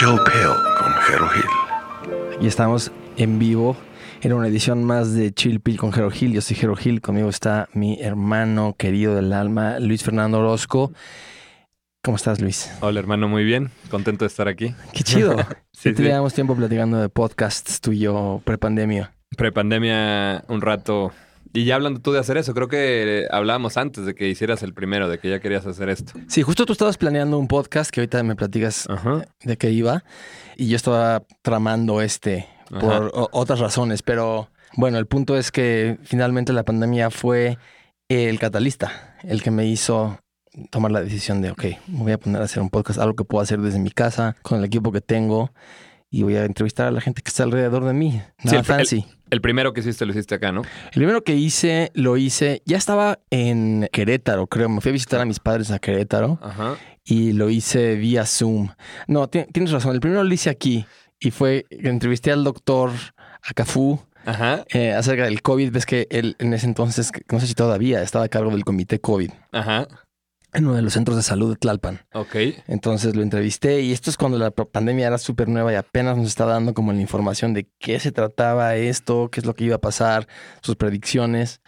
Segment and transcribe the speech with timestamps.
[0.00, 2.40] Joe Pale con Jero Hill.
[2.40, 3.76] Y estamos en vivo
[4.22, 6.32] en una edición más de Chill Pill con Jero Hill.
[6.32, 10.90] Yo soy Jero Hill, conmigo está mi hermano querido del alma, Luis Fernando Orozco.
[12.02, 12.72] ¿Cómo estás, Luis?
[12.80, 13.72] Hola, hermano, muy bien.
[13.90, 14.74] Contento de estar aquí.
[14.94, 15.36] Qué chido.
[15.72, 16.34] Sí, sí, sí.
[16.34, 19.12] Tiempo platicando de podcasts tú y yo prepandemia.
[19.36, 21.12] Prepandemia un rato.
[21.52, 24.72] Y ya hablando tú de hacer eso, creo que hablábamos antes de que hicieras el
[24.72, 26.12] primero, de que ya querías hacer esto.
[26.28, 29.24] Sí, justo tú estabas planeando un podcast que ahorita me platicas Ajá.
[29.42, 30.04] de qué iba
[30.56, 36.52] y yo estaba tramando este por otras razones, pero bueno, el punto es que finalmente
[36.52, 37.58] la pandemia fue
[38.08, 40.20] el catalista, el que me hizo
[40.70, 43.24] tomar la decisión de, ok, me voy a poner a hacer un podcast, algo que
[43.24, 45.52] puedo hacer desde mi casa, con el equipo que tengo
[46.10, 48.20] y voy a entrevistar a la gente que está alrededor de mí.
[48.42, 49.06] Nada el- fancy.
[49.30, 50.62] El primero que hiciste lo hiciste acá, ¿no?
[50.62, 54.68] El primero que hice, lo hice, ya estaba en Querétaro, creo.
[54.68, 56.74] Me fui a visitar a mis padres a Querétaro Ajá.
[57.04, 58.70] y lo hice vía Zoom.
[59.06, 59.94] No, ti- tienes razón.
[59.94, 60.84] El primero lo hice aquí
[61.20, 62.90] y fue entrevisté al doctor
[63.42, 64.64] Acafú Ajá.
[64.70, 65.70] eh, acerca del COVID.
[65.70, 69.00] Ves que él en ese entonces, no sé si todavía, estaba a cargo del comité
[69.00, 69.86] COVID Ajá.
[70.52, 72.00] En uno de los centros de salud de Tlalpan.
[72.14, 72.34] Ok.
[72.66, 76.26] Entonces lo entrevisté y esto es cuando la pandemia era súper nueva y apenas nos
[76.26, 79.76] estaba dando como la información de qué se trataba esto, qué es lo que iba
[79.76, 80.26] a pasar,
[80.62, 81.60] sus predicciones.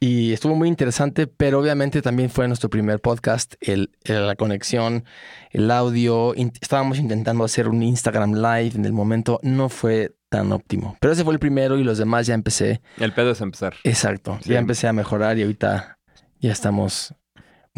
[0.00, 5.04] Y estuvo muy interesante, pero obviamente también fue nuestro primer podcast, el, el- la conexión,
[5.50, 6.34] el audio.
[6.36, 10.96] In- estábamos intentando hacer un Instagram Live en el momento, no fue tan óptimo.
[11.00, 12.80] Pero ese fue el primero y los demás ya empecé.
[12.98, 13.74] El pedo es empezar.
[13.82, 14.50] Exacto, Sí.
[14.50, 15.98] ya empecé a mejorar y ahorita
[16.38, 17.12] ya estamos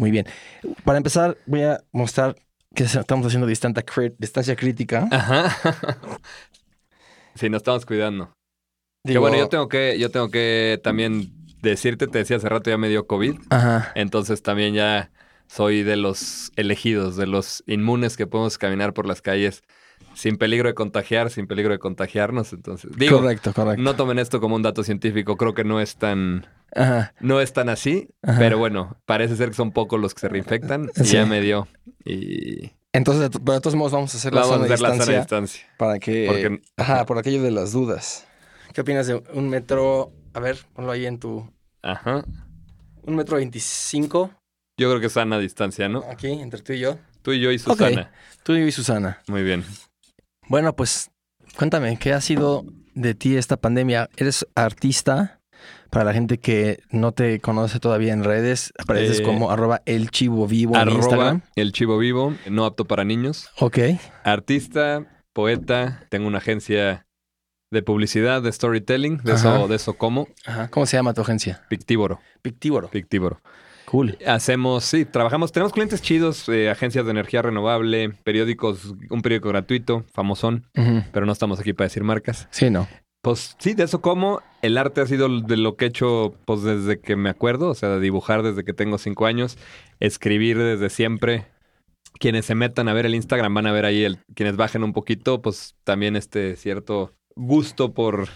[0.01, 0.25] muy bien.
[0.83, 2.35] Para empezar, voy a mostrar
[2.73, 5.07] que estamos haciendo distancia, crítica.
[5.11, 5.55] Ajá.
[7.35, 8.33] sí, nos estamos cuidando.
[9.05, 12.79] que bueno, yo tengo que, yo tengo que también decirte, te decía hace rato, ya
[12.79, 13.35] me dio COVID.
[13.51, 13.91] Ajá.
[13.93, 15.11] Entonces también ya
[15.45, 19.61] soy de los elegidos, de los inmunes que podemos caminar por las calles
[20.15, 22.53] sin peligro de contagiar, sin peligro de contagiarnos.
[22.53, 23.83] Entonces, digo, correcto, correcto.
[23.83, 27.13] no tomen esto como un dato científico, creo que no es tan, Ajá.
[27.19, 28.39] no es tan así, Ajá.
[28.39, 31.67] pero bueno, parece ser que son pocos los que se reinfectan y ya me dio.
[32.05, 34.81] Y Entonces, pero de todos modos vamos a hacer la vamos a zona de hacer
[34.81, 35.67] la sana distancia distancia.
[35.77, 36.25] para que...
[36.27, 38.25] Porque- Ajá, por aquello de las dudas.
[38.73, 40.13] ¿Qué opinas de un metro?
[40.33, 41.51] A ver, ponlo ahí en tu...
[41.81, 42.23] Ajá.
[43.03, 44.31] Un metro veinticinco,
[44.77, 46.03] Yo creo que sana distancia, ¿no?
[46.09, 46.97] aquí, entre tú y yo.
[47.21, 48.11] Tú y yo y Susana.
[48.43, 49.21] Tú y Susana.
[49.27, 49.63] Muy bien.
[50.47, 51.11] Bueno, pues
[51.57, 52.63] cuéntame, ¿qué ha sido
[52.95, 54.09] de ti esta pandemia?
[54.17, 55.40] ¿Eres artista?
[55.91, 60.09] Para la gente que no te conoce todavía en redes, apareces Eh, como arroba el
[60.09, 61.41] chivo vivo en Instagram.
[61.55, 63.49] el chivo vivo, no apto para niños.
[63.59, 63.77] Ok.
[64.23, 67.05] Artista, poeta, tengo una agencia
[67.71, 69.57] de publicidad, de storytelling, de Ajá.
[69.57, 70.69] eso, de eso como, Ajá.
[70.69, 71.61] ¿Cómo se llama tu agencia?
[71.69, 72.89] Pictívoro, Pictívoro.
[72.89, 73.41] Pictívoro.
[73.85, 74.17] Cool.
[74.25, 80.05] Hacemos, sí, trabajamos, tenemos clientes chidos, eh, agencias de energía renovable, periódicos, un periódico gratuito,
[80.13, 80.65] famosón,
[81.11, 82.47] pero no estamos aquí para decir marcas.
[82.51, 82.87] Sí, no.
[83.21, 86.63] Pues sí, de eso como, el arte ha sido de lo que he hecho pues
[86.63, 89.57] desde que me acuerdo, o sea, dibujar desde que tengo cinco años,
[89.99, 91.47] escribir desde siempre.
[92.19, 94.91] Quienes se metan a ver el Instagram van a ver ahí, el, quienes bajen un
[94.91, 98.27] poquito, pues también este cierto gusto por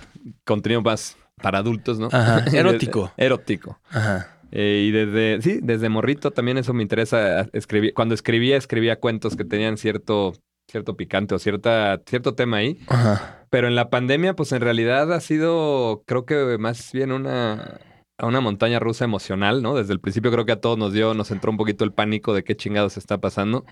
[0.45, 2.07] contenido más para adultos, ¿no?
[2.11, 3.11] Ajá, erótico.
[3.17, 3.79] erótico.
[3.89, 4.39] Ajá.
[4.51, 7.41] Eh, y desde, sí, desde morrito también eso me interesa.
[7.51, 10.33] Escribir, cuando escribía, escribía cuentos que tenían cierto,
[10.67, 12.79] cierto picante o cierta, cierto tema ahí.
[12.87, 13.45] Ajá.
[13.49, 17.79] Pero en la pandemia, pues en realidad ha sido, creo que más bien una,
[18.21, 19.75] una montaña rusa emocional, ¿no?
[19.75, 22.33] Desde el principio creo que a todos nos dio, nos entró un poquito el pánico
[22.33, 23.65] de qué chingados está pasando.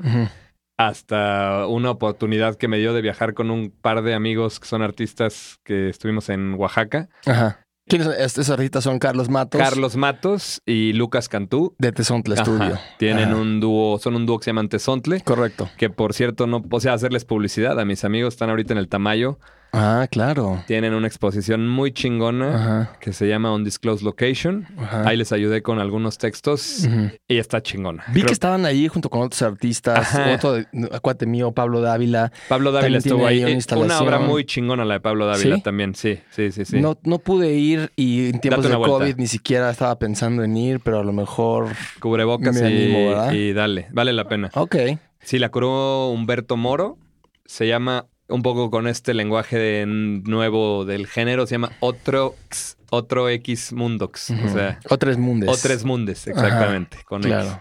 [0.78, 4.82] Hasta una oportunidad que me dio de viajar con un par de amigos que son
[4.82, 7.10] artistas que estuvimos en Oaxaca.
[7.26, 7.63] Ajá.
[7.88, 8.16] ¿Quiénes son?
[8.18, 9.60] Estos artistas son Carlos Matos.
[9.60, 11.76] Carlos Matos y Lucas Cantú.
[11.78, 12.38] De Tesontle.
[12.38, 12.80] Studio.
[12.98, 13.36] Tienen Ajá.
[13.36, 15.22] un dúo, son un dúo que se llama Tesontle.
[15.22, 15.70] Correcto.
[15.78, 18.88] Que por cierto, no, o sea, hacerles publicidad a mis amigos, están ahorita en el
[18.88, 19.38] Tamayo.
[19.76, 20.64] Ah, claro.
[20.68, 22.98] Tienen una exposición muy chingona Ajá.
[23.00, 24.68] que se llama Undisclosed Location.
[24.78, 25.08] Ajá.
[25.10, 26.88] Ahí les ayudé con algunos textos
[27.28, 28.04] y está chingona.
[28.10, 29.98] Vi Creo- que estaban ahí junto con otros artistas.
[30.16, 30.36] Ajá.
[30.36, 30.68] Otro de-
[31.02, 32.32] cuate mío, Pablo Dávila.
[32.50, 33.42] Pablo Dávila estuvo ahí ahí.
[33.44, 34.04] una Eh, instalación.
[34.08, 35.62] obra muy chingona la de Pablo Dávila ¿Sí?
[35.64, 35.96] también.
[35.96, 36.80] Sí, sí, sí, sí.
[36.80, 38.98] No, no pude ir y en tiempos de una vuelta.
[39.00, 41.70] COVID ni siquiera estaba pensando en ir, pero a lo mejor.
[42.00, 43.32] Cubrebocas Me y, animo, ¿verdad?
[43.34, 44.52] y dale, vale la pena.
[44.54, 44.76] Ok.
[45.20, 46.98] Sí, la curó Humberto Moro.
[47.46, 52.78] Se llama un poco con este lenguaje de- nuevo del género, se llama otro, X-
[52.90, 54.32] otro X Mundox.
[54.32, 55.50] O sea, Otros mundes.
[55.50, 57.48] Otros Mundes, exactamente, con Claro.
[57.48, 57.58] X.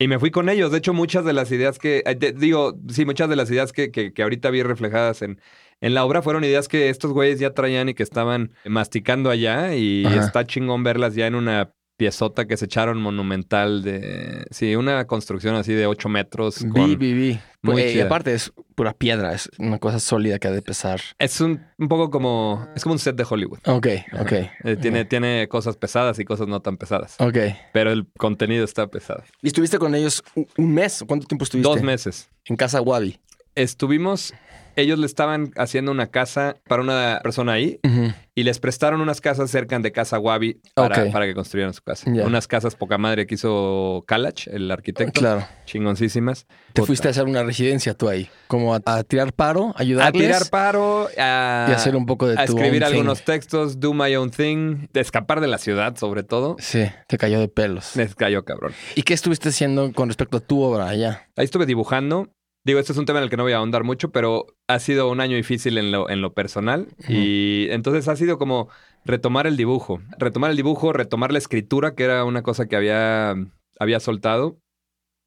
[0.00, 0.70] Y me fui con ellos.
[0.70, 3.72] De hecho, muchas de las ideas que, eh, de- digo, sí, muchas de las ideas
[3.72, 5.40] que, que, que ahorita vi reflejadas en,
[5.80, 9.74] en la obra fueron ideas que estos güeyes ya traían y que estaban masticando allá
[9.74, 10.20] y Ajá.
[10.20, 14.46] está chingón verlas ya en una piezota que se echaron monumental de...
[14.50, 16.62] Sí, una construcción así de 8 metros.
[16.64, 17.40] Vi, con- vi, vi.
[17.60, 21.00] Muy Eh, y aparte es pura piedra, es una cosa sólida que ha de pesar.
[21.18, 22.66] Es un, un poco como...
[22.76, 23.58] Es como un set de Hollywood.
[23.66, 23.88] Ok,
[24.20, 24.32] ok.
[24.32, 27.16] Eh, tiene, tiene cosas pesadas y cosas no tan pesadas.
[27.18, 27.36] Ok.
[27.72, 29.24] Pero el contenido está pesado.
[29.42, 30.22] ¿Y estuviste con ellos
[30.56, 31.04] un- mes?
[31.06, 31.68] ¿Cuánto tiempo estuviste?
[31.68, 32.30] Dos meses.
[32.44, 33.18] En casa Wabi.
[33.56, 34.32] Estuvimos...
[34.76, 38.12] Ellos le estaban haciendo una casa para una persona ahí Ujú.
[38.38, 42.08] Y les prestaron unas casas cerca de Casa Wabi para, que construyeran su casa.
[42.08, 45.18] Unas casas poca madre que hizo Kalach, el arquitecto.
[45.18, 45.44] Claro.
[45.64, 46.46] Chingoncísimas.
[46.72, 46.86] Te Puta.
[46.86, 48.30] fuiste a hacer una residencia tú ahí.
[48.46, 50.22] Como a, a tirar paro, a ayudarles.
[50.22, 52.96] tirar paro, a, y hacer un poco de a tu escribir own thing.
[52.98, 56.54] algunos textos, do my own thing, de escapar de la ciudad, sobre todo.
[56.60, 57.96] Sí, te cayó de pelos.
[57.96, 58.72] Me cayó cabrón.
[58.94, 61.28] ¿Y qué estuviste haciendo con respecto a tu obra allá?
[61.34, 62.28] Ahí estuve dibujando.
[62.68, 64.78] Digo, este es un tema en el que no voy a ahondar mucho, pero ha
[64.78, 66.86] sido un año difícil en lo, en lo personal.
[67.08, 68.68] Y entonces ha sido como
[69.06, 70.02] retomar el dibujo.
[70.18, 73.36] Retomar el dibujo, retomar la escritura, que era una cosa que había,
[73.78, 74.60] había soltado.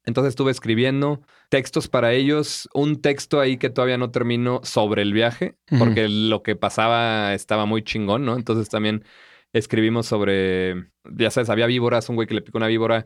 [0.04, 5.12] Entonces estuve escribiendo textos para ellos, un texto ahí que todavía no termino sobre el
[5.12, 8.36] viaje, porque lo que pasaba estaba muy chingón, ¿no?
[8.36, 9.02] Entonces también
[9.52, 13.04] escribimos sobre, ya sabes, había víboras, un güey que le picó una víbora,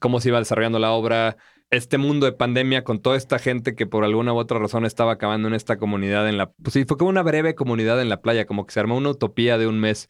[0.00, 1.36] cómo se iba desarrollando la obra,
[1.70, 5.12] este mundo de pandemia con toda esta gente que por alguna u otra razón estaba
[5.12, 6.50] acabando en esta comunidad en la...
[6.50, 9.10] Pues sí, fue como una breve comunidad en la playa, como que se armó una
[9.10, 10.08] utopía de un mes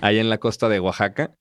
[0.00, 1.32] ahí en la costa de Oaxaca.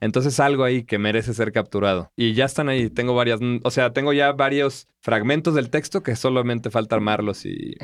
[0.00, 2.10] Entonces algo ahí que merece ser capturado.
[2.16, 6.16] Y ya están ahí, tengo varias, o sea, tengo ya varios fragmentos del texto que
[6.16, 7.74] solamente falta armarlos y,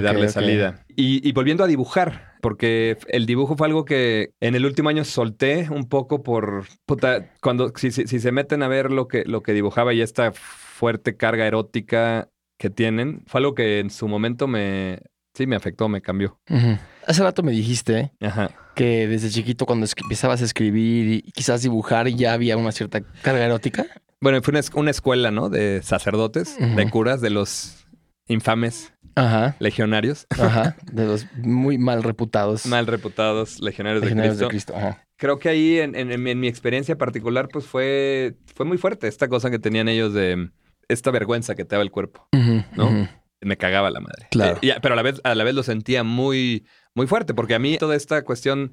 [0.00, 0.84] darle salida.
[0.88, 5.04] Y, y volviendo a dibujar, porque el dibujo fue algo que en el último año
[5.04, 9.24] solté un poco por, puta, cuando, si, si- si se meten a ver lo que,
[9.24, 10.32] lo que dibujaba y esta
[10.74, 12.28] fuerte carga erótica
[12.58, 15.00] que tienen, fue algo que en su momento me,
[15.34, 16.38] sí, me afectó, me cambió.
[17.06, 18.50] Hace rato me dijiste Ajá.
[18.74, 23.44] que desde chiquito cuando empezabas a escribir y quizás dibujar ya había una cierta carga
[23.44, 23.86] erótica.
[24.20, 25.48] Bueno, fue una, es- una escuela, ¿no?
[25.50, 27.86] De sacerdotes, de curas, de los
[28.26, 30.76] infames Ajá, legionarios, ajá.
[30.92, 34.72] De los muy mal reputados mal reputados legionarios, legionarios de de Cristo.
[34.72, 34.88] Cristo.
[34.88, 35.04] Ajá.
[35.16, 39.28] Creo que ahí, en, en- en mi experiencia particular, pues fue, fue muy fuerte esta
[39.28, 40.50] cosa que tenían ellos de
[40.88, 42.28] esta vergüenza que te daba el cuerpo.
[42.76, 43.08] ¿no?
[43.40, 44.28] Me cagaba la madre.
[44.30, 44.58] Claro.
[44.62, 47.58] Eh, pero a la vez, a la vez lo sentía muy, muy fuerte, porque a
[47.58, 48.72] mí toda esta cuestión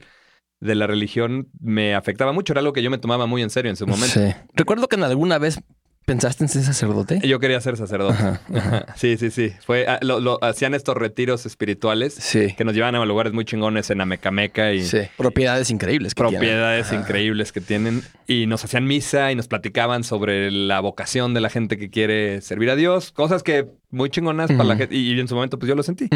[0.62, 2.54] de la religión me afectaba mucho.
[2.54, 4.20] Era algo que yo me tomaba muy en serio en su momento.
[4.20, 4.34] Sí.
[4.54, 5.62] Recuerdo que en alguna vez
[6.06, 7.20] pensaste en ser sacerdote.
[7.24, 8.14] Yo quería ser sacerdote.
[8.16, 8.86] Ajá, ajá.
[8.96, 9.54] Sí, sí, sí.
[9.66, 12.54] Fue, ah, lo, lo- hacían estos retiros espirituales Sí.
[12.58, 15.00] que nos llevaban a lugares muy chingones en Amecameca y Sí.
[15.18, 16.14] Propiedades increíbles.
[16.14, 18.02] que propiedades increíbles que tienen.
[18.28, 22.42] Y nos hacían misa y nos platicaban sobre la vocación de la gente que quiere
[22.42, 23.12] servir a Dios.
[23.12, 24.96] Cosas que muy chingonas para la gente.
[24.96, 26.08] Y, y en su momento, pues yo lo sentí.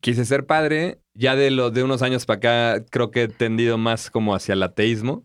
[0.00, 0.98] Quise ser padre.
[1.14, 4.54] Ya de, lo, de unos años para acá, creo que he tendido más como hacia
[4.54, 5.24] el ateísmo.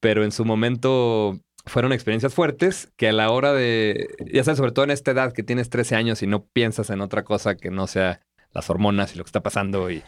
[0.00, 4.72] Pero en su momento fueron experiencias fuertes que a la hora de, ya sabes, sobre
[4.72, 7.70] todo en esta edad que tienes 13 años y no piensas en otra cosa que
[7.70, 8.20] no sea
[8.52, 10.02] las hormonas y lo que está pasando y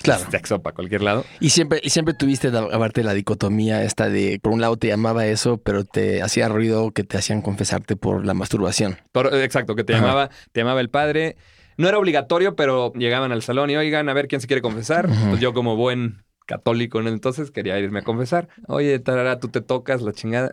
[0.00, 0.30] Claro.
[0.30, 1.24] sexo para cualquier lado.
[1.40, 4.86] Y siempre, y siempre tuviste de- aparte la dicotomía esta de, por un lado te
[4.86, 8.96] llamaba eso, pero te hacía ruido que te hacían confesarte por la masturbación.
[9.10, 10.02] Por- exacto, que te Ajá.
[10.02, 11.36] llamaba, te llamaba el padre.
[11.78, 15.08] No era obligatorio, pero llegaban al salón y oigan, a ver quién se quiere confesar.
[15.30, 18.48] Pues yo como buen católico en el entonces quería irme a confesar.
[18.66, 20.50] Oye, tarara, tú te tocas la chingada.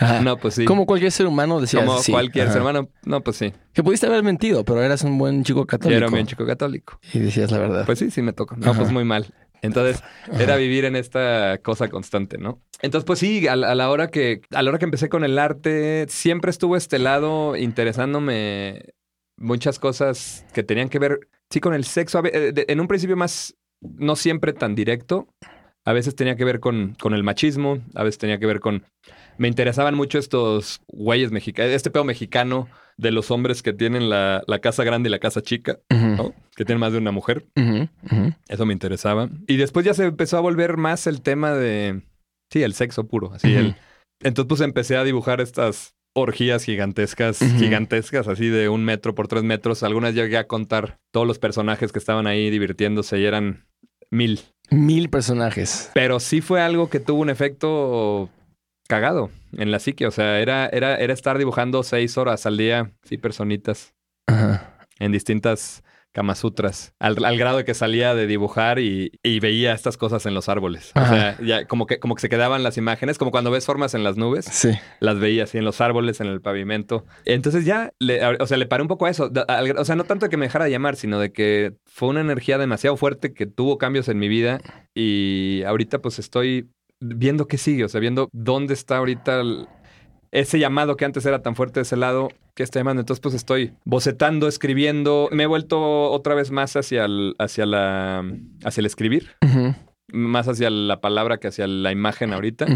[0.00, 0.20] Ajá.
[0.22, 0.64] No, pues sí.
[0.64, 2.12] Como cualquier ser humano decías Como sí.
[2.12, 2.52] cualquier Ajá.
[2.52, 2.88] ser humano.
[3.04, 3.52] No, pues sí.
[3.72, 5.96] Que pudiste haber mentido, pero eras un buen chico Yo católico.
[5.96, 7.00] era un bien chico católico.
[7.12, 7.84] Y decías la verdad.
[7.84, 8.56] Pues sí, sí me tocó.
[8.56, 8.78] No, Ajá.
[8.80, 9.34] pues muy mal.
[9.60, 10.00] Entonces,
[10.38, 12.62] era vivir en esta cosa constante, ¿no?
[12.80, 15.24] Entonces, pues sí, a, la- a la hora que, a la hora que empecé con
[15.24, 18.94] el arte, siempre estuvo este lado interesándome
[19.36, 21.18] muchas cosas que tenían que ver,
[21.50, 22.22] sí, con el sexo.
[22.24, 25.28] Eh, En un principio más, no siempre tan directo.
[25.84, 28.84] A veces tenía que ver con, con el machismo, a veces tenía que ver con...
[29.38, 32.68] Me interesaban mucho estos güeyes mexicanos, este pedo mexicano
[32.98, 35.78] de los hombres que tienen la, la casa grande y la casa chica.
[35.88, 37.46] Que tienen más de una mujer.
[38.48, 39.30] Eso me interesaba.
[39.46, 42.02] Y después ya se empezó a volver más el tema de,
[42.52, 43.32] sí, el sexo puro.
[43.32, 43.76] Así el...
[44.20, 49.44] Entonces pues empecé a dibujar estas orgías gigantescas, gigantescas, así de un metro por tres
[49.44, 49.84] metros.
[49.84, 53.67] Algunas llegué a contar todos los personajes que estaban ahí divirtiéndose y eran
[54.10, 54.40] mil.
[54.70, 55.90] Mil personajes.
[55.94, 58.28] Pero sí fue algo que tuvo un efecto
[58.88, 60.06] cagado en la psique.
[60.06, 63.94] O sea, era, era, era estar dibujando seis horas al día, sí, personitas
[64.26, 64.76] Ajá.
[64.98, 69.96] en distintas Kamasutras, al, al grado de que salía de dibujar y, y veía estas
[69.96, 70.92] cosas en los árboles.
[70.96, 73.94] O sea, ya como que, como que se quedaban las imágenes, como cuando ves formas
[73.94, 74.70] en las nubes, Sí.
[75.00, 77.04] las veía así en los árboles, en el pavimento.
[77.24, 79.30] Entonces ya, le, o sea, le paré un poco a eso.
[79.78, 82.20] O sea, no tanto de que me dejara de llamar, sino de que fue una
[82.20, 84.60] energía demasiado fuerte que tuvo cambios en mi vida
[84.94, 86.68] y ahorita pues estoy
[87.00, 89.68] viendo qué sigue, o sea, viendo dónde está ahorita el-
[90.30, 93.00] ese llamado que antes era tan fuerte de ese lado, que está llamando.
[93.00, 95.28] Entonces, pues estoy bocetando, escribiendo.
[95.32, 98.24] Me he vuelto otra vez más hacia el, hacia la,
[98.64, 99.36] hacia el escribir,
[100.12, 102.66] más hacia la palabra que hacia la imagen ahorita.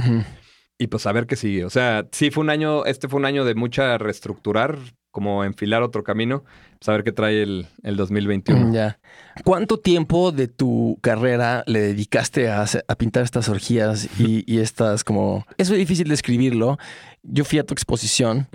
[0.78, 1.64] Y pues a ver qué sigue.
[1.64, 4.78] O sea, sí fue un año, este fue un año de mucha reestructurar,
[5.12, 6.42] como enfilar otro camino.
[6.78, 8.66] Pues a ver qué trae el, el 2021.
[8.66, 8.98] Mm, Ya.
[9.44, 12.66] ¿Cuánto tiempo de tu carrera le dedicaste a,
[12.98, 15.46] pintar estas orgías y, y estas como...
[15.58, 16.78] Es muy difícil describirlo.
[17.22, 18.48] Yo fui a tu exposición.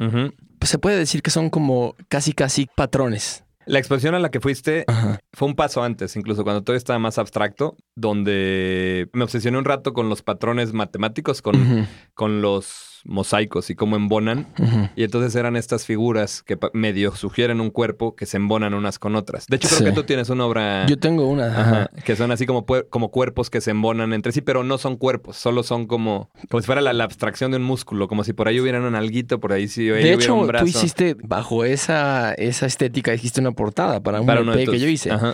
[0.60, 3.44] Pues se puede decir que son como casi, casi patrones.
[3.66, 5.20] La exposición a la que fuiste Ajá.
[5.38, 9.94] Fue un paso antes, incluso cuando todo estaba más abstracto, donde me obsesioné un rato
[9.94, 14.48] con los patrones matemáticos, con, con los mosaicos y cómo embonan.
[14.96, 19.15] Y entonces eran estas figuras que medio sugieren un cuerpo que se embonan unas con
[19.15, 19.46] otras.
[19.48, 19.86] De hecho, creo Sí.
[19.86, 21.46] que tú tienes una obra Yo tengo una.
[21.48, 24.98] ajá, que son así como, como cuerpos que se embonan entre sí, pero no son
[24.98, 28.34] cuerpos, solo son como, como si fuera la, la abstracción de un músculo, como si
[28.34, 30.65] por ahí hubiera un alguito, por ahí sí ahí De hubiera hecho, un brazo.
[30.65, 34.88] tú hiciste, bajo esa, esa estética, hiciste una portada para un Para uno que yo
[34.89, 35.12] hice.
[35.12, 35.26] Ajá.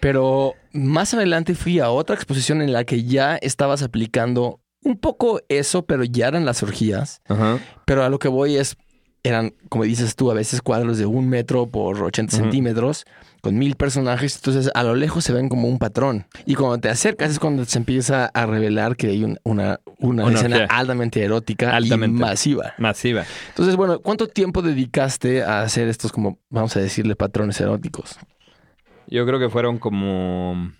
[0.00, 5.40] Pero más adelante fui a otra exposición en la que ya estabas aplicando un poco
[5.48, 7.22] eso, pero ya eran las orgías.
[7.28, 7.58] Ajá.
[7.86, 8.76] Pero a lo que voy es,
[9.22, 12.42] eran, como dices tú, a veces cuadros de un metro por 80 Ujú.
[12.44, 13.06] centímetros,
[13.40, 14.36] con mil personajes.
[14.36, 16.26] Entonces, a lo lejos se ven como un patrón.
[16.44, 20.24] Y cuando te acercas es cuando se empieza a revelar que hay un- una, una,
[20.26, 20.76] Una escena orgía.
[20.76, 22.18] altamente erótica Altamente.
[22.18, 22.74] y masiva.
[22.76, 23.24] Masiva.
[23.48, 28.18] Entonces, bueno, ¿cuánto tiempo dedicaste a hacer estos como, vamos a decirle, patrones eróticos?
[29.08, 30.72] Yo creo que fueron como,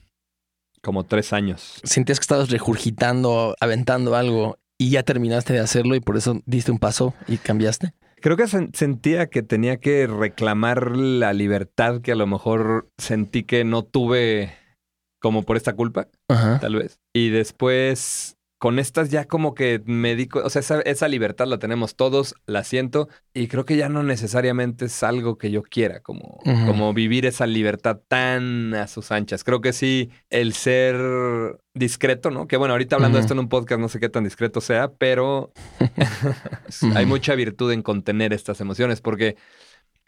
[0.83, 1.81] como tres años.
[1.85, 6.73] ¿Sentías que estabas regurgitando, aventando algo y ya terminaste de hacerlo y por eso diste
[6.73, 7.93] un paso y cambiaste?
[8.21, 13.45] Creo que sen- sentía que tenía que reclamar la libertad que a lo mejor sentí
[13.45, 14.55] que no tuve
[15.21, 16.59] como por esta culpa, Ajá.
[16.61, 17.01] tal vez.
[17.15, 21.59] Y después, con estas ya como que me di, o sea, esa, esa libertad la
[21.59, 26.01] tenemos todos, la siento, y creo que ya no necesariamente es algo que yo quiera,
[26.01, 29.45] como, como vivir esa libertad tan a sus anchas.
[29.45, 30.97] Creo que sí, el ser
[31.75, 32.47] discreto, ¿no?
[32.47, 34.91] Que bueno, ahorita hablando de esto en un podcast, no sé qué tan discreto sea,
[34.93, 35.53] pero
[36.95, 39.37] hay mucha virtud en contener estas emociones, porque,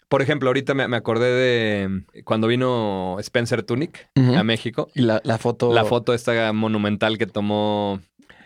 [0.08, 5.20] por ejemplo, ahorita me, me acordé de cuando vino Spencer Tunick a México, Y la,
[5.25, 5.75] la foto.
[5.75, 8.00] la foto esta monumental que tomó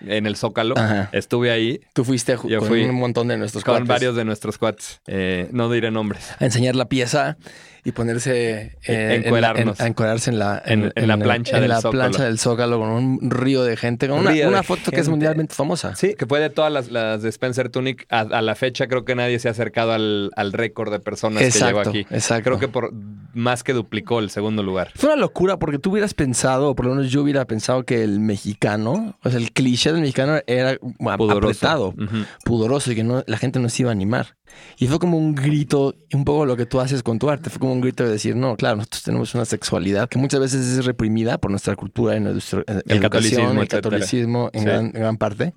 [0.07, 0.76] en el Zócalo.
[0.78, 1.09] Ajá.
[1.12, 4.25] Estuve ahí Tú fuiste Yo con fui un montón de nuestros con cuates varios de
[4.25, 5.00] nuestros cuates.
[5.07, 6.30] Eh, no diré nombres.
[6.38, 7.37] a enseñar la pieza
[7.85, 9.87] y ponerse eh, en en- a
[10.27, 12.03] en la, En- en la el- plancha en del la Zócalo.
[12.03, 15.55] plancha del Zócalo con un río de gente, con una, una foto que es mundialmente
[15.55, 15.95] famosa.
[15.97, 18.07] Sí, que fue de todas las, las de Spencer Tunick.
[18.11, 21.43] A, a la fecha creo que nadie se ha acercado al, al récord de personas
[21.43, 22.07] que llegó aquí.
[22.11, 22.45] exacto.
[22.45, 22.93] Creo que por
[23.35, 24.91] más que duplicó el segundo lugar.
[24.97, 28.03] Fue una locura porque tú hubieras pensado, o por lo menos yo hubiera pensado que
[28.03, 30.77] el mexicano, o sea, el cliché del mexicano era
[31.17, 31.49] Pudoroso.
[31.49, 32.25] apretado, Ujú.
[32.45, 34.37] pudoroso y que no, la gente no se iba a animar.
[34.79, 37.61] Y fue como un grito, un poco lo que tú haces con tu arte, fue
[37.61, 40.85] como un grito de decir, no, claro, nosotros tenemos una sexualidad que muchas veces es
[40.85, 44.67] reprimida por nuestra cultura y nuestra eh, educación, catolicismo, el catolicismo en Sí.
[44.67, 45.55] gran, en gran parte.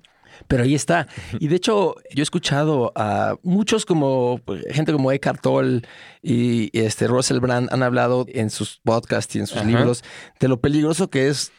[0.48, 1.06] Pero ahí está.
[1.38, 5.82] Y de hecho, yo he escuchado a muchos como pues, gente como Eckhart Tolle
[6.22, 9.66] y este Russell Brand han hablado en sus podcasts y en sus Ajá.
[9.66, 10.02] libros
[10.40, 11.52] de lo peligroso que es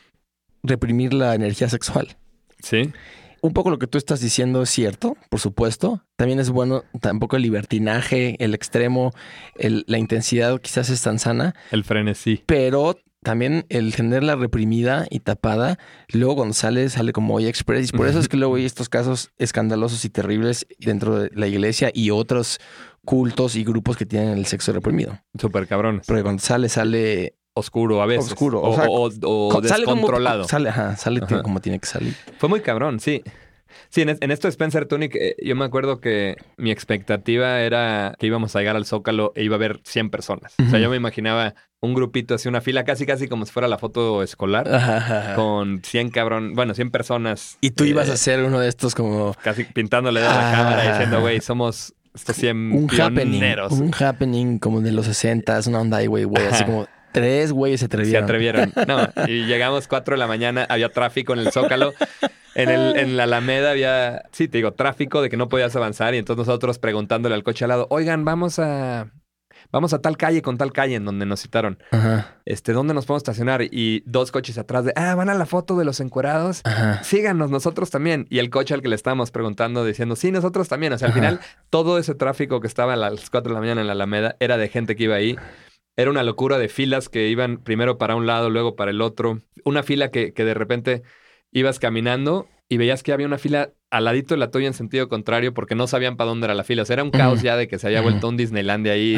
[0.61, 2.17] reprimir la energía sexual.
[2.61, 2.91] Sí.
[3.45, 6.01] Un poco lo que tú estás diciendo es cierto, por supuesto.
[6.15, 9.11] También es bueno tampoco el libertinaje, el extremo,
[9.55, 12.41] el- la intensidad quizás es tan sana, El frenesí.
[12.47, 15.77] pero también el tenerla reprimida y tapada,
[16.09, 17.89] luego cuando sale, sale como hoy express.
[17.89, 21.47] Y por eso es que luego hay estos casos escandalosos y terribles dentro de la
[21.47, 22.59] iglesia y otros
[23.03, 25.19] cultos y grupos que tienen el sexo reprimido.
[25.39, 26.01] Súper cabrón.
[26.07, 28.31] Porque cuando sale, sale, Oscuro a veces.
[28.33, 30.43] Oscuro, O, o sea, o- o co- sale como descontrolado.
[30.43, 31.41] sale, ajá, sale Ajá.
[31.41, 32.13] como tiene que salir.
[32.37, 33.23] Fue muy cabrón, sí.
[33.89, 37.59] Sí, en, es- en esto de Spencer Tunick, eh, yo me acuerdo que mi expectativa
[37.61, 40.53] era que íbamos a llegar al Zócalo e iba a haber 100 personas.
[40.65, 43.67] O sea, yo me imaginaba un grupito así, una fila, casi casi como si fuera
[43.67, 45.35] la foto escolar, Ajá, ajá.
[45.35, 47.57] con 100 cabrón, bueno, 100 personas.
[47.61, 50.55] Y tú ibas eh, a ser uno de estos como Casi pintándole de la Ah.
[50.55, 53.71] cámara diciendo, güey, somos estos 100 un happening, pioneros.
[53.73, 57.79] un happening como de los 60, una onda ahí, güey, güey, así como tres güeyes
[57.79, 58.23] se Se atrevieron.
[58.23, 58.73] atrevieron.
[58.87, 61.93] No, y llegamos 4 de la mañana, había tráfico en el Zócalo.
[62.53, 66.13] En, el, en la Alameda había, sí, te digo, tráfico de que no podías avanzar.
[66.13, 69.11] Y entonces nosotros preguntándole al coche al lado, oigan, vamos a,
[69.73, 71.79] vamos a tal calle con tal calle en donde nos citaron.
[71.91, 73.61] Ajá, Este, ¿dónde nos podemos estacionar?
[73.63, 76.61] Y dos coches atrás de, ah, van a la foto de los encuerados.
[76.63, 77.03] ajá.
[77.03, 78.25] Síganos, nosotros también.
[78.29, 80.93] Y el coche al que le estábamos preguntando diciendo, sí, nosotros también.
[80.93, 81.19] O sea, al Ajá.
[81.19, 84.37] final, todo ese tráfico que estaba a las 4 de la mañana en la Alameda
[84.39, 85.35] era de gente que iba ahí.
[85.97, 89.39] Era una locura de filas que iban primero para un lado, luego para el otro.
[89.63, 91.03] Una fila que, que de repente
[91.51, 95.07] ibas caminando y veías que había una fila al ladito de la tuya en sentido
[95.07, 96.81] contrario porque no sabían para dónde era la fila.
[96.81, 99.17] O sea, era un caos ya de que se había vuelto un Disneylandia ahí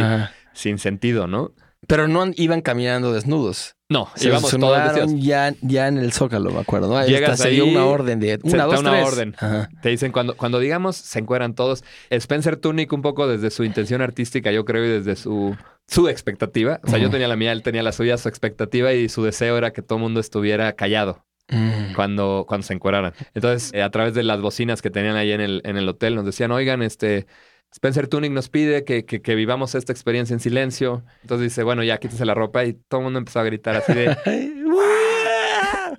[0.53, 1.53] sin sentido, ¿no?
[1.87, 3.75] Pero no iban caminando desnudos.
[3.89, 6.89] No, Se íbamos todos ya, ya en el Zócalo, me acuerdo.
[6.89, 6.97] ¿no?
[6.97, 9.07] Ahí Llegas está, se dio una orden de una, dos, una tres.
[9.07, 9.35] orden.
[9.37, 9.69] Ajá.
[9.81, 11.85] Te dicen, cuando, cuando digamos, se encueran todos.
[12.09, 15.55] Spencer Tunick, un poco desde su intención artística, yo creo, y desde su,
[15.87, 16.81] su expectativa.
[16.83, 19.57] O sea, yo tenía la mía, él tenía la suya, su expectativa, y su deseo
[19.57, 21.93] era que todo el mundo estuviera callado Mm.
[21.95, 23.13] cuando, cuando se encueraran.
[23.33, 26.15] Entonces, eh, a través de las bocinas que tenían ahí en el, en el hotel,
[26.15, 27.25] nos decían, oigan, este.
[27.71, 31.03] Spencer Tunick nos pide que, que, que vivamos esta experiencia en silencio.
[31.21, 33.93] Entonces dice, bueno, ya quítese la ropa y todo el mundo empezó a gritar así
[33.93, 34.17] de...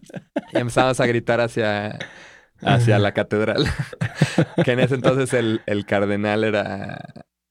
[0.52, 1.98] Y empezamos a gritar hacia,
[2.62, 3.66] hacia la catedral.
[4.64, 6.98] que en ese entonces el, el cardenal era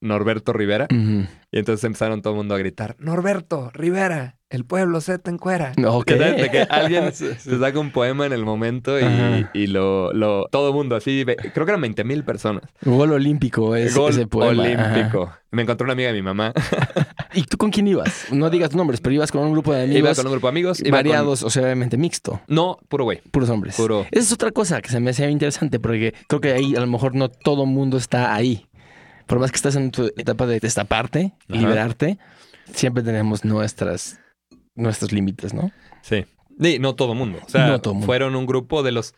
[0.02, 0.88] Norberto Rivera.
[0.90, 5.74] Y entonces empezaron todo el mundo a gritar, Norberto Rivera, el pueblo se te encuera.
[5.86, 6.12] Ok.
[6.12, 8.96] Ya sabes, De que alguien se saca un poema en el momento
[9.54, 10.48] y, lo, lo...
[10.52, 12.64] Todo el mundo así, creo que eran 20 mil personas.
[12.84, 14.64] Gol olímpico es Gol ese poema.
[14.64, 15.32] olímpico.
[15.52, 16.54] Me encontró una amiga de mi mamá.
[17.34, 18.28] ¿Y tú con quién ibas?
[18.32, 20.52] No digas nombres, pero ibas con un grupo de amigos iba con un grupo de
[20.52, 20.82] amigos.
[20.82, 22.40] con- variados, o sea, obviamente mixto.
[22.48, 23.22] No, puro güey.
[23.32, 23.76] Puros hombres.
[23.76, 24.02] Puro.
[24.12, 26.88] Esa es otra cosa que se me hacía interesante porque creo que ahí a lo
[26.88, 28.66] mejor no todo mundo está ahí.
[29.26, 31.60] Por más que estás en tu etapa de destaparte, Ajá.
[31.60, 32.18] liberarte,
[32.74, 34.20] siempre tenemos nuestras,
[34.78, 35.72] nuestros límites, ¿no?
[36.02, 36.26] Sí.
[36.62, 37.40] Sí, no todo mundo.
[37.46, 38.06] O sea, No todo mundo.
[38.06, 39.14] fueron un grupo de los,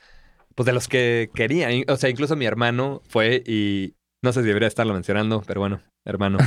[0.55, 1.83] pues de los que querían.
[1.87, 5.81] O sea, incluso mi hermano fue y no sé si debería estarlo mencionando, pero bueno,
[6.05, 6.37] hermano,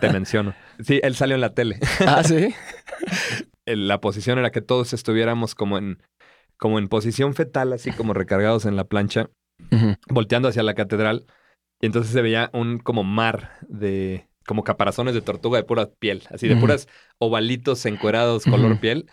[0.00, 0.54] te menciono.
[0.84, 1.78] Sí, él salió en la tele.
[2.00, 2.52] Ah, sí.
[3.66, 6.02] La posición era que todos estuviéramos como en,
[6.58, 9.30] como en posición fetal, así como recargados en la plancha,
[10.08, 11.26] volteando hacia la catedral.
[11.80, 16.22] Y entonces se veía un como mar de, como caparazones de tortuga de pura piel,
[16.30, 16.62] así de Ujú.
[16.62, 19.06] puras ovalitos encuerados color piel.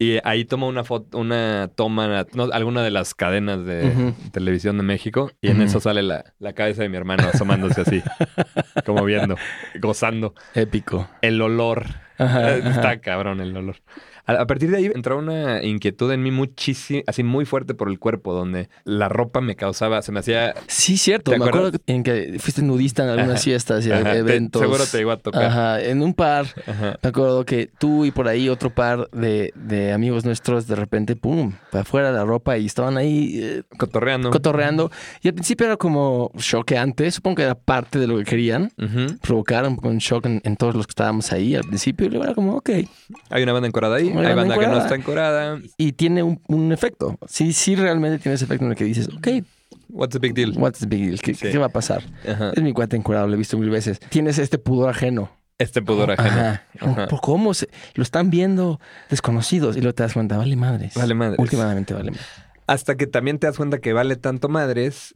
[0.00, 4.84] Y ahí toma una foto, una toma, no, alguna de las cadenas de televisión de
[4.84, 8.00] México, y en eso sale la, la cabeza de mi hermano asomándose así,
[8.86, 9.34] como viendo,
[9.80, 10.34] gozando.
[10.54, 11.08] Épico.
[11.20, 11.84] El olor.
[12.16, 12.70] Ajá, Eh, ajá.
[12.70, 13.76] Está cabrón el olor.
[14.28, 17.98] A, partir de ahí entró una inquietud en mí muchísimo, así muy fuerte por el
[17.98, 20.54] cuerpo, donde la ropa me causaba, se me hacía.
[20.66, 21.30] Sí, cierto.
[21.30, 23.42] ¿Te Me acuerdo en que fuiste nudista en algunas Ajá.
[23.44, 24.60] fiestas y Ajá, te- eventos.
[24.62, 25.44] seguro te iba a tocar.
[25.44, 26.46] Ajá, en un par.
[26.66, 26.98] Ajá.
[27.02, 31.16] Me acuerdo que tú y por ahí otro par de, de amigos nuestros de repente,
[31.16, 34.30] pum, para afuera la ropa y estaban ahí eh, Cotorreando.
[34.30, 34.90] cotorreando.
[35.22, 38.72] Y al principio era como choqueante, supongo que era parte de lo que querían.
[38.78, 39.18] Ujú.
[39.22, 42.06] Provocar un poco un shock en, en todos los que estábamos ahí al principio.
[42.06, 42.70] Y luego era como, ok.
[43.30, 45.58] Hay una banda encorada ahí, Hay banda que no está encorada.
[45.76, 47.18] Y tiene un, un efecto.
[47.26, 49.28] Sí, sí, realmente tiene ese efecto en el que dices, ok,
[49.90, 50.52] What's the big deal?
[50.58, 51.20] what's the big deal?
[51.20, 51.48] ¿Qué, Sí.
[51.50, 52.02] qué va a pasar?
[52.28, 52.52] Ajá.
[52.54, 53.98] Es mi cuate encuadrado, lo he visto mil veces.
[54.10, 55.30] Tienes este pudor ajeno.
[55.56, 56.28] Este pudor ajeno.
[56.28, 56.62] Ajá.
[56.80, 57.08] Ajá.
[57.08, 57.54] ¿Por ¿Cómo?
[57.54, 60.94] Se, lo están viendo desconocidos y luego te das cuenta, vale madres.
[60.94, 61.38] Vale madres.
[61.38, 62.26] Últimamente vale madres.
[62.66, 65.14] Hasta que también te das cuenta que vale tanto madres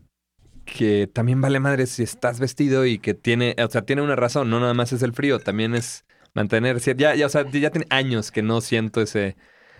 [0.65, 4.49] que también vale madres si estás vestido y que tiene, o sea, tiene una razón,
[4.49, 7.87] no nada más es el frío, también es mantener ya ya o sea, ya tiene
[7.91, 9.37] años que no siento ese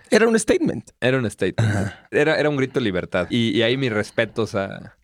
[0.09, 0.91] Era un statement.
[1.01, 1.93] era un statement.
[2.11, 4.97] Era era un grito de libertad y, y ahí mis respetos a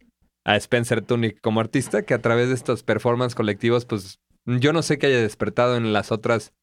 [0.46, 4.82] a Spencer Tunick como artista que a través de estos performances colectivos pues yo no
[4.82, 6.54] sé qué haya despertado en las otras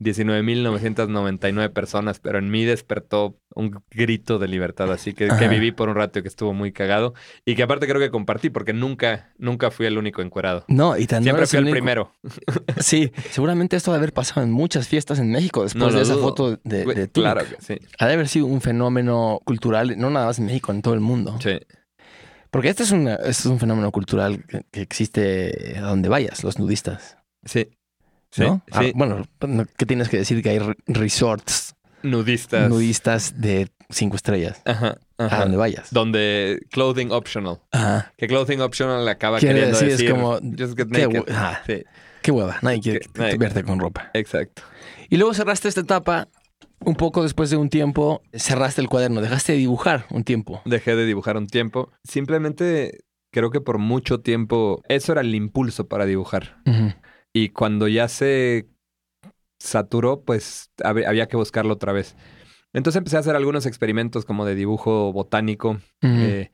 [0.00, 5.88] 19.999 personas, pero en mí despertó un grito de libertad, así que, que viví por
[5.88, 9.32] un rato y que estuvo muy cagado y que aparte creo que compartí porque nunca,
[9.38, 10.64] nunca fui el único encuerado.
[10.68, 12.12] No, y tan no Siempre eres fui el único- primero.
[12.80, 16.14] Sí, seguramente esto de haber pasado en muchas fiestas en México después No de esa
[16.14, 16.22] dudo.
[16.24, 17.78] foto de, de claro que sí.
[17.98, 21.00] Ha de haber sido un fenómeno cultural, no nada más en México, en todo el
[21.00, 21.38] mundo.
[21.40, 21.58] Sí.
[22.50, 26.42] Porque este es, una- este es un fenómeno cultural que, que existe a donde vayas,
[26.44, 27.18] los nudistas.
[27.44, 27.68] Sí.
[28.42, 28.92] Ah, sí.
[28.94, 30.42] bueno, no- ¿qué tienes que decir?
[30.42, 32.68] Que hay re- resorts Nudistas.
[32.68, 34.98] nudistas de cinco estrellas Ajá.
[35.18, 35.40] a ajá.
[35.42, 35.88] donde vayas.
[35.92, 37.60] Donde clothing optional.
[37.70, 38.12] Ajá.
[38.16, 41.22] Que clothing optional acaba Quiere queriendo decir, es decir, como, just get qué naked.
[41.66, 41.84] Sí,
[42.22, 44.10] Qué hueva, nadie quiere Que- nadie- verte con ropa.
[44.14, 44.62] exacto.
[45.10, 46.28] Y luego cerraste esta etapa,
[46.80, 50.60] un poco después de un tiempo, cerraste el cuaderno, dejaste de dibujar un tiempo.
[50.64, 51.90] Dejé de dibujar un tiempo.
[52.02, 56.56] Simplemente creo que por mucho tiempo eso era el impulso para dibujar.
[56.66, 56.92] Ujú.
[57.34, 58.68] Y cuando ya se
[59.58, 62.16] saturó, pues hab- había que buscarlo otra vez.
[62.72, 66.50] Entonces empecé a hacer algunos experimentos como de dibujo botánico, eh,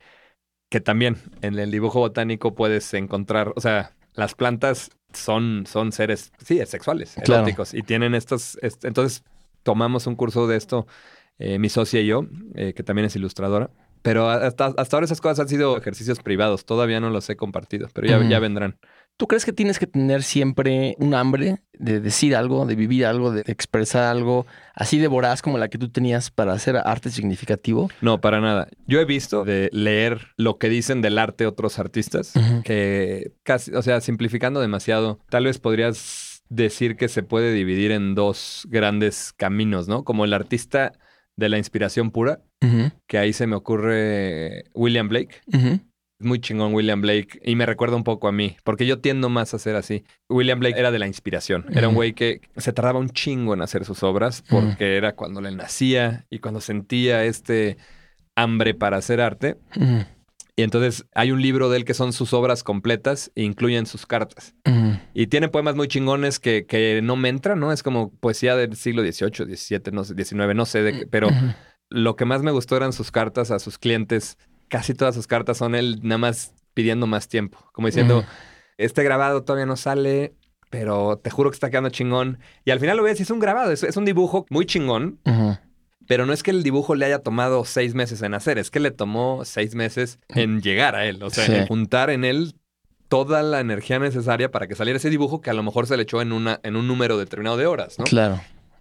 [0.71, 6.33] que también en el dibujo botánico puedes encontrar, o sea, las plantas son, son seres,
[6.45, 7.43] sí, sexuales, Claro.
[7.43, 9.25] eróticos, y tienen estos, est- entonces
[9.62, 10.87] tomamos un curso de esto,
[11.38, 13.71] eh, mi socia y yo, eh, que también es ilustradora,
[14.03, 17.88] pero hasta, hasta ahora esas cosas han sido ejercicios privados, todavía no los he compartido,
[17.95, 18.79] pero ya, ya vendrán.
[19.20, 23.30] ¿Tú crees que tienes que tener siempre un hambre de decir algo, de vivir algo,
[23.30, 27.90] de expresar algo así de voraz como la que tú tenías para hacer arte significativo?
[28.00, 28.68] No, para nada.
[28.87, 32.33] Yo he visto de leer lo que dicen del arte otros artistas,
[32.64, 38.14] que casi, o sea, simplificando demasiado, tal vez podrías decir que se puede dividir en
[38.14, 40.02] dos grandes caminos, ¿no?
[40.02, 40.92] Como el artista
[41.37, 42.40] de la inspiración pura,
[43.06, 45.42] que ahí se me ocurre William Blake.
[46.20, 49.54] Muy chingón William Blake y me recuerda un poco a mí, porque yo tiendo más
[49.54, 50.04] a ser así.
[50.28, 51.66] William Blake era de la inspiración.
[51.72, 55.40] Era un güey que se tardaba un chingo en hacer sus obras porque era cuando
[55.40, 57.76] le nacía y cuando sentía este
[58.37, 59.56] hambre para hacer arte.
[60.56, 64.04] Y entonces hay un libro de él que son sus obras completas e incluyen sus
[64.04, 64.54] cartas.
[65.14, 67.72] Y tiene poemas muy chingones que, que no me entran, ¿no?
[67.72, 71.28] Es como poesía del siglo XVIII, XVII, no sé, XIX, no sé de qué, pero
[71.88, 74.38] lo que más me gustó eran sus cartas a sus clientes.
[74.70, 77.59] Casi todas sus cartas son él nada más pidiendo más tiempo.
[77.72, 78.24] Como diciendo,
[78.78, 80.33] este grabado todavía no sale,
[80.70, 82.38] pero te juro que está quedando chingón.
[82.64, 85.18] Y al final lo ves es un grabado, es, es un dibujo muy chingón,
[86.06, 88.80] pero no es que el dibujo le haya tomado seis meses en hacer, es que
[88.80, 91.22] le tomó seis meses en llegar a él.
[91.22, 91.52] O sea, Sí.
[91.54, 92.54] en juntar en él
[93.09, 96.04] toda la energía necesaria para que saliera ese dibujo que a lo mejor se le
[96.04, 98.04] echó en, una, en un número determinado de horas, ¿no?
[98.04, 98.40] Claro.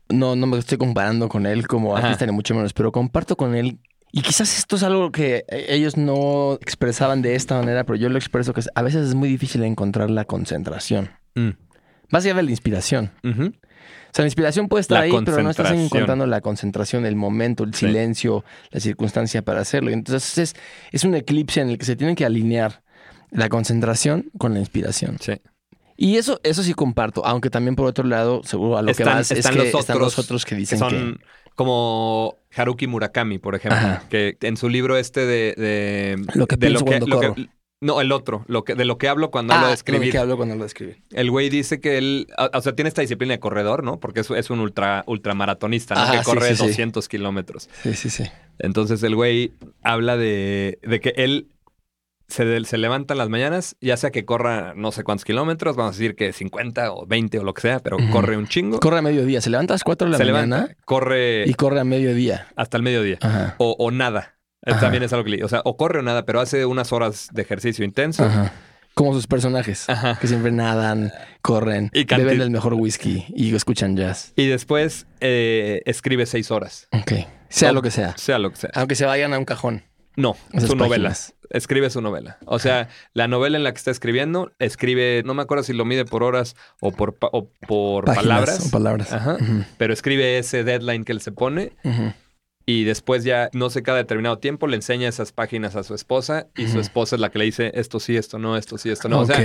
[0.10, 3.56] No, no me estoy comparando con él como artista, ni mucho menos, pero comparto con
[3.56, 3.80] él.
[4.12, 8.10] Y quizás esto es algo que eh, ellos no expresaban de esta manera, pero yo
[8.10, 11.12] lo expreso que es- a veces es muy difícil encontrar la concentración.
[11.36, 11.50] Mm.
[12.10, 13.12] Más allá de la inspiración.
[13.24, 13.32] O
[14.12, 17.63] sea, la inspiración puede estar La ahí, pero no estás encontrando la concentración, el momento,
[17.63, 17.86] el Sí.
[17.86, 19.91] silencio, la circunstancia para hacerlo.
[19.91, 20.56] Y Entonces es,
[20.91, 22.82] es un eclipse en el que se tienen que alinear
[23.30, 25.17] la concentración con la inspiración.
[25.22, 25.34] Sí.
[25.98, 29.19] Y eso, eso sí comparto, aunque también por otro lado, seguro a lo que Están-
[29.19, 31.26] es están que los están los otros otros que que dicen son que...
[31.60, 34.04] como Haruki Murakami, por ejemplo, Ajá.
[34.10, 35.54] que en su libro este de...
[35.58, 37.36] de Lo que de pienso cuando lo corro.
[37.82, 40.10] no, el otro, lo que, de lo que hablo cuando hablo de Ah, escribir.
[40.13, 41.02] que hablo cuando lo de escribir.
[41.12, 44.00] El güey dice que él, o sea, tiene esta disciplina de corredor, ¿no?
[44.00, 46.02] Porque es, es un ultra, ultramaratonista, ¿no?
[46.02, 46.67] Ajá, que corre sí, sí.
[46.67, 47.69] 200 kilómetros.
[47.84, 48.24] Sí, sí, sí.
[48.58, 49.52] Entonces el güey
[49.84, 51.50] habla de, de que él
[52.30, 55.96] se, se levanta en las mañanas, ya sea que corra no sé cuántos kilómetros, vamos
[55.96, 58.80] a decir que 50 o 20 o lo que sea, pero corre un chingo.
[58.80, 59.42] Corre a mediodía.
[59.42, 62.48] Se levanta a las 4 de la se mañana levanta, corre y corre a mediodía.
[62.56, 63.18] hasta el mediodía.
[63.22, 63.56] Ajá.
[63.58, 64.36] O, o nada.
[64.65, 64.82] Eh, Ajá.
[64.82, 67.30] También es algo que le- O sea, o corre o nada, pero hace unas horas
[67.32, 68.24] de ejercicio intenso.
[68.26, 68.52] Ajá.
[68.94, 69.89] Como sus personajes.
[69.89, 70.18] Ajá.
[70.20, 74.34] Que siempre nadan, corren, Y beben el mejor whisky y escuchan jazz.
[74.36, 76.89] Y después eh, escribe seis horas.
[76.92, 77.13] Ok.
[77.48, 78.18] Sea O- lo que sea.
[78.18, 78.72] Sea lo que sea.
[78.74, 79.84] Aunque se vayan a un cajón.
[80.18, 81.15] No, Esas su novela.
[81.50, 82.38] Escribe su novela.
[82.46, 85.86] O sea, la novela en la que está escribiendo, escribe, no me acuerdo si lo
[85.86, 89.14] mide por horas o por, pa- o por Páginas palabras, o palabras.
[89.14, 89.38] Ajá.
[89.78, 91.74] Pero escribe ese deadline que él se pone
[92.66, 96.48] y después ya, no sé, cada determinado tiempo le enseña esas páginas a su esposa
[96.56, 99.10] y su esposa es la que le dice esto sí, esto no, esto sí, esto
[99.10, 99.22] no.
[99.22, 99.38] O sea,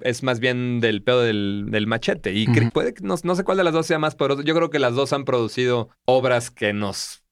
[0.00, 2.32] es más bien del pedo del, del machete.
[2.32, 4.40] Y puede que no, no sé cuál de las dos sea más poderoso.
[4.42, 7.22] Yo creo que las dos han producido obras que nos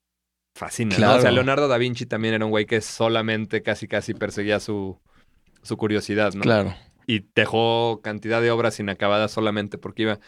[0.96, 1.18] Claro.
[1.18, 4.98] O sea, Leonardo da Vinci también era un güey que solamente casi casi perseguía su,
[5.62, 6.42] su curiosidad, ¿no?
[6.42, 6.74] Claro.
[7.06, 10.20] Y dejó cantidad de obras inacabadas solamente porque iba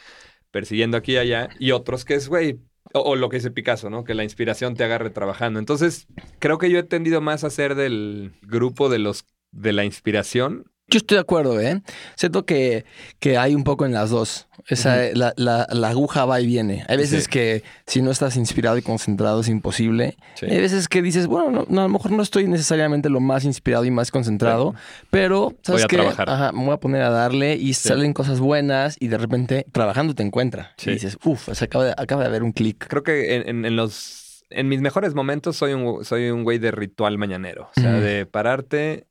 [0.51, 1.49] persiguiendo aquí y allá.
[1.59, 2.59] Y otros que es, güey,
[2.93, 4.05] o, o lo que dice Picasso, ¿no?
[4.05, 5.59] Que la inspiración te agarre trabajando.
[5.59, 6.07] Entonces,
[6.39, 10.65] creo que yo he tendido más a ser del grupo de los de la inspiración
[10.89, 11.81] Yo estoy de acuerdo, ¿eh?
[12.15, 12.85] Siento que,
[13.19, 14.49] que hay un poco en las dos.
[14.69, 16.85] Esa, la, la- la aguja va y viene.
[16.89, 17.31] Hay veces Sí.
[17.31, 20.17] que si no estás inspirado y concentrado es imposible.
[20.35, 20.47] Sí.
[20.47, 23.45] Hay veces que dices, bueno, no, no, a lo mejor no estoy necesariamente lo más
[23.45, 24.75] inspirado y más concentrado,
[25.11, 25.97] pero ¿sabes Voy a qué?
[25.97, 26.29] trabajar.
[26.31, 30.15] Ajá, me voy a poner a darle y salen cosas buenas y de repente trabajando
[30.15, 30.75] te encuentra.
[30.77, 30.91] Sí.
[30.91, 32.87] Y dices, uff, acaba de, acaba de haber un clic.
[32.89, 36.59] creo que en, en- en los en mis mejores momentos soy un soy un güey
[36.59, 39.07] de ritual mañanero, o sea, de pararte,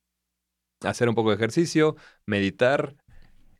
[0.83, 2.95] hacer un poco de ejercicio, meditar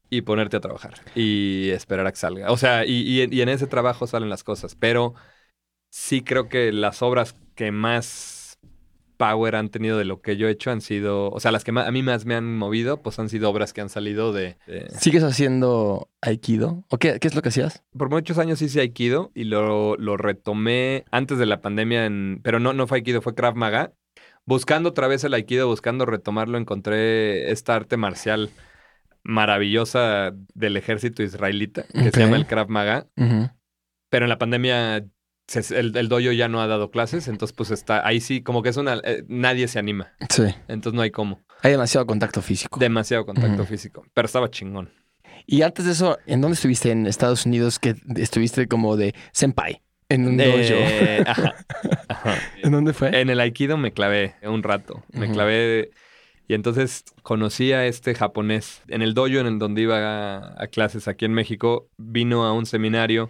[0.09, 2.51] y ponerte a trabajar y esperar a que salga.
[2.51, 5.13] O sea, y, y en- y en ese trabajo salen las cosas, pero
[5.89, 8.57] sí creo que las obras que más
[9.17, 11.71] power han tenido de lo que yo he hecho han sido, o sea, las que
[11.71, 14.57] más, a mí más me han movido, pues han sido obras que han salido de,
[14.67, 16.83] de- ¿Sigues haciendo Aikido?
[16.89, 17.83] ¿O qué, qué es lo que hacías?
[17.97, 22.59] por muchos años hice Aikido y lo, lo retomé antes de la pandemia, en, pero
[22.59, 23.93] no, no fue Aikido, fue Krav Maga.
[24.45, 28.49] Buscando otra vez el Aikido, buscando retomarlo, encontré esta arte marcial
[29.23, 33.07] maravillosa del ejército israelita, que se llama el Krav Maga.
[34.09, 35.05] Pero en la pandemia
[35.47, 38.61] se- el, el dojo ya no ha dado clases, entonces pues está ahí sí, como
[38.61, 38.99] que es una...
[39.03, 40.43] eh, nadie se anima, Sí.
[40.67, 41.41] entonces no hay cómo.
[41.61, 42.79] Hay demasiado contacto físico.
[42.79, 44.91] Demasiado contacto físico, pero estaba chingón.
[45.45, 49.81] Y antes de eso, ¿en dónde estuviste en Estados Unidos que estuviste como de senpai?
[50.13, 50.49] En un dojo.
[51.25, 51.55] Ajá,
[52.07, 52.37] ajá.
[52.61, 53.19] ¿En dónde fue?
[53.19, 55.03] En el Aikido me clavé un rato.
[55.11, 55.91] Me clavé.
[56.47, 58.81] Y entonces conocí a este japonés.
[58.87, 62.53] En el dojo en el donde iba a, a clases aquí en México, vino a
[62.53, 63.29] un seminario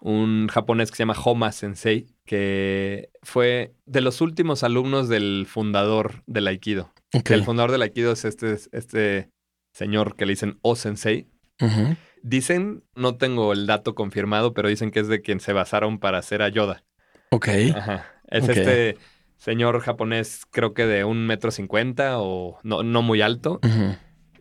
[0.00, 6.22] un japonés que se llama Homa Sensei, que fue de los últimos alumnos del fundador
[6.26, 6.92] del Aikido.
[7.12, 9.30] El fundador del Aikido es este, este
[9.72, 11.26] señor que le dicen O Sensei.
[11.60, 11.96] Ujú.
[12.22, 16.18] Dicen, no tengo el dato confirmado, pero dicen que es de quien se basaron para
[16.18, 16.84] hacer a Yoda.
[17.30, 17.48] Ok.
[17.74, 18.06] Ajá.
[18.28, 18.98] Es este
[19.38, 23.60] señor japonés, creo que de un metro cincuenta o no, no muy alto,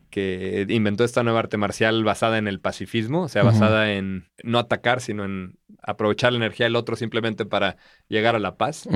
[0.10, 4.60] que inventó esta nueva arte marcial basada en el pacifismo, o sea, basada en no
[4.60, 8.90] atacar, sino en aprovechar la energía del otro simplemente para llegar a la paz.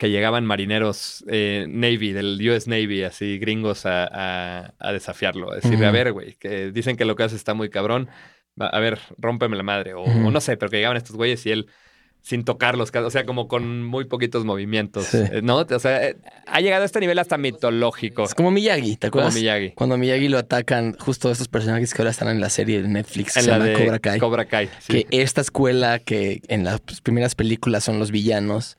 [0.00, 5.56] Que llegaban marineros eh, Navy, del US Navy, así gringos a, a- a desafiarlo, a
[5.56, 8.08] decirle, a ver, güey, que dicen que lo que hace está muy cabrón,
[8.58, 11.66] a ver, rómpeme la madre, o, no sé, pero que llegaban estos güeyes y él
[12.22, 15.18] sin tocarlos, o sea, como con muy poquitos movimientos, Sí.
[15.18, 15.56] eh, ¿no?
[15.58, 19.22] O sea, eh, ha llegado a este nivel hasta mitológico, Es como Miyagi, ¿te como
[19.22, 19.34] acuerdas?
[19.40, 19.70] Miyagi.
[19.72, 23.36] Cuando Miyagi lo atacan justo estos personajes que ahora están en la serie de Netflix
[23.36, 24.18] En se la llama de Cobra Kai.
[24.18, 25.04] Cobra Kai, sí.
[25.04, 28.76] Que esta escuela que en las primeras películas son los villanos,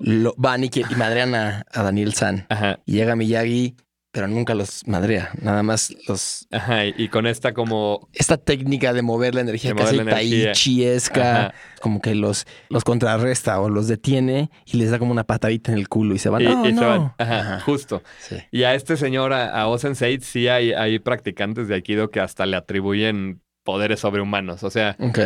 [0.00, 2.46] lo, van y, que- y madrean a, a Daniel San.
[2.48, 3.76] Ajá, Y llega Miyagi,
[4.10, 5.30] pero nunca los madrea.
[5.42, 6.46] Nada más los...
[6.50, 8.08] ajá, y, con esta como...
[8.14, 13.68] Esta técnica de mover la energía De casi taichiesca, como que los, los contrarresta o
[13.68, 16.42] los detiene y les da como una patadita en el culo y se van.
[16.42, 16.80] y, se no.
[16.88, 17.12] van.
[17.18, 17.60] Ajá, Ajá.
[17.60, 18.02] justo.
[18.18, 18.36] Sí.
[18.50, 22.46] Y a este señor, a, a O-Sensei, sí hay, hay practicantes de Aikido que hasta
[22.46, 24.62] le atribuyen poderes sobrehumanos.
[24.62, 25.18] O sea, Ok.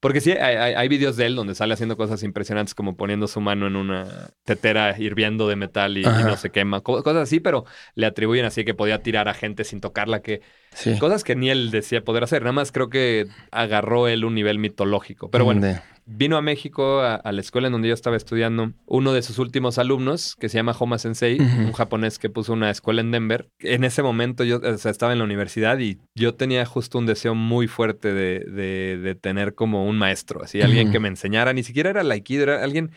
[0.00, 3.28] Porque sí, hay, hay, hay videos de él donde sale haciendo cosas impresionantes como poniendo
[3.28, 6.80] su mano en una tetera hirviendo de metal y, no se quema.
[6.80, 10.40] Co- cosas así, pero le atribuyen así que podía tirar a gente sin tocarla, que
[10.72, 10.98] Sí.
[10.98, 12.42] cosas que ni él decía poder hacer.
[12.42, 15.30] Nada más creo que agarró él un nivel mitológico.
[15.30, 18.72] Pero bueno, De- vino a México, a, a la escuela en donde yo estaba estudiando,
[18.86, 22.70] uno de sus últimos alumnos, que se llama Homa Sensei, un japonés que puso una
[22.70, 23.48] escuela en Denver.
[23.60, 27.06] En ese momento yo o sea, estaba en la universidad y yo tenía justo un
[27.06, 31.52] deseo muy fuerte de, de- de tener como un maestro, así, alguien que me enseñara,
[31.52, 32.90] ni siquiera era el Aikido, era alguien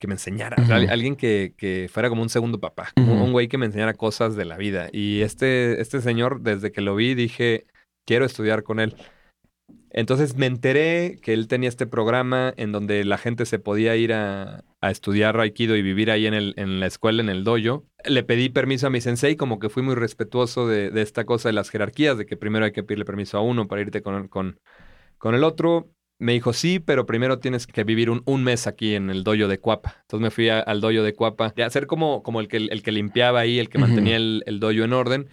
[0.00, 0.56] que me enseñara,
[0.90, 4.36] alguien que, que fuera como un segundo papá, como un güey que me enseñara cosas
[4.36, 4.88] de la vida.
[4.92, 7.64] Y este, este señor, desde que lo vi, dije,
[8.06, 8.96] quiero estudiar con él.
[9.96, 14.12] Entonces me enteré que él tenía este programa en donde la gente se podía ir
[14.12, 17.86] a, a estudiar Aikido y vivir ahí en, el, en la escuela, en el dojo.
[18.04, 21.48] Le pedí permiso a mi sensei, como que fui muy respetuoso de, de esta cosa
[21.48, 24.26] de las jerarquías, de que primero hay que pedirle permiso a uno para irte con,
[24.26, 24.58] con,
[25.16, 25.92] con el otro.
[26.18, 29.46] Me dijo, sí, pero primero tienes que vivir un, un mes aquí en el dojo
[29.46, 29.98] de Cuapa.
[30.02, 32.82] Entonces me fui a- al dojo de Cuapa, a ser como, como el, que, el
[32.82, 35.28] que limpiaba ahí, el que mantenía el, el dojo en orden.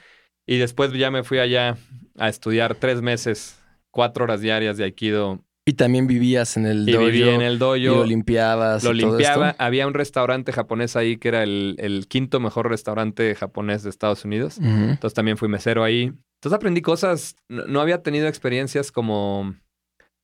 [0.46, 1.78] Y después ya me fui allá
[2.18, 3.61] a estudiar tres meses,
[3.92, 5.44] cuatro horas diarias de Aikido.
[5.64, 7.06] Y también vivías en el Y dojo.
[7.06, 7.76] viví en el dojo.
[7.78, 8.84] y lo limpiabas.
[8.84, 9.50] Lo y todo limpiaba.
[9.52, 9.64] esto.
[9.64, 14.26] Había un restaurante japonés ahí que era el, el quinto mejor restaurante japonés de Estados
[14.26, 14.58] Unidos.
[14.60, 16.06] Entonces también fui mesero ahí.
[16.40, 17.36] Entonces aprendí cosas.
[17.48, 19.54] No, no había tenido experiencias como,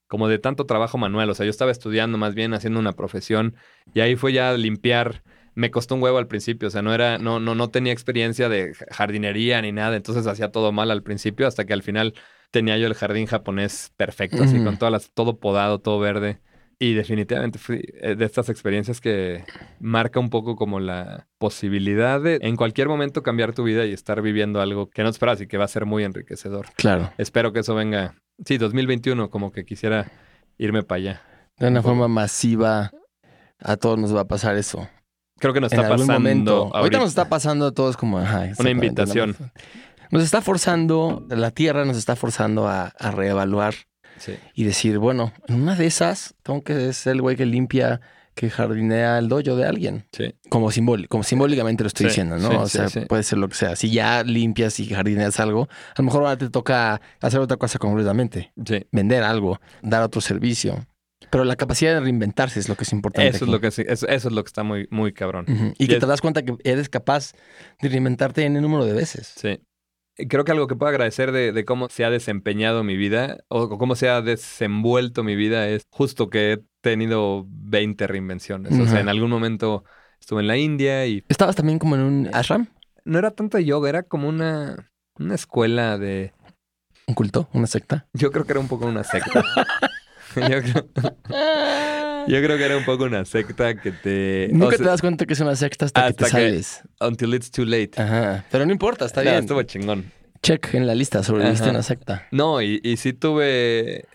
[0.08, 1.30] como de tanto trabajo manual.
[1.30, 3.56] O sea, yo estaba estudiando más bien, haciendo una profesión.
[3.94, 5.22] Y ahí fue ya limpiar.
[5.54, 6.68] Me costó un huevo al principio.
[6.68, 9.96] O sea, no era, no, no, no tenía experiencia de jardinería ni nada.
[9.96, 12.16] Entonces hacía todo mal al principio hasta que al final
[12.52, 16.40] tenía yo el jardín japonés perfecto, así con todas las, todo podado, todo verde.
[16.80, 19.44] Y definitivamente fui eh, de estas experiencias que
[19.80, 24.22] marca un poco como la posibilidad de en cualquier momento cambiar tu vida y estar
[24.22, 26.68] viviendo algo que no esperas y que va a ser muy enriquecedor.
[26.76, 27.12] Claro.
[27.18, 28.16] Espero que eso venga.
[28.46, 30.12] Sí, 2021, como que quisiera
[30.60, 31.22] irme para allá.
[31.58, 32.92] De una forma masiva,
[33.60, 34.88] a todos nos va a pasar eso.
[35.40, 36.20] Creo que nos en está algún pasando.
[36.20, 36.52] momento.
[36.52, 36.78] Ahorita.
[36.78, 37.00] ahorita.
[37.00, 39.36] nos está pasando a todos como ajá, exactamente, invitación.
[40.12, 40.18] ¿No?
[40.20, 43.74] Nos está forzando, la Tierra nos está forzando a, a reevaluar
[44.18, 44.34] Sí.
[44.56, 48.02] y decir, bueno, en una de esas tengo que ser el güey que limpia,
[48.34, 50.08] que jardinea el dojo de alguien.
[50.12, 50.34] Sí.
[50.50, 52.62] Como, simbólico, como simbólicamente lo estoy Sí, diciendo, ¿no?
[52.62, 53.76] o sea, puede ser lo que sea.
[53.76, 57.78] Si ya limpias y jardineas algo, a lo mejor ahora te toca hacer otra cosa
[57.78, 58.52] completamente.
[58.92, 60.86] Vender algo, dar otro servicio.
[61.30, 63.36] Pero la capacidad de reinventarse es lo que es importante.
[63.36, 65.46] Eso es lo que eso, eso es lo que está muy, muy cabrón.
[65.78, 67.34] Y Y que es- te das cuenta que eres capaz
[67.82, 69.34] de reinventarte en el número de veces.
[69.36, 69.60] Sí.
[70.30, 73.78] Creo que algo que puedo agradecer de, de cómo se ha desempeñado mi vida o
[73.78, 78.80] cómo se ha desenvuelto mi vida es justo que he tenido 20 reinvenciones.
[78.80, 79.84] O sea, en algún momento
[80.20, 82.68] estuve en la India y ¿Estabas también como en un ashram?
[83.06, 86.34] no era tanto yoga, era como una, una escuela de...
[87.08, 87.48] ¿Un culto?
[87.54, 88.06] ¿Una secta?
[88.14, 89.44] Yo creo que era un poco una secta.
[90.50, 90.88] yo, creo,
[92.28, 94.50] yo creo que era un poco una secta que te...
[94.52, 96.82] Nunca o sea, te das cuenta que es una secta hasta, que te que- sales.
[97.00, 97.92] Until it's too late.
[97.98, 98.46] Ajá.
[98.52, 99.44] Pero no importa, está No, bien.
[99.44, 100.12] Estuvo chingón.
[100.44, 102.28] Check en la lista, sobreviviste a una secta.
[102.32, 104.06] No, y, y sí tuve.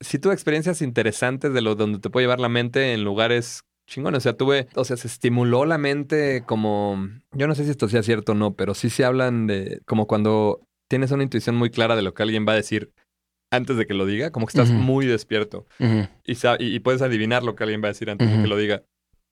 [0.00, 4.14] Sí tuve experiencias interesantes de lo donde te puede llevar la mente en lugares chingón.
[4.14, 7.88] O sea, tuve, o sea, se estimuló la mente como, yo no sé si esto
[7.88, 11.70] sea cierto o no, pero sí se hablan de como cuando tienes una intuición muy
[11.70, 12.92] clara de lo que alguien va a decir
[13.50, 15.66] antes de que lo diga, como que estás muy despierto
[16.24, 18.48] y, sa- y, y puedes adivinar lo que alguien va a decir antes de que
[18.48, 18.82] lo diga.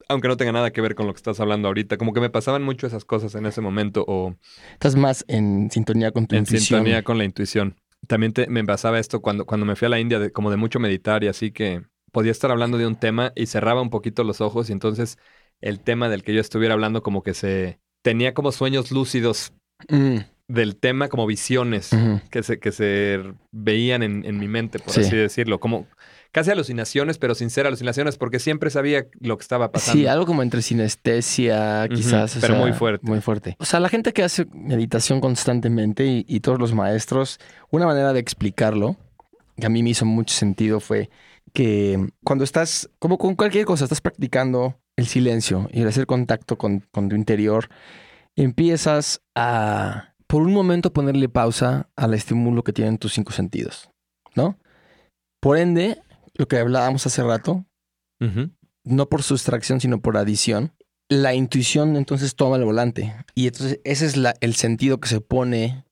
[0.08, 1.96] Aunque no tenga nada que ver con lo que estás hablando ahorita.
[1.96, 4.36] Como que me pasaban mucho esas cosas en ese momento o
[4.72, 6.80] Estás más en sintonía con tu en intuición.
[6.80, 7.76] sintonía con la intuición.
[8.06, 10.58] También te- me pasaba esto cuando, cuando me fui a la India, de, como de
[10.58, 14.24] mucho meditar y así que podía estar hablando de un tema y cerraba un poquito
[14.24, 15.16] los ojos y entonces
[15.62, 19.52] el tema del que yo estuviera hablando como que se tenía como sueños lúcidos
[19.88, 21.90] Mm, del tema, como visiones
[22.30, 25.00] que se, que se veían en, en mi mente, por Sí.
[25.00, 25.58] así decirlo.
[25.60, 25.86] Como
[26.32, 29.98] casi alucinaciones, pero sin ser alucinaciones, porque siempre sabía lo que estaba pasando.
[30.00, 32.36] Sí, algo como entre sinestesia, quizás.
[32.40, 33.06] pero sea, muy fuerte.
[33.06, 33.56] Muy fuerte.
[33.58, 37.38] O sea, la gente que hace meditación constantemente y, y todos los maestros,
[37.70, 38.96] una manera de explicarlo,
[39.56, 41.08] que a mí me hizo mucho sentido, fue
[41.52, 46.58] que cuando estás, como con cualquier cosa, estás practicando el silencio y el hacer contacto
[46.58, 47.68] con, con tu interior,
[48.36, 53.88] empiezas a, por un momento, ponerle pausa al estímulo que tienen tus cinco sentidos,
[54.34, 54.58] ¿no?
[55.40, 56.02] Por ende,
[56.34, 57.64] lo que hablábamos hace rato,
[58.84, 60.72] no por sustracción, sino por adición,
[61.08, 63.14] la intuición entonces toma el volante.
[63.36, 65.84] Y entonces ese es la- el sentido que se pone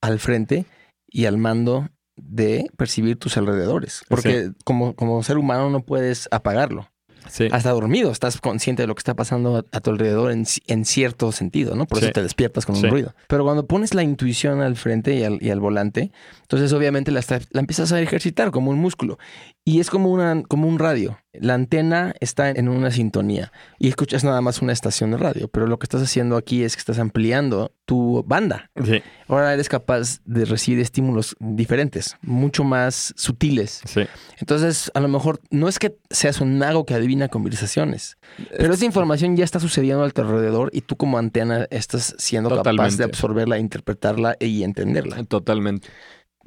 [0.00, 0.64] al frente
[1.10, 4.02] y al mando de percibir tus alrededores.
[4.08, 6.88] Porque como, como ser humano no puedes apagarlo.
[7.28, 7.48] Sí.
[7.52, 10.84] Hasta dormido estás consciente de lo que está pasando a, a tu alrededor en, en
[10.84, 11.86] cierto sentido, ¿no?
[11.86, 12.04] Por Sí.
[12.06, 12.84] eso te despiertas con Sí.
[12.86, 13.14] un ruido.
[13.28, 16.10] Pero cuando pones la intuición al frente y al, y al volante,
[16.42, 19.18] entonces obviamente la, la empiezas a ejercitar como un músculo.
[19.68, 21.18] Y es como, una, como un radio.
[21.34, 25.48] La antena está en una sintonía y escuchas nada más una estación de radio.
[25.48, 28.70] Pero lo que estás haciendo aquí es que estás ampliando tu banda.
[28.82, 29.02] Sí.
[29.26, 33.82] Ahora eres capaz de recibir estímulos diferentes, mucho más sutiles.
[33.84, 34.06] Sí.
[34.38, 38.16] Entonces, a lo mejor no es que seas un mago que adivina conversaciones,
[38.56, 42.48] pero esa información ya está sucediendo a tu alrededor y tú como antena estás siendo
[42.48, 45.24] capaz de absorberla, interpretarla y entenderla.
[45.24, 45.88] Totalmente.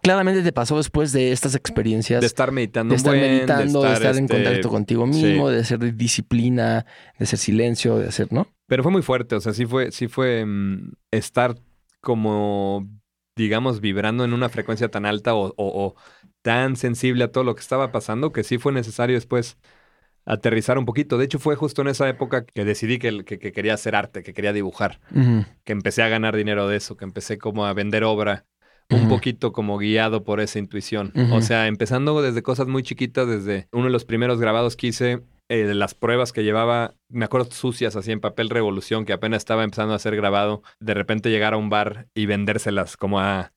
[0.02, 3.94] Claramente te pasó después de estas experiencias De estar meditando de estar buen, meditando, de
[3.94, 5.54] estar, en este, contacto contigo mismo, sí.
[5.56, 6.86] de hacer disciplina,
[7.20, 8.48] de hacer silencio, de hacer, ¿no?
[8.68, 11.56] Pero fue muy fuerte, o sea, sí fue, sí fue mm, estar
[12.00, 12.88] como,
[13.36, 15.96] digamos, vibrando en una frecuencia tan alta o, o- o
[16.42, 19.58] tan sensible a todo lo que estaba pasando que sí fue necesario después
[20.26, 21.18] aterrizar un poquito.
[21.18, 24.24] De hecho, fue justo en esa época que decidí que, que- que quería hacer arte,
[24.24, 25.00] que quería dibujar,
[25.64, 28.46] que empecé a ganar dinero de eso, que empecé como a vender obra.
[28.96, 31.12] Un poquito como guiado por esa intuición.
[31.32, 35.22] O sea, empezando desde cosas muy chiquitas, desde uno de los primeros grabados que hice,
[35.50, 39.40] eh, de las pruebas que llevaba, me acuerdo sucias así en papel revolución, que apenas
[39.40, 43.52] estaba empezando a ser grabado, de repente llegar a un bar y vendérselas como a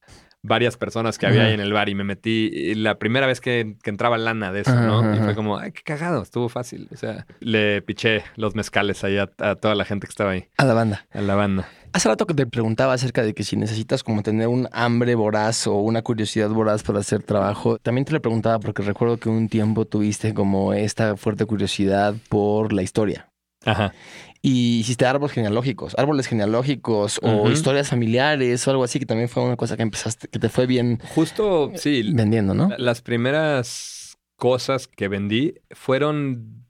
[0.46, 3.40] varias personas que había ahí en el bar y me metí y la primera vez
[3.40, 5.14] que, que entraba lana de eso, ¿no?
[5.14, 6.88] Y fue como, ay, qué cagado, estuvo fácil.
[6.92, 10.48] O sea, le piché los mezcales ahí a, a toda la gente que estaba ahí,
[10.58, 11.06] A la banda.
[11.12, 11.66] a la banda.
[11.94, 15.68] Hace rato que te preguntaba acerca de que si necesitas como tener un hambre voraz
[15.68, 19.48] o una curiosidad voraz para hacer trabajo, también te lo preguntaba porque recuerdo que un
[19.48, 23.28] tiempo tuviste como esta fuerte curiosidad por la historia.
[23.64, 23.94] Ajá.
[24.42, 29.44] Y hiciste árboles genealógicos, árboles genealógicos o historias familiares o algo así, que también fue
[29.44, 32.70] una cosa que empezaste, que te fue bien Justo, sí, vendiendo, ¿no?
[32.76, 36.63] Las primeras cosas que vendí fueron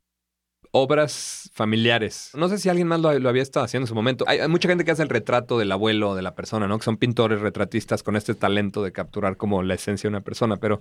[0.76, 2.32] obras familiares.
[2.34, 4.24] No sé si alguien más lo, lo había estado haciendo en su momento.
[4.26, 6.78] Hay, hay mucha gente que hace el retrato del abuelo o de la persona, ¿no?
[6.78, 10.56] Que son pintores retratistas con este talento de capturar como la esencia de una persona.
[10.56, 10.80] Pero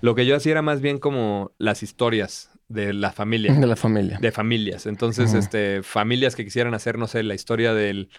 [0.00, 3.54] lo que yo hacía era más bien como las historias de la familia.
[3.54, 4.18] De la familia.
[4.20, 4.86] De familias.
[4.86, 8.10] Entonces, este, familias que quisieran hacer, no sé, la historia del,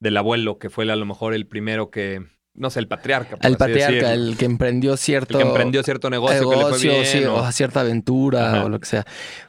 [0.00, 3.36] del abuelo, que fue a lo mejor el primero que, no sé, el patriarca.
[3.42, 6.90] El patriarca, el que emprendió cierto El que emprendió cierto negocio, que le fue negocio,
[6.92, 7.04] bien.
[7.06, 8.64] sí, o- o cierta aventura Ajá.
[8.64, 9.04] o lo que sea.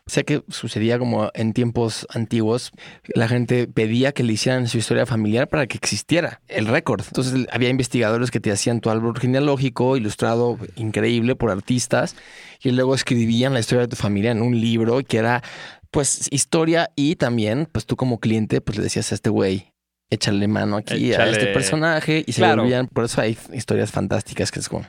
[0.05, 2.71] O sea que sucedía como en tiempos antiguos,
[3.13, 7.01] la gente pedía que le hicieran su historia familiar para que existiera el récord.
[7.07, 12.15] Entonces había investigadores que te hacían tu árbol genealógico ilustrado increíble por artistas
[12.61, 15.43] y luego escribían la historia de tu familia en un libro que era
[15.91, 19.73] pues historia y también pues tú como cliente pues le decías a este güey
[20.09, 22.61] échale mano aquí a este personaje y se Claro.
[22.63, 24.85] volvían, por eso hay historias fantásticas que es como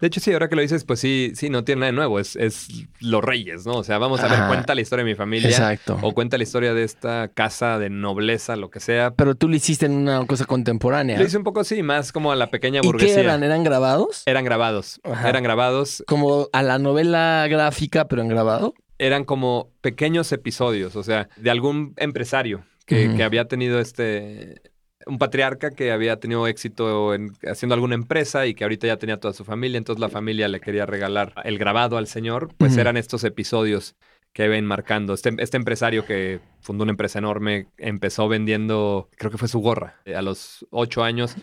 [0.00, 2.18] De hecho, sí, ahora que lo dices, pues sí, sí, no tiene nada de nuevo.
[2.20, 2.68] Es, es
[3.00, 3.74] los reyes, ¿no?
[3.74, 5.48] O sea, vamos a ver, cuenta la historia de mi familia.
[5.48, 5.98] Exacto.
[6.02, 9.12] O cuenta la historia de esta casa de nobleza, lo que sea.
[9.12, 11.18] Pero tú lo hiciste en una cosa contemporánea.
[11.18, 13.14] Lo hice un poco así, más como a la pequeña ¿Y burguesía.
[13.14, 13.42] qué eran?
[13.42, 14.22] ¿Eran grabados?
[14.26, 15.00] Eran grabados.
[15.04, 15.28] Ajá.
[15.28, 16.04] Eran grabados.
[16.06, 18.74] Como a la novela gráfica, pero en grabado.
[18.98, 24.60] Eran como pequeños episodios, o sea, de algún empresario que, había tenido este.
[25.06, 29.18] Un patriarca que había tenido éxito en, haciendo alguna empresa y que ahorita ya tenía
[29.18, 32.98] toda su familia, entonces la familia le quería regalar el grabado al señor, pues eran
[32.98, 33.96] estos episodios
[34.32, 35.14] que iba enmarcando.
[35.14, 39.96] Este, este empresario que fundó una empresa enorme empezó vendiendo, creo que fue su gorra.
[40.04, 41.34] Eh, A los ocho años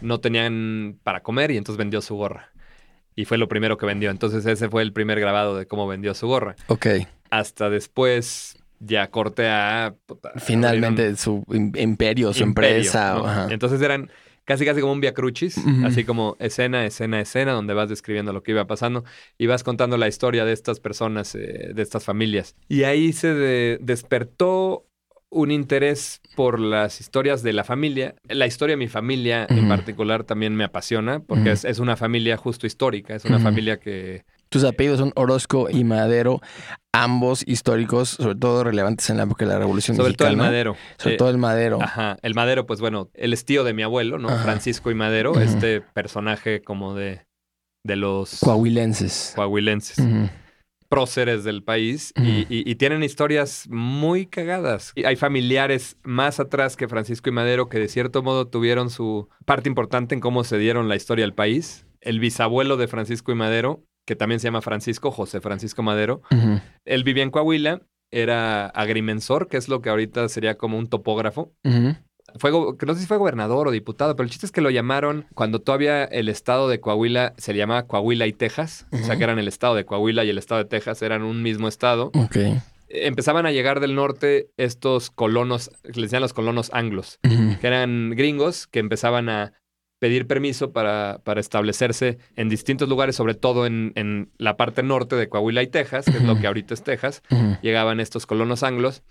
[0.00, 2.50] no tenían para comer y entonces vendió su gorra.
[3.14, 4.10] Y fue lo primero que vendió.
[4.10, 6.56] Entonces ese fue el primer grabado de cómo vendió su gorra.
[6.68, 6.86] Ok.
[7.30, 9.94] Hasta después ya corte a...
[10.06, 13.14] puta, Finalmente su im- imperio, su imperio, empresa.
[13.14, 13.26] ¿no?
[13.26, 13.46] ajá.
[13.50, 14.10] Entonces eran
[14.44, 15.86] casi casi como un via crucis, Ujú.
[15.86, 19.04] así como escena, escena, escena, donde vas describiendo lo que iba pasando
[19.38, 22.56] y vas contando la historia de estas personas, eh, de estas familias.
[22.68, 24.86] Y ahí se de- despertó
[25.32, 28.16] un interés por las historias de la familia.
[28.28, 32.36] La historia de mi familia en particular también me apasiona porque es, es una familia
[32.36, 34.24] justo histórica, es una familia que...
[34.50, 36.40] Tus apellidos son Orozco y Madero,
[36.92, 40.76] ambos históricos, sobre todo relevantes en la época de la Revolución Sobre todo el madero.
[40.98, 41.78] Sobre Eh, todo el Madero.
[41.80, 44.28] Ajá, el Madero, pues bueno, él es tío de mi abuelo, ¿no?
[44.28, 44.42] Ajá.
[44.42, 47.24] Francisco y Madero, este personaje como de,
[47.86, 49.34] de los Coahuilenses.
[49.36, 49.98] coahuilenses,
[50.88, 54.90] próceres del país, y, y- y tienen historias muy cagadas.
[54.96, 59.28] Y hay familiares más atrás que Francisco y Madero que de cierto modo tuvieron su
[59.44, 61.86] parte importante en cómo se dieron la historia del país.
[62.00, 66.60] El bisabuelo de Francisco y Madero, que también se llama Francisco, José Francisco Madero, Ujú.
[66.84, 71.52] él vivía en Coahuila, era agrimensor, que es lo que ahorita sería como un topógrafo.
[71.64, 71.94] Ujú.
[72.38, 74.60] Fue, go- que no sé si fue gobernador o diputado, pero el chiste es que
[74.60, 78.98] lo llamaron cuando todavía el estado de Coahuila se le llamaba Coahuila y Texas, o
[78.98, 81.66] sea que eran el estado de Coahuila y el estado de Texas eran un mismo
[81.66, 82.10] estado.
[82.92, 88.66] Empezaban a llegar del norte estos colonos, les decían los colonos anglos, que eran gringos
[88.66, 89.52] que empezaban a
[90.00, 95.14] pedir permiso para, para establecerse en distintos lugares, sobre todo en, en la parte norte
[95.14, 97.22] de Coahuila y Texas, que es lo que ahorita es Texas.
[97.62, 99.02] Llegaban estos colonos anglos.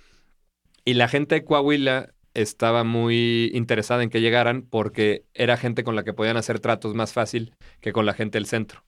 [0.84, 5.96] Y la gente de Coahuila estaba muy interesada en que llegaran porque era gente con
[5.96, 8.84] la que podían hacer tratos más fácil que con la gente del centro,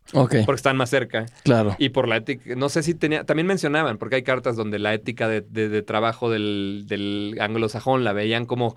[0.46, 1.26] porque están más cerca.
[1.44, 1.76] Claro.
[1.80, 4.94] y por la ética, no sé si tenía, también mencionaban, porque hay cartas donde la
[4.94, 8.76] ética de, de- de trabajo del, del anglosajón la veían como,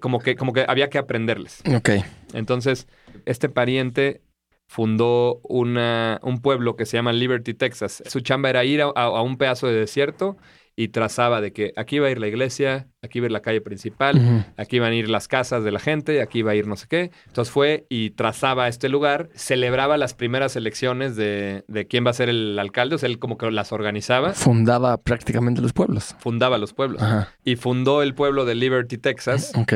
[0.00, 1.62] como, que, como que había que aprenderles.
[1.74, 1.90] Ok.
[2.34, 2.88] Entonces,
[3.26, 4.22] este pariente
[4.68, 8.02] fundó una, un pueblo que se llama Liberty, Texas.
[8.06, 10.36] Su chamba era ir a, a- a un pedazo de desierto
[10.74, 13.42] y trazaba de que aquí va a ir la iglesia, aquí va a ir la
[13.42, 16.66] calle principal, aquí van a ir las casas de la gente, aquí va a ir
[16.66, 17.10] no sé qué.
[17.26, 22.14] Entonces fue y trazaba este lugar, celebraba las primeras elecciones de, de quién va a
[22.14, 26.16] ser el alcalde, o sea, él como que las organizaba, Fundaba prácticamente los pueblos.
[26.20, 27.02] fundaba los pueblos.
[27.02, 27.28] Ajá.
[27.44, 29.74] Y fundó el pueblo de Liberty, Texas, Ok.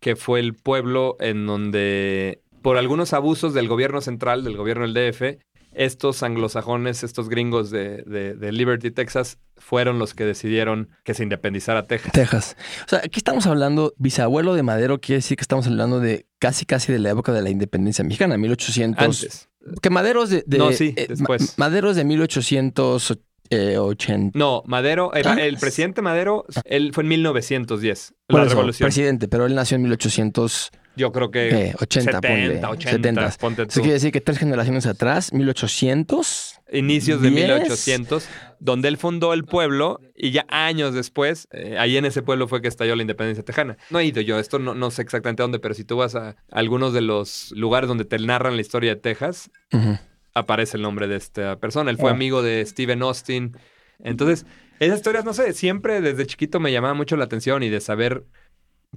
[0.00, 4.94] que fue el pueblo en donde, por algunos abusos del gobierno central, del gobierno del
[4.94, 5.38] DF,
[5.72, 11.22] estos anglosajones, estos gringos de, de- de Liberty, Texas, fueron los que decidieron que se
[11.22, 12.12] independizara Texas.
[12.12, 12.56] Texas.
[12.86, 16.66] O sea, aquí estamos hablando, bisabuelo de Madero, quiere decir que estamos hablando de casi,
[16.66, 19.04] casi de la época de la independencia mexicana, 1800.
[19.04, 19.48] Antes.
[19.82, 20.42] Que Madero es de.
[20.46, 21.56] de- No, sí, eh, después.
[21.58, 22.04] Ma- Madero es de
[23.50, 24.38] 1880.
[24.38, 25.34] No, Madero, el, Ah.
[25.40, 28.86] el presidente Madero, él fue en 1910, Por la eso, revolución.
[28.86, 31.74] presidente, pero él nació en 1880, Yo creo que ¿qué?
[31.80, 32.56] 80, 70, ponle.
[32.66, 33.30] 80, 70.
[33.40, 36.56] ponte Eso quiere decir que tres generaciones atrás, 1800.
[36.72, 37.46] Inicios de Diez.
[37.48, 38.28] 1800,
[38.60, 42.60] donde él fundó el pueblo y ya años después, eh, ahí en ese pueblo fue
[42.62, 43.76] que estalló la independencia tejana.
[43.90, 46.36] No he ido yo, esto no, no sé exactamente dónde, pero si tú vas a
[46.52, 49.96] algunos de los lugares donde te narran la historia de Texas, Ujú.
[50.34, 51.90] Aparece el nombre de esta persona.
[51.90, 52.14] Él fue Oh.
[52.14, 53.56] amigo de Stephen Austin.
[53.98, 54.46] Entonces,
[54.78, 58.24] esas historias, no sé, siempre desde chiquito me llamaba mucho la atención y de saber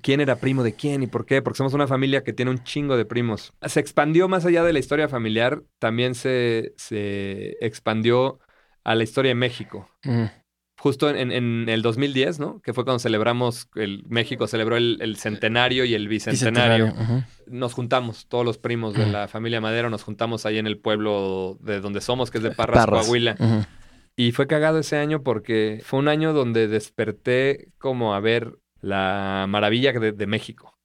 [0.02, 2.64] quién era primo de quién y por qué, porque somos una familia que tiene un
[2.64, 3.54] chingo de primos.
[3.64, 8.40] Se expandió más allá de la historia familiar, también se, se expandió
[8.84, 9.90] a la historia de México.
[10.84, 12.60] Justo en, en el 2010, ¿no?
[12.60, 16.94] Que fue cuando celebramos, el México celebró el, el centenario y el bicentenario
[17.48, 21.58] nos juntamos, todos los primos de la familia Madero, nos juntamos ahí en el pueblo
[21.62, 23.06] de donde somos, que es de Parras, Parras.
[23.06, 23.38] Coahuila.
[24.18, 29.46] Y fue cagado ese año porque fue un año donde desperté como a ver la
[29.48, 30.78] maravilla de, de México.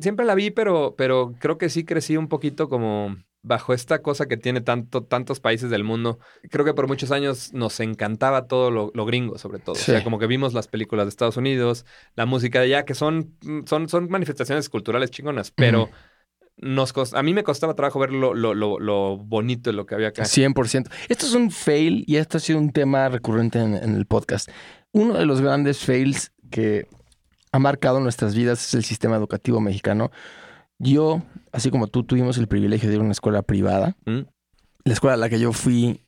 [0.00, 4.26] Siempre la vi, pero, pero creo que sí crecí un poquito como bajo esta cosa
[4.26, 6.18] que tiene tanto, tantos países del mundo.
[6.50, 9.74] Creo que por muchos años nos encantaba todo lo, lo gringo, sobre todo.
[9.76, 9.90] Sí.
[9.92, 11.86] O sea, como que vimos las películas de Estados Unidos,
[12.16, 13.34] la música de allá, que son,
[13.66, 15.88] son, son manifestaciones culturales chingonas, pero
[16.58, 19.86] nos cost- a mí me costaba trabajo ver lo, lo, lo, lo bonito de lo
[19.86, 20.24] que había acá.
[20.24, 20.90] 100%.
[21.08, 24.50] Esto es un fail y esto ha sido un tema recurrente en, en el podcast.
[24.92, 26.86] Uno de los grandes fails que
[27.52, 30.10] ha marcado nuestras vidas es el sistema educativo mexicano.
[30.82, 31.22] Yo,
[31.52, 33.96] así como tú, tuvimos el privilegio de ir a una escuela privada.
[34.06, 34.20] ¿Mm?
[34.84, 36.00] La escuela a la que yo fui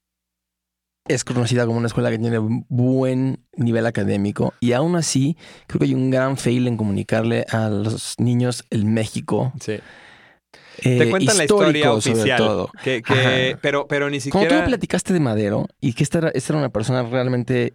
[1.08, 5.86] es conocida como una escuela que tiene buen nivel académico y aún así creo que
[5.86, 9.52] hay un gran fail en comunicarle a los niños el México.
[9.60, 9.72] Sí.
[9.72, 12.38] eh, Te cuentan la historia oficial.
[12.38, 12.70] todo.
[12.82, 14.60] Que, que- pero, pero ni Como tú siquiera.
[14.62, 17.74] me platicaste de Madero y que esta era, esta era una persona realmente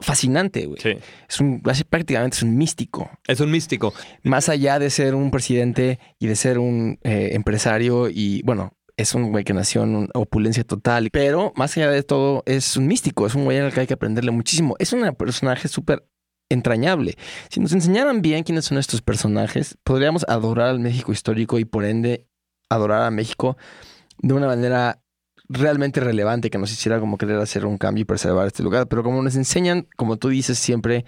[0.00, 0.80] fascinante, güey.
[0.80, 0.96] Sí.
[1.28, 3.10] Es un, prácticamente es un místico.
[3.26, 3.92] Es un místico.
[4.22, 9.14] Más allá de ser un presidente y de ser un eh, empresario y, bueno, es
[9.14, 12.86] un güey que nació en una opulencia total, pero más allá de todo es un
[12.86, 14.76] místico, es un güey al que hay que aprenderle muchísimo.
[14.78, 16.06] Es un personaje súper
[16.50, 17.16] entrañable.
[17.48, 21.84] Si nos enseñaran bien quiénes son estos personajes, podríamos adorar al México histórico y por
[21.84, 22.26] ende
[22.68, 23.56] adorar a México
[24.18, 25.02] de una manera
[25.50, 28.86] realmente relevante que nos hiciera como querer hacer un cambio y preservar este lugar.
[28.86, 31.04] Pero como nos enseñan, como tú dices siempre,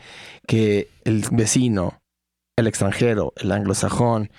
[0.46, 2.00] que el vecino,
[2.58, 4.30] el extranjero, el anglosajón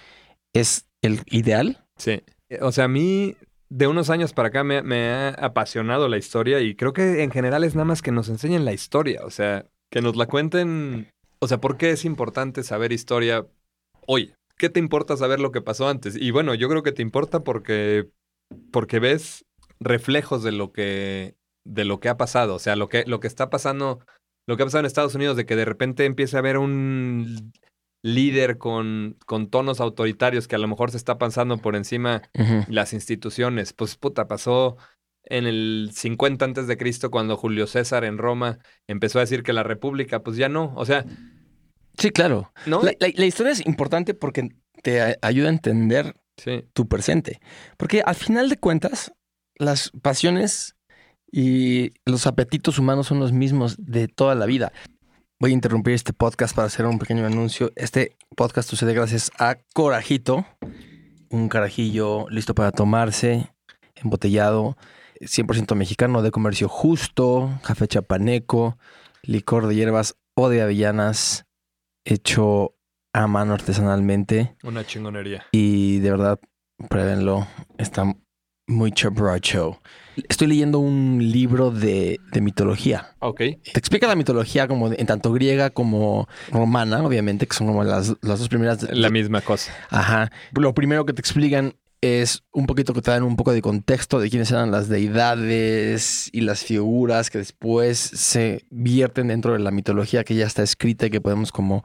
[0.53, 1.85] es el ideal.
[1.97, 2.21] Sí.
[2.61, 3.35] O sea, a mí
[3.69, 7.63] de unos años para acá me, ha apasionado la historia y creo que en general
[7.63, 9.21] es nada más que nos enseñen la historia.
[9.23, 11.07] O sea, que nos la cuenten.
[11.39, 13.47] O sea, ¿por qué es importante saber historia
[14.05, 14.33] hoy?
[14.57, 16.15] ¿Qué te importa saber lo que pasó antes?
[16.15, 18.09] Y bueno, yo creo que te importa porque,
[18.71, 19.45] porque ves
[19.80, 22.55] reflejos de lo que, de lo que ha pasado.
[22.55, 23.99] O sea, lo que, lo que está pasando,
[24.47, 27.51] lo que ha pasado en Estados Unidos, de que de repente empiece a haber un
[28.05, 32.21] líder con, con tonos autoritarios que a lo mejor se está pasando por encima
[32.67, 33.71] las instituciones.
[33.74, 34.76] Pues puta, pasó
[35.26, 39.53] en el 50 antes de Cristo cuando Julio César en Roma empezó a decir que
[39.53, 40.74] la república, pues ya no.
[40.76, 41.05] O sea,
[41.97, 42.51] Sí, claro.
[42.65, 42.82] ¿no?
[42.82, 44.49] La, la- la historia es importante porque
[44.82, 46.65] te ayuda a entender Sí.
[46.74, 47.39] tu presente.
[47.78, 49.13] Porque al final de cuentas,
[49.55, 50.75] las pasiones
[51.31, 54.71] y los apetitos humanos son los mismos de toda la vida.
[55.39, 57.71] Voy a interrumpir este podcast para hacer un pequeño anuncio.
[57.75, 60.45] Este podcast sucede gracias a Corajito,
[61.29, 63.51] un carajillo listo para tomarse,
[63.95, 64.77] embotellado,
[65.19, 68.77] 100% mexicano, de comercio justo, café chapaneco,
[69.23, 71.45] licor de hierbas o de avellanas,
[72.05, 72.75] hecho
[73.13, 74.55] a mano artesanalmente.
[74.63, 75.45] Una chingonería.
[75.51, 76.39] Y de verdad,
[76.89, 77.47] pruébenlo.
[77.77, 78.15] Está
[78.68, 79.82] muy chabrocho.
[80.30, 83.16] Estoy leyendo un libro de, de mitología.
[83.20, 83.38] Ok.
[83.39, 87.84] Te explica la mitología como de- en tanto griega como romana, obviamente, que son como
[87.84, 88.84] las, las dos primeras.
[88.91, 89.72] La misma cosa.
[89.89, 90.32] Ajá.
[90.53, 94.20] Lo primero que te explican es un poquito que te dan un poco de contexto
[94.20, 99.72] de quiénes eran las deidades y las figuras que después se vierten dentro de la
[99.72, 101.84] mitología que ya está escrita y que podemos como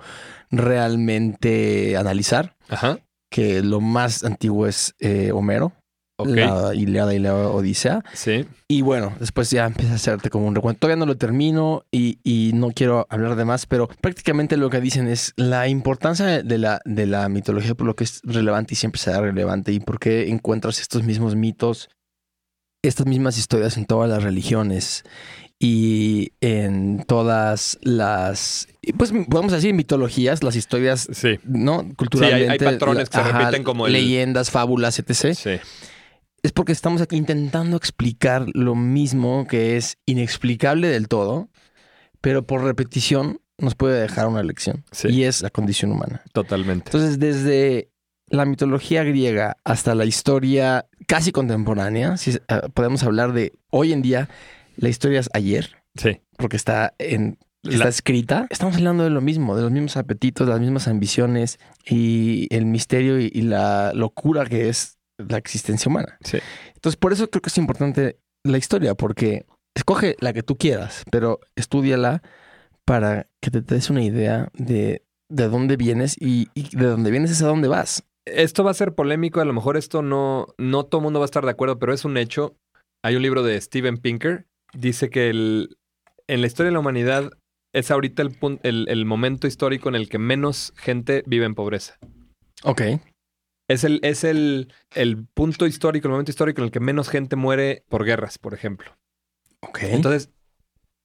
[0.51, 2.99] realmente analizar Ajá.
[3.31, 5.73] que lo más antiguo es eh, Homero,
[6.21, 6.29] Ok.
[6.31, 8.03] la Ilíada y la Odisea.
[8.13, 8.45] Sí.
[8.67, 10.81] Y bueno, después ya empieza a hacerte como un recuento.
[10.81, 14.81] Todavía no lo termino y, y no quiero hablar de más, pero prácticamente lo que
[14.81, 18.77] dicen es la importancia de la, de la mitología por lo que es relevante y
[18.77, 21.89] siempre será relevante y por qué encuentras estos mismos mitos,
[22.83, 25.05] estas mismas historias en todas las religiones
[25.61, 31.39] y en todas las, pues podemos decir mitologías, las historias Sí.
[31.45, 31.85] ¿no?
[31.97, 32.53] Culturalmente.
[32.67, 35.35] hay patrones que se repiten como el- Leyendas, fábulas, etc.
[35.35, 35.59] Sí.
[36.43, 41.49] Es porque estamos aquí intentando explicar lo mismo que es inexplicable del todo,
[42.21, 44.85] pero por repetición nos puede dejar una lección.
[44.93, 45.09] Sí.
[45.09, 46.23] Y es la condición humana.
[46.33, 46.91] Totalmente.
[46.91, 47.91] Entonces, desde
[48.29, 52.41] la mitología griega hasta la historia casi contemporánea, si eh,
[52.75, 54.29] podemos hablar de hoy en día,
[54.77, 56.21] la historia es ayer, Sí.
[56.37, 58.47] porque está en está La- escrita.
[58.51, 63.19] Estamos hablando de lo mismo, de los mismos apetitos, las mismas ambiciones y el misterio
[63.19, 66.19] y, y la locura que es la existencia humana.
[66.23, 66.39] Sí.
[66.75, 71.05] Entonces, por eso creo que es importante la historia, porque escoge la que tú quieras,
[71.11, 72.23] pero estudiala
[72.85, 77.31] para que te des una idea de, de dónde vienes y, y de dónde vienes
[77.31, 78.05] es a dónde vas.
[78.25, 81.25] Esto va a ser polémico, a lo mejor esto no, no todo el mundo va
[81.25, 82.57] a estar de acuerdo, pero es un hecho.
[83.03, 85.77] Hay un libro de Steven Pinker, dice que el,
[86.27, 87.31] en la historia de la humanidad
[87.75, 91.99] es ahorita el, el, el momento histórico en el que menos gente vive en pobreza.
[92.65, 92.83] Ok.
[93.69, 97.37] Es el, es el, el punto histórico, el momento histórico en el que menos gente
[97.37, 98.97] muere por guerras, por ejemplo.
[99.61, 99.81] Ok.
[99.83, 100.31] Entonces,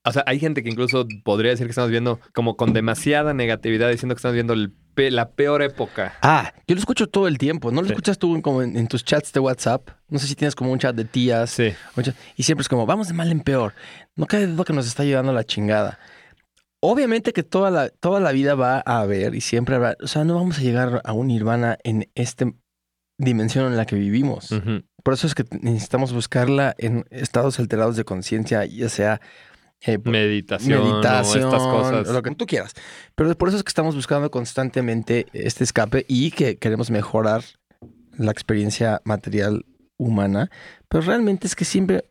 [0.06, 3.90] o sea, hay gente que incluso podría decir que estamos viendo como con demasiada negatividad,
[3.90, 6.18] diciendo que estamos viendo el pe- la peor época.
[6.22, 7.72] Ah, yo lo escucho todo el tiempo.
[7.72, 7.94] ¿No lo Sí.
[7.94, 9.90] escuchas tú en- como en, en tus chats de WhatsApp?
[10.10, 11.50] No sé si tienes como un chat de tías.
[11.52, 11.74] Sí.
[12.02, 13.74] chat- Y siempre es como, vamos de mal en peor.
[14.16, 16.00] No cabe duda que nos está llevando a la chingada.
[16.86, 19.96] Obviamente que toda la, toda la vida va a haber y siempre habrá.
[20.02, 22.52] O sea, no vamos a llegar a un nirvana en esta
[23.18, 24.54] dimensión en la que vivimos.
[25.02, 29.22] Por eso es que necesitamos buscarla en estados alterados de conciencia, ya sea
[29.80, 32.08] eh, Meditación, meditación, o estas cosas.
[32.10, 32.74] lo que tú quieras.
[33.16, 37.44] Pero por eso es que estamos buscando constantemente este escape y que queremos mejorar
[38.18, 39.66] la experiencia material
[39.98, 40.50] humana.
[40.90, 42.04] Pero realmente es que siempre,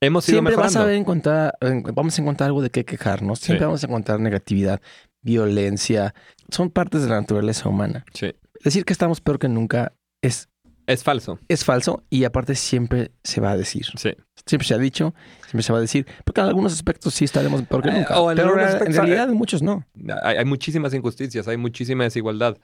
[0.00, 0.86] Hemos siempre vas a mejorando.
[0.86, 3.40] ver encontrar, en- vamos a encontrar algo de qué quejarnos.
[3.40, 3.64] Siempre Sí.
[3.66, 4.80] vamos a encontrar negatividad,
[5.22, 6.14] violencia.
[6.50, 8.04] Son partes de la naturaleza humana.
[8.14, 8.32] Sí.
[8.64, 9.92] Decir que estamos peor que nunca
[10.22, 10.48] es
[10.86, 11.38] Es falso.
[11.48, 13.86] es falso y aparte siempre se va a decir.
[13.96, 14.10] Sí.
[14.46, 17.62] Siempre se ha dicho, siempre se va a decir, porque en algunos aspectos sí estaremos
[17.62, 18.20] peor que Eh, nunca.
[18.20, 19.84] o en pero en realidad en muchos no.
[20.22, 22.56] Hay, hay muchísimas injusticias, hay muchísima desigualdad,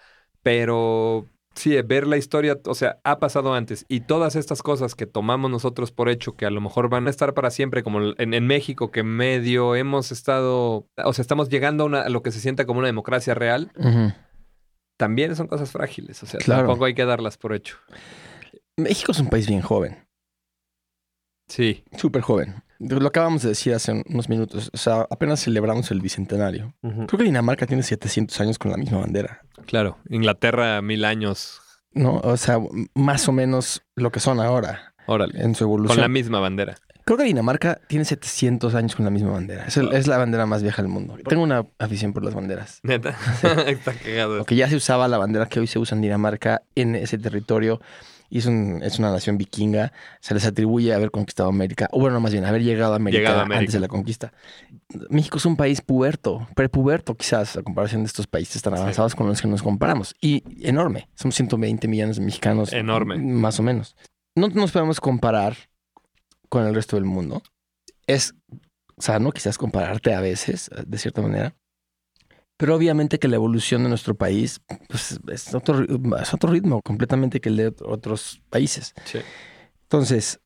[0.43, 5.07] pero sí, ver la historia, o sea, ha pasado antes y todas estas cosas que
[5.07, 8.35] tomamos nosotros por hecho, que a lo mejor van a estar para siempre, como en,
[8.35, 12.33] en México, que medio hemos estado, o sea, estamos llegando a, una- a lo que
[12.33, 13.71] se sienta como una democracia real,
[14.97, 16.63] también son cosas frágiles, o sea, Claro.
[16.67, 17.77] tampoco hay que darlas por hecho.
[18.77, 20.07] México es un país bien joven,
[21.49, 21.85] Sí.
[21.97, 22.55] súper joven.
[22.89, 24.71] Lo acabamos de decir hace unos minutos.
[24.73, 26.75] O sea, apenas celebramos el bicentenario.
[26.83, 29.41] Creo que Dinamarca tiene 700 años con la misma bandera.
[29.67, 31.61] Claro, Inglaterra, mil años,
[31.93, 32.21] ¿No?
[32.25, 32.59] O sea,
[32.95, 36.01] más o menos lo que son ahora órale, en su con evolución.
[36.01, 36.75] la misma bandera.
[37.05, 39.67] Creo que Dinamarca tiene 700 años con la misma bandera.
[39.67, 41.17] Es, el- es la bandera más vieja del mundo.
[41.29, 42.81] Tengo una afición por las banderas.
[42.83, 43.15] Neta,
[43.67, 44.37] está cagado.
[44.39, 47.81] Aunque ya se usaba la bandera que hoy se usa en Dinamarca en ese territorio.
[48.35, 49.93] Y es, un- es una nación vikinga.
[50.21, 51.89] Se les atribuye haber conquistado América.
[51.93, 53.61] O bueno, más bien, haber llegado a América, Llegado a América.
[53.61, 54.33] antes de la conquista.
[55.09, 58.81] México es un país puberto, prepuberto quizás, a comparación de estos países tan Sí.
[58.81, 60.17] avanzados con los que nos comparamos.
[60.21, 61.09] Y enorme.
[61.15, 62.73] Somos 120 millones de mexicanos.
[62.73, 63.19] Enorme.
[63.19, 63.95] Más o menos.
[64.35, 65.57] No nos podemos comparar
[66.49, 67.41] con el resto del mundo.
[68.09, 68.35] Es
[68.99, 71.55] sano quizás compararte a veces, de cierta manera.
[72.57, 76.81] Pero obviamente que la evolución de nuestro país pues, es, otro, ri- es otro ritmo
[76.83, 78.95] completamente que el de ot- otros países.
[79.05, 79.19] Sí.
[79.83, 80.41] Entonces,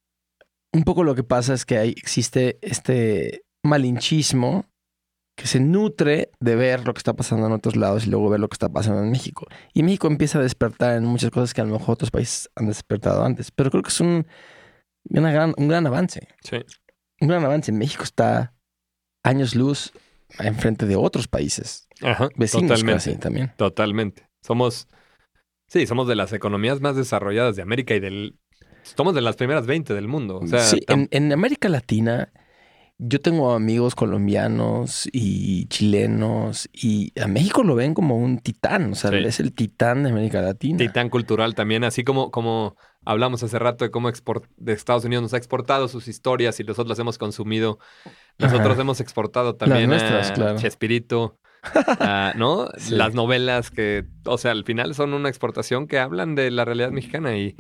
[0.73, 4.65] un poco lo que pasa es que hay, existe este malinchismo
[5.37, 8.41] que se nutre de ver lo que está pasando en otros lados y luego ver
[8.41, 9.47] lo que está pasando en México.
[9.73, 12.67] Y México empieza a despertar en muchas cosas que a lo mejor otros países han
[12.67, 13.51] despertado antes.
[13.53, 14.27] Pero creo que es un,
[15.11, 16.27] una gran, un gran avance.
[16.43, 16.57] Sí.
[17.21, 17.71] Un gran avance.
[17.71, 18.55] México está
[19.23, 19.93] años luz
[20.39, 22.93] enfrente de otros países Ajá, vecinos totalmente.
[23.11, 23.53] casi también.
[23.57, 24.29] Totalmente.
[24.43, 24.89] Somos,
[25.67, 28.39] sí, somos de las economías más desarrolladas de América y del...
[28.97, 30.39] Somos de las primeras 20 del mundo.
[30.39, 32.33] O sea, sí, en, en América Latina
[33.01, 38.95] yo tengo amigos colombianos y chilenos y a México lo ven como un titán, o
[38.97, 39.19] sea, Sí.
[39.19, 40.79] es el titán de América Latina.
[40.79, 45.23] titán cultural también, así como, como hablamos hace rato de cómo export- de Estados Unidos
[45.23, 47.79] nos ha exportado sus historias y nosotros las hemos consumido.
[48.39, 48.81] Nosotros Ajá.
[48.83, 50.59] hemos exportado también nuestras, a claro.
[50.59, 51.39] Chespirito,
[52.37, 52.69] ¿no?
[52.77, 52.95] Sí.
[52.95, 56.91] Las novelas que, o sea, al final son una exportación que hablan de la realidad
[56.91, 57.57] mexicana y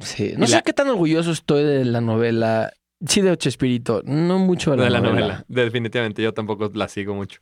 [0.00, 2.70] Sí, no Y sé la- qué tan orgulloso estoy de la novela,
[3.04, 5.20] sí de Chespirito, no mucho de la, de la novela.
[5.20, 5.44] novela.
[5.48, 7.40] Definitivamente, yo tampoco la sigo mucho.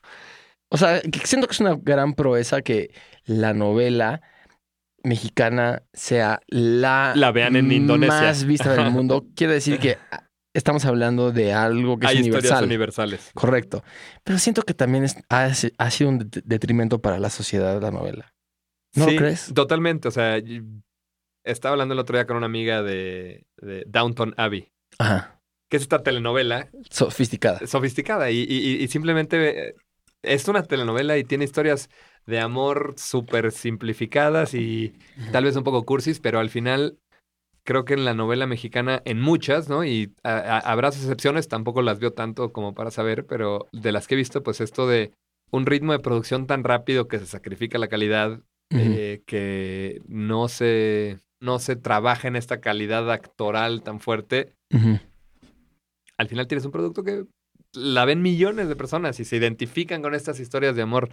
[0.71, 2.93] O sea, siento que es una gran proeza que
[3.27, 4.23] la novela
[5.05, 8.21] mexicana sea la, La vean en Indonesia.
[8.23, 9.27] más vista del mundo.
[9.37, 10.26] Quiere decir que ah,
[10.57, 12.65] estamos hablando de algo que Hay es historias universal.
[12.65, 13.31] universales.
[13.35, 13.85] Correcto.
[14.25, 15.45] Pero siento que también es- ha,
[15.79, 18.35] ha sido un det- detrimento para la sociedad la novela.
[18.95, 19.53] ¿No Sí, lo crees?
[19.55, 20.09] Totalmente.
[20.09, 20.39] O sea,
[21.45, 25.41] estaba hablando el otro día con una amiga de, de Downton Abbey, Ajá.
[25.71, 27.67] que es esta telenovela Sofisticada.
[27.67, 29.75] sofisticada y, y- y simplemente eh,
[30.23, 31.89] es una telenovela y tiene historias
[32.27, 34.95] de amor súper simplificadas y
[35.31, 36.99] tal vez un poco cursis, pero al final
[37.67, 39.85] creo que en la novela mexicana, en muchas, ¿no?
[39.85, 43.93] Y a- a- habrá sus excepciones, tampoco las veo tanto como para saber, pero de
[43.93, 45.13] las que he visto, pues esto de
[45.51, 48.41] un ritmo de producción tan rápido que se sacrifica la calidad,
[48.71, 54.55] eh, que no se, no se trabaja en esta calidad actoral tan fuerte,
[56.19, 57.25] al final tienes un producto que
[57.75, 61.11] la ven millones de personas y se identifican con estas historias de amor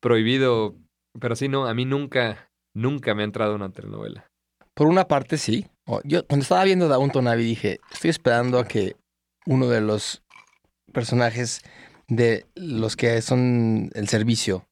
[0.00, 0.74] prohibido.
[1.20, 4.26] Pero sí, no, a mí nunca, nunca me ha entrado una telenovela.
[4.74, 5.66] Por una parte, sí.
[5.88, 8.94] O- Yo cuando estaba viendo Downton Abbey dije, estoy esperando a que
[9.46, 10.22] uno de los
[10.92, 11.62] personajes
[12.08, 14.66] de los que son el servicio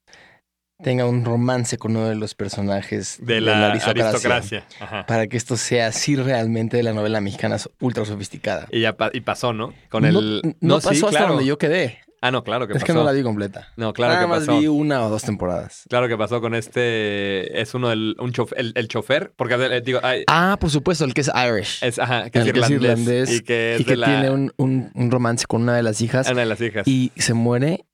[0.83, 4.67] tenga un romance con uno de los personajes De la, aristocracia.
[4.79, 5.07] Ajá.
[5.07, 8.67] Para que esto sea así realmente la novela mexicana ultra sofisticada.
[8.71, 9.73] Y ya pa- y pasó, ¿no?
[9.91, 10.57] Con no, el.
[10.61, 11.29] no pasó hasta claro.
[11.35, 12.01] donde yo quedé.
[12.23, 12.87] Ah, no, claro que es pasó.
[12.87, 13.69] que no la vi completa.
[13.77, 14.59] No, claro Nada que más pasó.
[14.59, 15.85] vi una o dos temporadas.
[15.89, 17.61] Claro que pasó con este.
[17.61, 18.17] Es uno del.
[18.19, 19.33] Un chofer, el, el chofer.
[19.37, 21.79] Porque eh, digo, ay, Ah, por supuesto, el que es Irish.
[21.83, 23.01] es, ajá, que es el que es irlandés.
[23.01, 24.07] irlandés y que es y que la.
[24.07, 26.29] tiene un, un- un romance con una de las hijas.
[26.31, 26.89] Una de las hijas.
[26.89, 27.85] Y se muere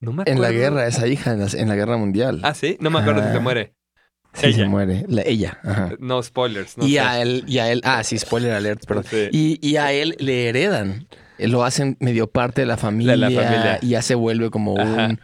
[0.00, 0.58] No me en la acuerdo.
[0.76, 2.40] guerra, esa hija, en la, en la guerra mundial.
[2.44, 3.40] Ah, sí, no me acuerdo si se Ah.
[3.40, 3.74] muere.
[4.32, 4.56] sí, ella.
[4.56, 5.04] se muere.
[5.08, 5.58] La- ella.
[5.62, 5.90] ajá.
[5.98, 6.76] No spoilers.
[6.78, 7.00] No y sé.
[7.00, 9.04] a él, y a él, ah, sí, spoiler alert, perdón.
[9.10, 9.28] Sí.
[9.32, 11.06] Y, y a él le heredan.
[11.38, 13.78] Eh, Lo hacen medio parte de la familia, De la familia.
[13.82, 15.20] y ya se vuelve como un,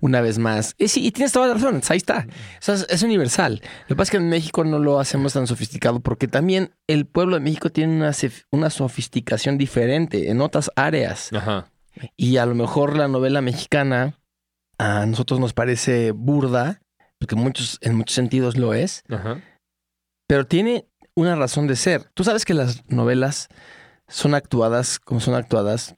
[0.00, 0.74] una vez más.
[0.78, 2.26] Y sí, y tienes toda la razón, ahí está.
[2.28, 3.60] O sea, es, es universal.
[3.82, 7.06] Lo que pasa es que en México no lo hacemos tan sofisticado porque también el
[7.06, 8.12] pueblo de México tiene una,
[8.50, 11.30] una sofisticación diferente en otras áreas.
[11.32, 11.70] Ajá.
[12.16, 14.14] Y a lo mejor la novela mexicana
[14.78, 16.80] a nosotros nos parece burda,
[17.18, 19.42] porque muchos, en muchos sentidos lo es, Ajá.
[20.26, 22.04] pero tiene una razón de ser.
[22.14, 23.48] Tú sabes que las novelas
[24.10, 25.96] son actuadas como son actuadas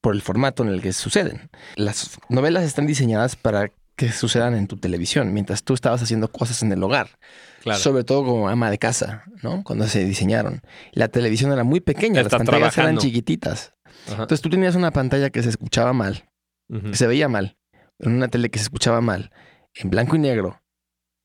[0.00, 1.50] por el formato en el que suceden.
[1.74, 6.62] Las novelas están diseñadas para que sucedan en tu televisión, mientras tú estabas haciendo cosas
[6.62, 7.18] en el hogar.
[7.62, 7.80] Claro.
[7.80, 9.64] Sobre todo como ama de casa, ¿no?
[9.64, 10.62] Cuando se diseñaron.
[10.92, 13.74] La televisión era muy pequeña, las pantallas eran chiquititas.
[14.06, 14.22] Ajá.
[14.22, 16.30] Entonces tú tenías una pantalla que se escuchaba mal,
[16.68, 17.58] que se veía mal,
[17.98, 19.32] en una tele que se escuchaba mal,
[19.74, 20.62] en blanco y negro,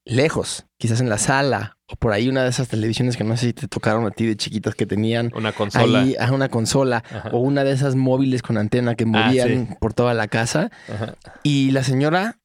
[0.05, 3.47] lejos, quizás en la sala, o por ahí una de esas televisiones que no sé
[3.47, 6.01] si te tocaron a ti de chiquitas que tenían Una consola.
[6.01, 7.29] ahí una consola, Ajá.
[7.31, 11.15] o una de esas móviles con antena que Ah, movían por toda la casa, Ajá.
[11.43, 12.39] y la señora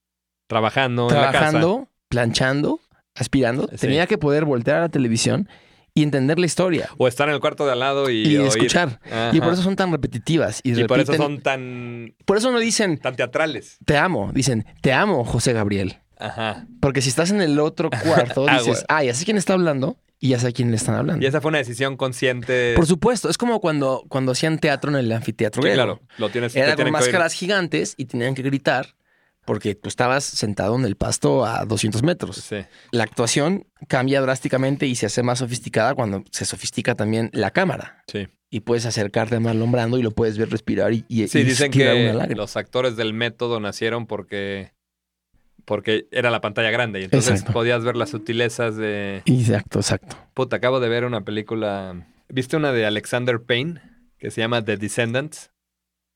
[0.46, 1.30] Trabajando, en la casa.
[1.32, 2.80] trabajando, planchando,
[3.14, 3.76] aspirando, Sí.
[3.78, 5.48] tenía que poder voltear a la televisión
[5.94, 9.00] y entender la historia O estar en el cuarto de al lado y, escuchar.
[9.04, 9.30] Ajá.
[9.32, 10.60] Y por eso son tan repetitivas.
[10.62, 13.78] Y, Y por eso son tan, por eso no dicen tan teatrales.
[13.84, 15.98] te amo, dicen te amo, José Gabriel.
[16.18, 16.66] Ajá.
[16.80, 20.30] Porque si estás en el otro cuarto, dices, ah, ya sé quién está hablando y
[20.30, 21.24] ya sé a quién le están hablando.
[21.24, 22.74] Y esa fue una decisión consciente.
[22.74, 25.62] Por supuesto, es como cuando, cuando hacían teatro en el anfiteatro.
[25.62, 25.84] Sí, griego.
[25.84, 26.00] claro.
[26.18, 28.94] Lo tienes te Era con que máscaras gigantes y tenían que gritar
[29.48, 32.36] porque tú estabas sentado en el pasto a 200 metros.
[32.36, 32.56] Sí.
[32.92, 38.04] La actuación cambia drásticamente y se hace más sofisticada cuando se sofistica también la cámara.
[38.08, 38.28] Sí.
[38.50, 41.44] Y puedes acercarte a Marlon Brando y lo puedes ver respirar y, y, Sí, y
[41.44, 44.72] dicen que los actores del método nacieron porque
[45.68, 47.52] porque era la pantalla grande y entonces Exacto.
[47.52, 50.16] podías ver las sutilezas de Exacto, exacto.
[50.34, 53.80] puta, acabo de ver una película, ¿viste una de Alexander Payne
[54.18, 55.50] que se llama The Descendants?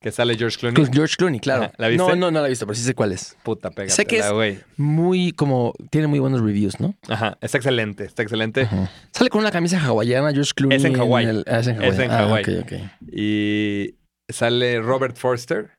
[0.00, 0.84] Que sale George Clooney.
[0.92, 1.70] George Clooney, claro.
[1.76, 2.02] ¿la viste?
[2.04, 3.36] No, no, no la he visto, pero sí sé cuál es.
[3.44, 4.64] Puta, pégatela, Sé que es-.
[4.76, 6.96] Muy como, tiene muy buenos reviews, ¿no?
[7.08, 8.62] Ajá, está excelente, está excelente.
[8.62, 8.90] Ajá.
[9.12, 10.76] Sale con una camisa hawaiana, George Clooney.
[10.78, 11.44] Es en Hawái.
[11.46, 11.88] ah, es en Hawái.
[11.90, 12.42] Es en Ah, Hawái.
[12.42, 12.72] ok, ok.
[13.12, 13.94] Y
[14.28, 15.70] sale Robert Forster.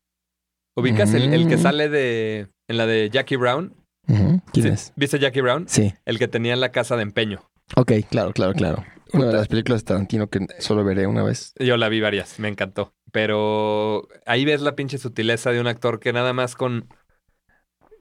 [0.78, 1.62] ¿Ubicas el, el que Mm.
[1.62, 3.74] sale de en la de Jackie Brown?
[4.06, 4.94] ¿Quién Sí, es?
[4.96, 5.66] ¿Viste Jackie Brown?
[5.68, 5.94] Sí.
[6.06, 7.40] El que tenía la casa de empeño.
[7.76, 8.84] Ok, claro, claro, claro.
[9.14, 11.54] Una de las películas de Tarantino que solo veré una vez.
[11.60, 12.94] Yo la vi varias, me encantó.
[13.12, 16.90] Pero ahí ves la pinche sutileza de un actor que nada más con,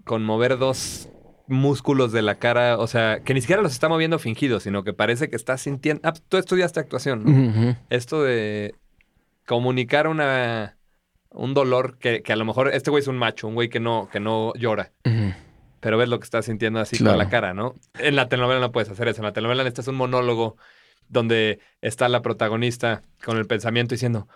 [0.04, 1.08] con mover dos
[1.48, 4.94] músculos de la cara, o sea, que ni siquiera los está moviendo fingidos, sino que
[4.94, 6.00] parece que está sintiendo...
[6.04, 7.76] Ah, tú estudiaste actuación, ¿no?
[7.90, 8.74] Esto de
[9.46, 10.78] comunicar una
[11.34, 13.80] un dolor que, que a lo mejor este güey es un macho, un güey que
[13.80, 14.92] no, que no llora,
[15.80, 17.16] pero ves lo que está sintiendo así Claro.
[17.16, 17.74] con la cara, ¿no?
[17.98, 19.20] En la telenovela no puedes hacer eso.
[19.20, 20.56] En la telenovela es un monólogo
[21.08, 24.28] donde está la protagonista con el pensamiento diciendo,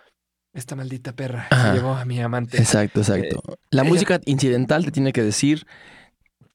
[0.53, 1.69] esta maldita perra Ajá.
[1.73, 2.57] se llevó a mi amante.
[2.59, 3.43] Exacto, exacto.
[3.71, 5.67] La ella- música incidental te tiene que decir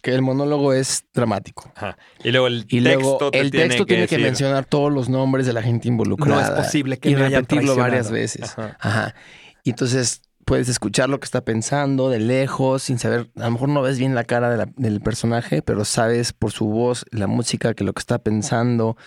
[0.02, 1.72] que el monólogo es dramático.
[1.76, 1.98] Ajá.
[2.24, 5.10] Y luego el Y texto luego te el texto tiene que, decir, mencionar todos los
[5.10, 6.42] nombres de la gente involucrada.
[6.50, 8.14] No es posible que y me hayan repetirlo varias traicionado".
[8.14, 8.58] veces.
[8.58, 8.78] Ajá.
[8.80, 9.16] Ajá.
[9.64, 13.70] Y entonces puedes escuchar lo que está pensando de lejos, sin saber, a lo mejor
[13.70, 17.28] no ves bien la cara de la- del personaje, pero sabes por su voz, la
[17.28, 18.98] música, que lo que está pensando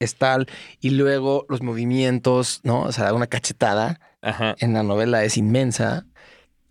[0.00, 0.46] es tal.
[0.80, 2.82] Y luego los movimientos, ¿no?
[2.82, 4.54] O sea, una cachetada Ajá.
[4.58, 6.06] en la novela es inmensa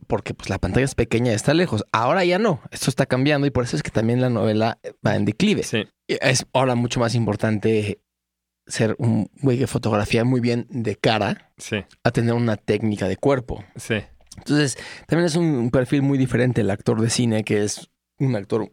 [0.08, 1.86] porque pues la pantalla es pequeña y está lejos.
[1.94, 5.16] Ahora ya no, esto está cambiando y por eso es que también la novela va
[5.16, 5.64] en declive.
[5.64, 5.88] Sí.
[6.08, 8.00] Es ahora mucho más importante
[8.66, 11.84] ser un güey que fotografía muy bien de cara Sí.
[12.04, 13.64] a tener una técnica de cuerpo.
[13.76, 13.96] Sí.
[14.38, 17.90] Entonces, también es un, perfil muy diferente el actor de cine, que es
[18.20, 18.72] un actor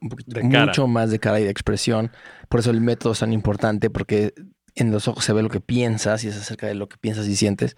[0.51, 0.67] cara.
[0.67, 2.13] mucho más de cara y de expresión.
[2.49, 4.33] Por eso el método es tan importante, porque
[4.75, 7.27] en los ojos se ve lo que piensas y es acerca de lo que piensas
[7.27, 7.77] y sientes.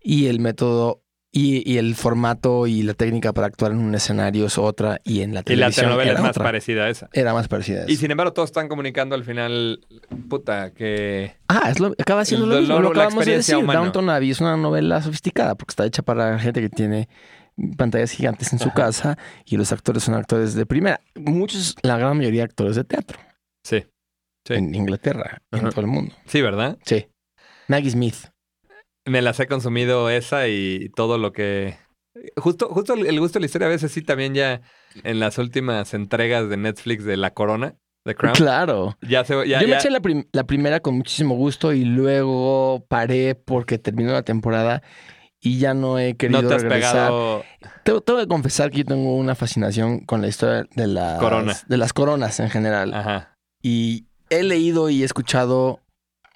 [0.00, 4.46] Y el método y, y el formato y la técnica para actuar en un escenario
[4.46, 6.44] es otra y en la Y la televisión telenovela era es más otra.
[6.44, 7.10] parecida a esa.
[7.12, 7.92] Era más parecida a eso.
[7.92, 9.80] Y sin embargo, todos están comunicando al final,
[10.28, 13.56] puta, que Ah, es lo, acaba siendo El lo mismo, lo acabamos de decir.
[13.56, 13.80] humana.
[13.80, 17.08] Downton Abbey es una novela sofisticada porque está hecha para gente que tiene
[17.76, 18.74] pantallas gigantes en su Ajá.
[18.74, 21.00] casa y los actores son actores de primera.
[21.14, 23.18] Muchos, la gran mayoría, actores de teatro
[23.64, 23.84] sí.
[24.46, 24.54] Sí.
[24.54, 26.14] en Inglaterra en todo el mundo.
[26.26, 26.78] Sí, ¿verdad?
[26.86, 27.06] Sí.
[27.66, 28.14] Maggie Smith.
[29.08, 31.76] Me las he consumido esa y todo lo que...
[32.36, 34.60] Justo, justo el gusto de la historia a veces sí también ya
[35.04, 38.96] en las últimas entregas de Netflix de La Corona, The Crown, Claro.
[39.02, 39.34] ya se...
[39.46, 43.78] Ya, Yo me eché la, prim- la primera con muchísimo gusto y luego paré porque
[43.78, 44.82] terminó la temporada
[45.40, 46.92] y ya no he querido no te has regresar.
[46.92, 47.44] pegado...
[47.84, 51.56] Tengo, tengo que confesar que yo tengo una fascinación con la historia de las, Corona.
[51.68, 52.92] de las coronas en general.
[52.94, 53.36] Ajá.
[53.62, 55.80] Y he leído y he escuchado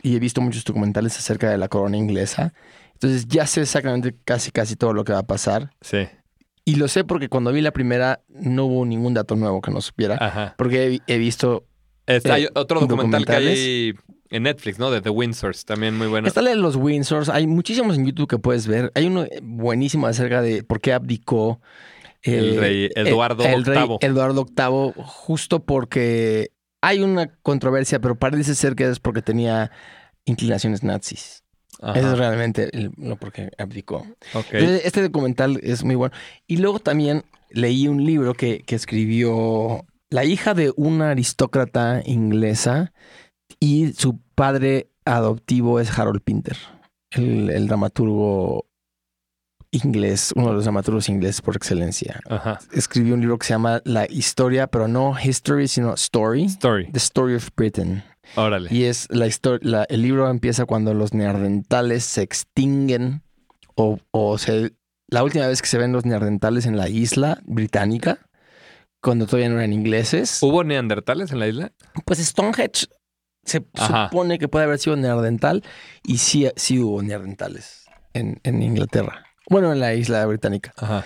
[0.03, 2.53] y he visto muchos documentales acerca de la corona inglesa.
[2.95, 5.73] Entonces ya sé exactamente casi casi todo lo que va a pasar.
[5.81, 6.09] Sí.
[6.65, 9.81] Y lo sé porque cuando vi la primera no hubo ningún dato nuevo que no
[9.81, 10.17] supiera.
[10.21, 10.55] Ajá.
[10.57, 11.65] Porque he, he visto...
[12.07, 13.95] Este, Eh, hay otro documental que hay
[14.31, 14.91] en Netflix, ¿no?
[14.91, 16.27] De The Windsors, también muy bueno.
[16.27, 17.29] Está la de los Windsors.
[17.29, 18.91] Hay muchísimos en YouTube que puedes ver.
[18.95, 21.61] Hay uno buenísimo acerca de por qué abdicó
[22.23, 23.99] El eh, rey Eduardo el VIII.
[24.01, 26.52] Eduardo VIII, justo porque
[26.83, 29.71] hay una controversia, pero parece ser que es porque tenía
[30.27, 31.43] inclinaciones nazis.
[31.81, 31.99] Ajá.
[31.99, 34.07] Eso es realmente el- lo porque abdicó.
[34.59, 36.15] Entonces, este documental es muy bueno.
[36.47, 42.93] Y luego también leí un libro que, que escribió la hija de una aristócrata inglesa
[43.59, 46.57] y su padre adoptivo es Harold Pinter,
[47.11, 48.67] el, el dramaturgo
[49.73, 52.21] inglés, uno de los dramaturgos ingleses por excelencia.
[52.29, 52.61] Ajá.
[52.73, 56.45] Escribió un libro que se llama La historia, pero no history, sino story.
[56.45, 56.93] Story.
[56.93, 58.05] The Story of Britain.
[58.37, 58.69] Órale.
[58.71, 63.23] Y es la historia, el libro empieza cuando los neandertales se extinguen
[63.75, 64.75] o, o se,
[65.09, 68.19] la última vez que se ven los neandertales en la isla británica,
[69.03, 71.73] cuando todavía no eran ingleses, ¿Hubo neandertales en la isla?
[72.05, 72.87] pues Stonehenge
[73.45, 74.09] se Ajá.
[74.09, 75.65] supone que puede haber sido neandertal
[76.05, 79.25] y sí, sí hubo neandertales en, en Inglaterra.
[79.51, 80.73] Bueno, en la isla británica.
[80.77, 81.05] Ajá.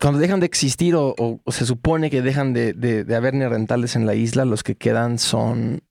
[0.00, 3.34] Cuando dejan de existir o, o- o se supone que dejan de, de- de haber
[3.34, 5.82] neandertales en la isla, los que quedan son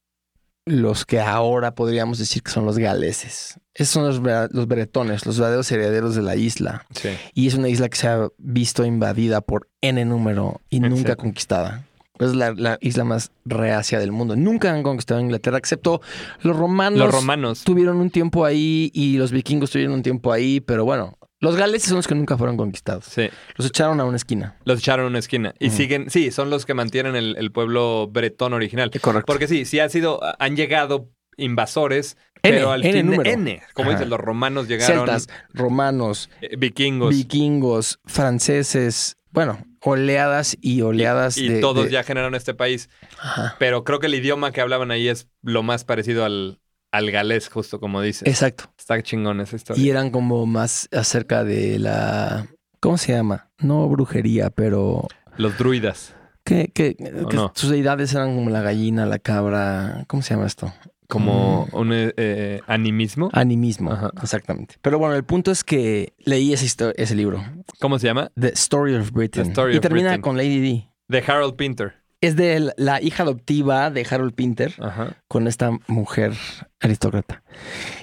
[0.65, 3.59] los que ahora podríamos decir que son los galeses.
[3.73, 6.85] Esos son los, los bretones, los verdaderos herederos de la isla.
[6.95, 7.09] Sí.
[7.33, 11.23] Y es una isla que se ha visto invadida por N número y nunca Exacto.
[11.23, 11.85] conquistada.
[12.19, 14.35] Es la, la isla más reacia del mundo.
[14.35, 16.01] Nunca han conquistado Inglaterra, excepto
[16.41, 16.99] los romanos.
[16.99, 17.63] Los romanos.
[17.63, 21.87] tuvieron un tiempo ahí y los vikingos tuvieron un tiempo ahí, pero bueno, los galeses
[21.87, 23.05] son los que nunca fueron conquistados.
[23.05, 23.29] Sí.
[23.55, 24.57] Los echaron a una esquina.
[24.65, 25.53] Los echaron en una esquina.
[25.57, 28.91] Y siguen, sí, son los que mantienen el, el pueblo bretón original.
[28.99, 29.25] Correcto.
[29.25, 33.29] Porque sí, sí han sido, han llegado invasores, N, pero al N fin número.
[33.31, 33.99] N, como Ajá.
[33.99, 41.47] dices, los romanos llegaron, Celtas, romanos, eh, vikingos, vikingos, franceses, bueno, oleadas y oleadas y
[41.49, 41.61] de...
[41.61, 42.89] todos de- ya generaron este país.
[43.19, 43.55] Ajá.
[43.59, 46.59] Pero creo que el idioma que hablaban ahí es lo más parecido al,
[46.91, 48.27] al galés, justo como dices.
[48.27, 48.71] Exacto.
[48.77, 49.83] Está chingón esa historia.
[49.83, 52.47] Y eran como más acerca de la...
[52.79, 53.49] ¿Cómo se llama?
[53.59, 55.07] No brujería, pero...
[55.37, 56.15] Los druidas.
[56.43, 57.51] Que, que, ¿O que no?
[57.53, 60.05] sus deidades eran como la gallina, la cabra...
[60.07, 60.73] ¿Cómo se llama esto?
[61.09, 61.75] Como Mm.
[61.75, 63.29] un eh, eh, animismo.
[63.33, 64.11] Animismo, Ajá.
[64.21, 64.75] exactamente.
[64.81, 67.43] Pero bueno, el punto es que leí ese, ese libro,
[67.79, 68.31] ¿Cómo se llama?
[68.39, 69.43] The Story of Britain.
[69.45, 70.21] The Story y of termina Britain.
[70.21, 70.89] con Lady D.
[71.07, 71.95] De Harold Pinter.
[72.21, 75.15] Es de la- hija adoptiva de Harold Pinter Ajá.
[75.29, 76.33] con esta mujer
[76.81, 77.41] aristócrata.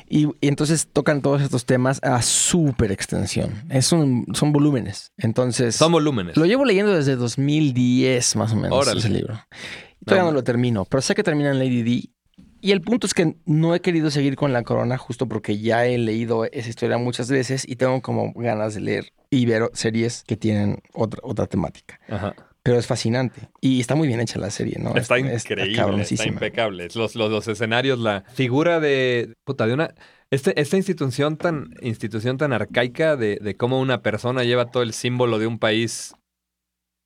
[0.08, 3.50] Y, y entonces tocan todos estos temas a súper extensión.
[3.68, 5.12] Es un- son volúmenes.
[5.18, 6.36] Entonces, Son volúmenes.
[6.36, 8.98] lo llevo leyendo desde 2010 más o menos Órale.
[9.00, 9.38] ese libro.
[10.04, 12.10] Todavía No, no, lo termino, pero sé que termina en Lady D.
[12.66, 15.86] Y el punto es que no he querido seguir con la corona justo porque ya
[15.86, 20.24] he leído esa historia muchas veces y tengo como ganas de leer y ver series
[20.26, 22.00] que tienen otra, otra temática.
[22.08, 22.34] Ajá.
[22.64, 23.42] Pero es fascinante.
[23.60, 24.96] Y está muy bien hecha la serie, ¿no?
[24.96, 26.88] Está Es- increíble, está impecable.
[26.92, 29.32] Los, los, los escenarios, la figura de.
[29.44, 29.94] Puta, de una.
[30.32, 34.92] Este, esta institución tan, institución tan arcaica de, de cómo una persona lleva todo el
[34.92, 36.14] símbolo de un país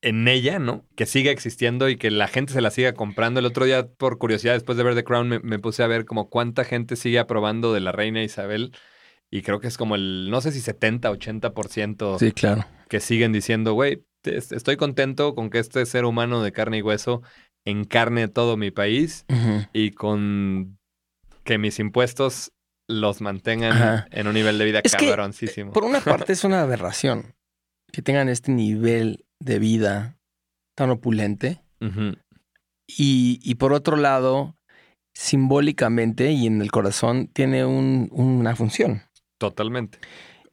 [0.03, 0.84] en ella, ¿no?
[0.96, 3.40] Que siga existiendo y que la gente se la siga comprando.
[3.40, 6.05] El otro día, por curiosidad, después de ver The Crown, me, me puse a ver
[6.07, 8.72] como cuánta gente sigue aprobando de la reina Isabel.
[9.30, 12.64] Y creo que es como el, no sé si 70, 80% Sí, claro.
[12.88, 17.22] que siguen diciendo, güey, estoy contento con que este ser humano de carne y hueso
[17.64, 19.26] encarne todo mi país
[19.72, 20.78] y con
[21.44, 22.53] que mis impuestos
[22.88, 24.07] los mantengan Ajá.
[24.11, 25.72] en un nivel de vida Es que, cabroncísimo.
[25.72, 27.34] Por una parte es una aberración
[27.92, 30.18] que tengan este nivel de vida
[30.76, 31.62] tan opulente.
[32.86, 34.57] Y, y por otro lado,
[35.14, 39.03] simbólicamente y en el corazón tiene un- una función.
[39.38, 39.99] Totalmente.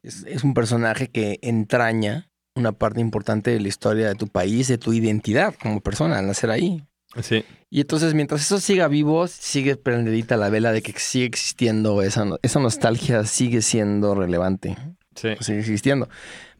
[0.02, 4.68] Es, es un personaje que entraña una parte importante de la historia de tu país,
[4.68, 6.82] de tu identidad como persona al nacer ahí.
[7.22, 7.44] Sí.
[7.70, 12.24] Y entonces, mientras eso siga vivo, sigue prendidita la vela de que sigue existiendo esa,
[12.42, 14.76] esa nostalgia, sigue siendo relevante,
[15.18, 15.30] Sí.
[15.40, 16.08] sigue existiendo.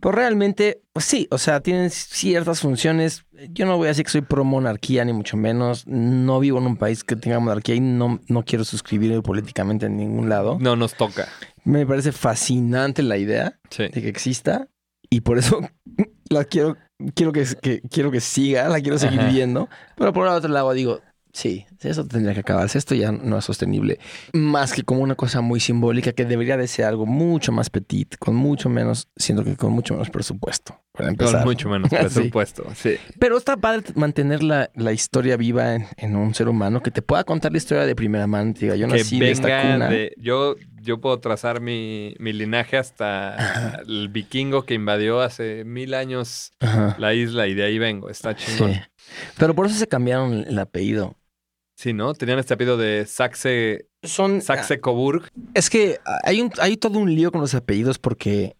[0.01, 3.25] Pero realmente, pues sí, o sea, tienen ciertas funciones.
[3.51, 5.87] Yo no voy a decir que soy pro monarquía, ni mucho menos.
[5.87, 9.97] No vivo en un país que tenga monarquía y no, no quiero suscribir políticamente en
[9.97, 10.57] ningún lado.
[10.61, 11.29] No nos toca.
[11.65, 13.85] Me parece fascinante la idea Sí.
[13.85, 14.69] de que exista
[15.11, 15.61] y por eso
[16.31, 16.77] la quiero,
[17.15, 19.31] quiero que, que- quiero que siga, la quiero seguir Ajá.
[19.31, 19.69] viendo.
[19.97, 21.01] Pero por el otro lado digo,
[21.33, 22.79] sí, eso tendría que acabarse.
[22.79, 23.99] Esto ya no es sostenible.
[24.33, 28.16] Más que como una cosa muy simbólica que debería de ser algo mucho más petit,
[28.18, 30.81] con mucho menos, siento que con mucho menos presupuesto.
[30.93, 31.37] Para empezar.
[31.41, 32.64] Con mucho menos presupuesto.
[32.74, 32.97] Sí.
[33.20, 37.03] Pero está padre mantener la, la historia viva en, en un ser humano que te
[37.03, 38.53] pueda contar la historia de primera mano.
[38.59, 39.89] Diga, yo Que nací de esta venga cuna.
[39.89, 40.12] de.
[40.16, 46.53] Yo, yo puedo trazar mi, mi linaje hasta el vikingo que invadió hace mil años
[46.61, 46.97] Ajá.
[46.99, 48.11] la isla y de ahí vengo.
[48.11, 48.64] Está Sí.
[49.39, 51.15] Pero por eso se cambiaron el apellido.
[51.77, 52.13] Sí, ¿no?
[52.15, 54.41] Tenían este apellido de Saxe, Son.
[54.43, 55.31] Saxe Coburg.
[55.55, 58.57] Es que hay, un, hay todo un lío con los apellidos porque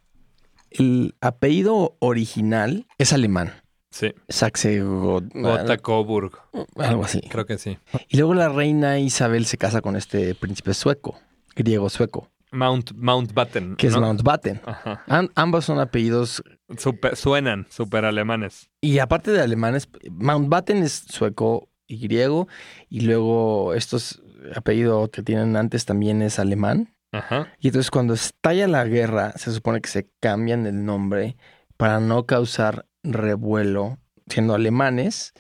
[0.71, 3.53] el apellido original es alemán.
[3.91, 4.13] Sí.
[4.29, 6.33] Saxe Go- Gotha Coburg.
[6.77, 7.21] algo así.
[7.31, 7.79] Creo que sí.
[8.09, 11.19] Y luego la reina Isabel se casa con este príncipe sueco,
[11.57, 13.77] griego sueco, Mount, Mountbatten.
[13.77, 14.01] que es ¿no?
[14.03, 14.61] Mountbatten.
[14.65, 15.03] Ajá.
[15.07, 16.43] Am- ambos son apellidos
[16.77, 18.71] Super- suenan súper alemanes.
[18.81, 22.49] Y aparte de alemanes, Mountbatten es sueco y griego,
[22.91, 24.23] y luego estos
[24.55, 26.95] apellidos que tienen antes también es alemán.
[27.13, 27.49] Ajá.
[27.59, 31.37] Y entonces cuando estalla la guerra, se supone que se cambian el nombre
[31.79, 35.33] para no causar revuelo siendo alemanes,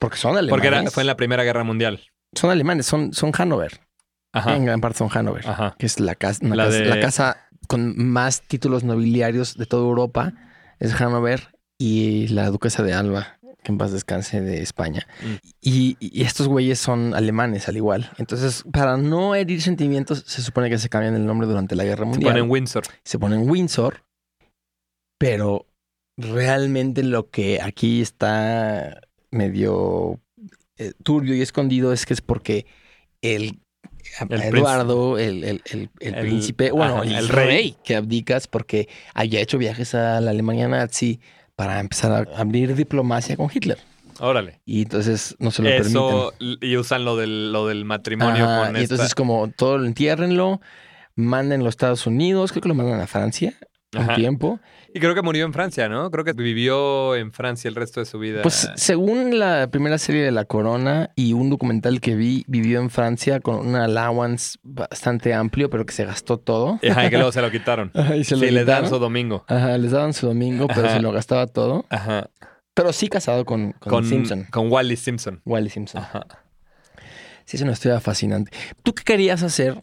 [0.00, 0.50] porque son alemanes.
[0.50, 2.00] Porque era, fue en la Primera Guerra Mundial.
[2.34, 3.80] Son alemanes, son, son Hanover.
[4.38, 4.56] Ajá.
[4.56, 5.74] En gran parte son Hanover, Ajá.
[5.78, 7.36] que es la casa, La casa- de- la casa
[7.68, 10.32] con más títulos nobiliarios de toda Europa,
[10.78, 15.06] es Hanover y la duquesa de Alba, que en paz descanse de España.
[15.22, 15.34] Mm.
[15.60, 18.10] Y, y estos güeyes son alemanes al igual.
[18.18, 22.04] Entonces, para no herir sentimientos, se supone que se cambian el nombre durante la guerra
[22.04, 22.32] Se mundial.
[22.34, 22.84] pone en Windsor.
[23.04, 24.04] se ponen Windsor,
[25.18, 25.66] pero
[26.18, 30.20] realmente lo que aquí está medio
[30.78, 32.66] eh, turbio y escondido es que es porque
[33.22, 33.60] El
[34.30, 35.62] Eduardo, el, el-
[36.00, 37.46] el- príncipe, bueno, ajá, el, rey.
[37.46, 37.76] rey.
[37.84, 41.20] que abdicas porque había hecho viajes a la Alemania nazi
[41.54, 43.78] para empezar a abrir diplomacia con Hitler.
[44.18, 44.60] Órale.
[44.64, 45.90] Y entonces no se lo permiten.
[45.90, 48.94] Eso, y usan lo del, lo del matrimonio Ajá, con y esta.
[48.94, 50.60] entonces como todo lo entiérrenlo,
[51.14, 53.54] manden a los Estados Unidos, creo que lo mandan a Francia
[53.94, 54.14] un Ajá.
[54.16, 54.58] tiempo.
[54.96, 56.10] Y creo que murió en Francia, ¿no?
[56.10, 58.40] Creo que vivió en Francia el resto de su vida.
[58.40, 62.88] Pues según la primera serie de La Corona y un documental que vi, vivió en
[62.88, 66.80] Francia con un allowance bastante amplio, pero que se gastó todo.
[66.90, 67.90] Ajá, y que luego se lo quitaron.
[67.92, 68.88] Ajá, y se lo sí, le dan quitaron.
[68.88, 69.44] su domingo.
[69.48, 70.96] Ajá, les daban su domingo, pero Ajá.
[70.96, 71.84] se lo gastaba todo.
[71.90, 72.30] Ajá.
[72.72, 75.42] Pero sí casado con, con, Con Simpson, Con Wally Simpson.
[75.44, 76.00] Wally Simpson.
[76.00, 76.26] Ajá.
[77.44, 78.50] Sí, es una historia fascinante.
[78.82, 79.82] ¿Tú qué querías hacer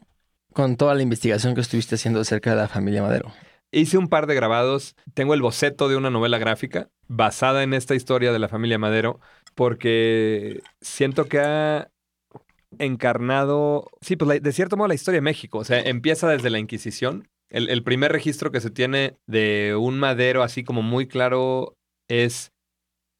[0.54, 3.32] con toda la investigación que estuviste haciendo acerca de la familia Madero?
[3.74, 4.96] Hice un par de grabados.
[5.14, 9.20] Tengo el boceto de una novela gráfica basada en esta historia de la familia Madero,
[9.56, 11.90] porque siento que ha
[12.80, 15.60] encarnado, sí, pues la- de cierto modo la historia de México.
[15.60, 17.30] O sea, empieza desde la Inquisición.
[17.50, 21.76] El, el primer registro que se tiene de un Madero así como muy claro
[22.08, 22.52] es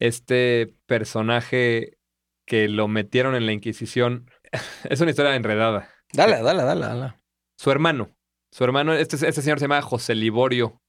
[0.00, 1.98] este personaje
[2.46, 4.30] que lo metieron en la Inquisición.
[4.90, 5.88] es una historia enredada.
[6.12, 7.14] Dale, dale, dale, dale.
[7.58, 8.16] Su hermano.
[8.54, 10.80] Su hermano, este, este señor se llama José Liborio.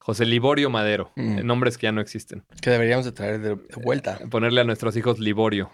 [0.00, 1.12] José Liborio Madero.
[1.14, 1.38] Mm.
[1.38, 2.42] eh, Nombres que ya no existen.
[2.60, 4.18] Que deberíamos de traer de, de vuelta.
[4.28, 5.70] Ponerle a nuestros hijos Liborio.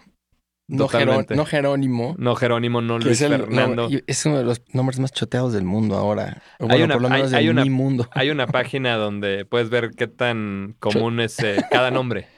[0.68, 0.86] No,
[1.30, 2.14] no Jerónimo.
[2.18, 3.88] No Jerónimo, no Luis es, el- Fernando.
[3.88, 6.42] no, es uno de los nombres más choteados del mundo ahora.
[6.58, 8.06] O Hay una- por lo menos hay una- mundo.
[8.12, 12.28] Hay una página donde puedes ver qué tan común es eh, cada nombre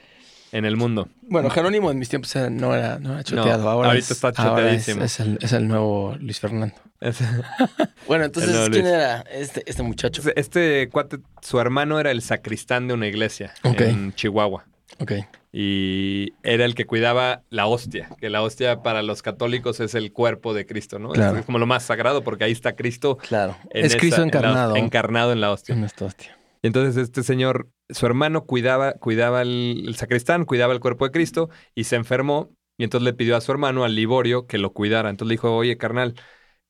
[0.51, 1.07] en el mundo.
[1.21, 3.63] Bueno, Jerónimo en mis tiempos era- no era, no era choteado.
[3.63, 5.03] No, ahora ahorita es- está ahora es- choteadísimo.
[5.05, 6.75] Es, el, es el nuevo Luis Fernando.
[6.99, 7.19] Es-
[8.07, 8.83] Bueno, entonces, ¿quién Luis.
[8.85, 10.21] era este, este muchacho?
[10.35, 14.65] Este cuate, su hermano era el sacristán de una iglesia en Chihuahua.
[14.99, 15.13] Ok.
[15.53, 20.11] y era el que cuidaba la hostia, que la hostia para los católicos es el
[20.13, 21.09] cuerpo de Cristo, ¿no?
[21.13, 21.39] Es- Claro.
[21.39, 23.17] Es, como lo más sagrado porque ahí está Cristo.
[23.17, 23.55] Claro.
[23.71, 24.75] en es esa- Cristo en la- encarnado.
[24.75, 25.75] encarnado en la hostia.
[25.75, 26.37] en esta hostia.
[26.63, 31.11] Y entonces este señor, su hermano cuidaba, cuidaba el, el sacristán, cuidaba el cuerpo de
[31.11, 34.71] Cristo y se enfermó y entonces le pidió a su hermano, al Liborio, que lo
[34.73, 35.09] cuidara.
[35.09, 36.15] Entonces le dijo, oye, carnal,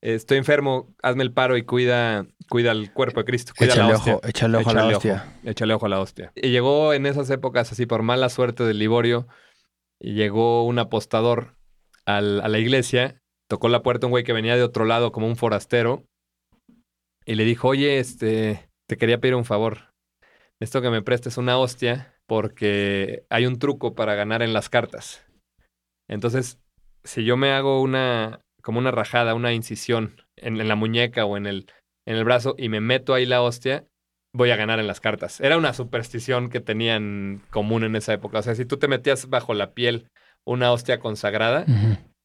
[0.01, 3.95] estoy enfermo, hazme el paro y cuida, cuida el cuerpo de Cristo, cuida Échale la
[3.97, 4.13] hostia.
[4.15, 5.13] ojo, échale ojo a la hostia.
[5.25, 6.31] ojo, échale ojo a la hostia.
[6.35, 9.27] Y llegó en esas épocas, así por mala suerte del Liborio,
[9.99, 11.55] y llegó un apostador
[12.05, 15.27] al- a la iglesia, tocó la puerta un güey que venía de otro lado como
[15.27, 16.03] un forastero,
[17.25, 19.93] y le dijo, oye, este, te quería pedir un favor.
[20.59, 25.25] Necesito que me prestes una hostia porque hay un truco para ganar en las cartas.
[26.09, 26.59] Entonces,
[27.05, 31.37] si yo me hago una, como una rajada, una incisión en, en la muñeca o
[31.37, 31.67] en el,
[32.05, 33.85] en el brazo y me meto ahí la hostia,
[34.35, 35.39] voy a ganar en las cartas.
[35.39, 38.39] Era una superstición que tenían común en esa época.
[38.39, 40.09] O sea, si tú te metías bajo la piel
[40.45, 41.65] una hostia consagrada,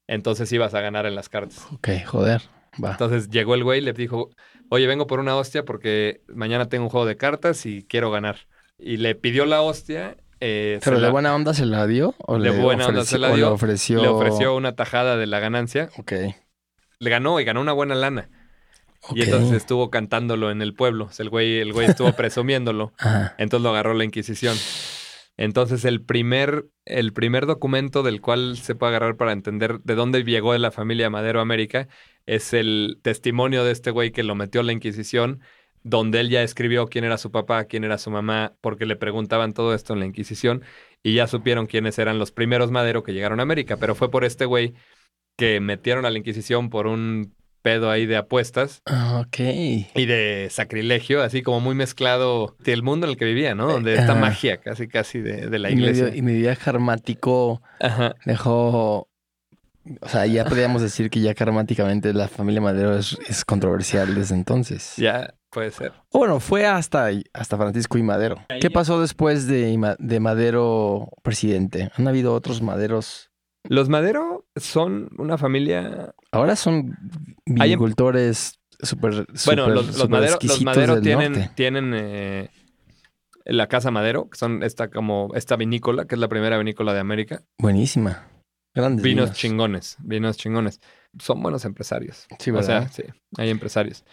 [0.09, 1.65] entonces ibas a ganar en las cartas.
[1.73, 2.43] Ok, joder.
[2.83, 2.93] Va.
[2.93, 4.31] Entonces llegó el güey y le dijo,
[4.69, 8.41] oye, vengo por una hostia porque mañana tengo un juego de cartas y quiero ganar.
[8.79, 10.17] Y le pidió la hostia.
[10.41, 12.15] eh, ¿Pero de la- buena onda se la dio?
[12.19, 14.03] ¿O De le buena onda se la dio, Le ofreció...
[14.03, 15.89] Le ofreció una tajada de la ganancia.
[15.97, 16.13] Ok.
[16.99, 18.29] Le ganó y ganó una buena lana.
[19.15, 21.05] Y entonces estuvo cantándolo en el pueblo.
[21.05, 22.93] O sea, el güey, el güey estuvo presumiéndolo.
[22.99, 23.35] Ajá.
[23.39, 24.57] Entonces lo agarró la Inquisición.
[25.39, 30.25] Entonces el primer, el primer documento del cual se puede agarrar para entender de dónde
[30.25, 31.89] llegó la familia Madero a América
[32.27, 35.41] es el testimonio de este güey que lo metió a la Inquisición,
[35.83, 39.53] donde él ya escribió quién era su papá, quién era su mamá, porque le preguntaban
[39.53, 40.63] todo esto en la Inquisición
[41.03, 43.77] y ya supieron quiénes eran los primeros Madero que llegaron a América.
[43.77, 44.75] Pero fue por este güey
[45.37, 49.39] que metieron a la Inquisición por un pedo ahí de apuestas Ah, Ok.
[49.41, 53.67] y de sacrilegio, así como muy mezclado del mundo en el que vivía, ¿no?
[53.67, 56.15] Donde esta magia casi casi de, de la Y iglesia.
[56.15, 58.15] y mi viaje armático Ajá.
[58.25, 59.09] dejó.
[60.01, 64.35] O sea, ya podríamos decir que ya karmáticamente la familia Madero es, es controversial desde
[64.35, 64.95] entonces.
[64.97, 65.93] Ya puede ser.
[66.11, 68.37] O Bueno, fue hasta, hasta Francisco y Madero.
[68.61, 71.91] ¿Qué pasó después de, de Madero presidente?
[71.97, 73.31] ¿Han habido otros Maderos?
[73.69, 76.15] Los Madero son una familia.
[76.31, 76.93] Ahora son Hay
[77.47, 81.51] em- vinicultores súper Bueno, los, los súper Madero, los Madero tienen, norte.
[81.55, 82.51] tienen eh,
[83.45, 87.01] la Casa Madero, que son esta como esta vinícola, que es la primera vinícola de
[87.01, 87.43] América.
[87.59, 88.27] Buenísima.
[88.77, 89.39] Grandes Vinos vinos.
[89.39, 90.81] chingones, vinos chingones.
[91.19, 92.27] Son buenos empresarios.
[92.39, 92.89] Sí, o ¿verdad?
[92.89, 93.03] sea, sí,
[93.39, 94.05] hay empresarios.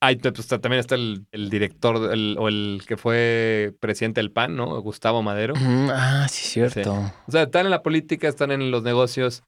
[0.00, 4.56] Hay, pues, también está el, el director el- o el que fue presidente del PAN,
[4.56, 4.80] ¿no?
[4.80, 5.54] Gustavo Madero.
[5.56, 6.92] Mm, ah, sí, cierto.
[7.26, 9.42] O sea, están en la política, están en los negocios.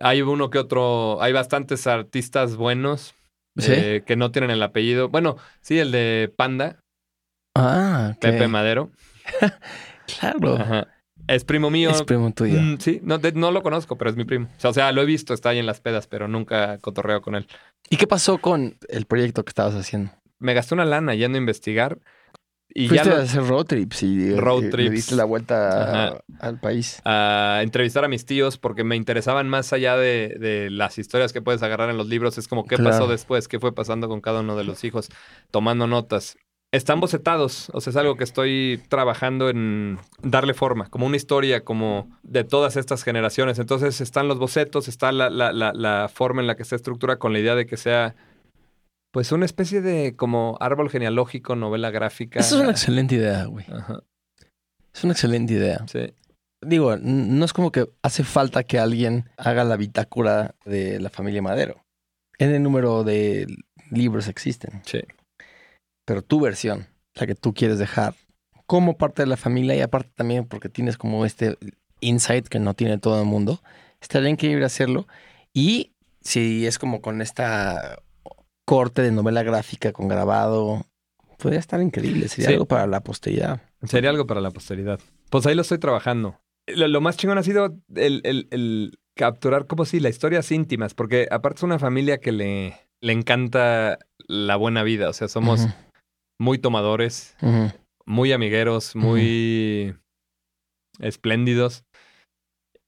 [0.00, 3.14] Hay uno que otro, hay bastantes artistas buenos
[3.58, 3.72] ¿Sí?
[3.74, 5.08] eh, que no tienen el apellido.
[5.08, 6.78] Bueno, sí, el de Panda,
[7.56, 8.20] ah, ok.
[8.20, 8.90] Pepe Madero.
[10.18, 10.56] Claro.
[10.56, 10.88] Ajá.
[11.34, 11.90] Es primo mío.
[11.90, 12.60] Es primo tuyo.
[12.60, 14.48] Mm, sí, no, de- no lo conozco, pero es mi primo.
[14.56, 17.22] O sea, o sea, lo he visto, está ahí en las pedas, pero nunca cotorreo
[17.22, 17.46] con él.
[17.88, 20.10] ¿Y qué pasó con el proyecto que estabas haciendo?
[20.38, 21.98] Me gasté una lana yendo a investigar
[22.72, 24.90] y ya Fuiste lo- a hacer road trips y, Road y le trips.
[24.92, 27.00] diste la vuelta al país.
[27.04, 31.42] a entrevistar a mis tíos porque me interesaban más allá de, de las historias que
[31.42, 32.38] puedes agarrar en los libros.
[32.38, 32.90] Es como qué Claro.
[32.90, 35.10] pasó después, qué fue pasando con cada uno de los hijos,
[35.50, 36.36] tomando notas.
[36.72, 41.64] Están bocetados, o sea, es algo que estoy trabajando en darle forma, como una historia
[41.64, 43.58] como de todas estas generaciones.
[43.58, 47.16] Entonces están los bocetos, está la, la, la, la forma en la que se estructura
[47.16, 48.14] con la idea de que sea
[49.12, 52.38] pues una especie de como árbol genealógico, novela gráfica.
[52.38, 53.66] Esa es una excelente idea, güey.
[53.68, 54.00] Ajá,
[54.94, 55.84] Es una excelente idea.
[55.88, 56.12] sí.
[56.62, 61.40] Digo, no es como que hace falta que alguien haga la bitácora de la familia
[61.40, 61.82] Madero.
[62.36, 63.46] En el número de
[63.90, 64.82] libros existen.
[64.84, 65.00] Sí.
[66.10, 68.14] Pero tu versión, la que tú quieres dejar
[68.66, 71.56] como parte de la familia y aparte también porque tienes como este
[72.00, 73.62] insight que no tiene todo el mundo,
[74.00, 75.06] estaría increíble hacerlo.
[75.54, 78.00] Y si es como con esta
[78.64, 80.84] corte de novela gráfica con grabado,
[81.38, 82.26] podría estar increíble.
[82.26, 82.52] Sería Sí.
[82.54, 83.60] algo para la posteridad.
[83.84, 84.98] Sería algo para la posteridad.
[85.30, 86.40] Pues ahí lo estoy trabajando.
[86.66, 90.92] Lo, lo más chingón ha sido el, el- el capturar, como si, las historias íntimas,
[90.94, 95.08] porque aparte es una familia que le, le encanta la buena vida.
[95.08, 95.68] O sea, somos
[96.40, 97.36] muy tomadores,
[98.06, 99.94] muy amigueros, muy
[100.98, 101.84] espléndidos.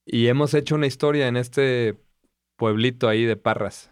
[0.05, 1.95] Y hemos hecho una historia en este
[2.57, 3.91] pueblito ahí de Parras.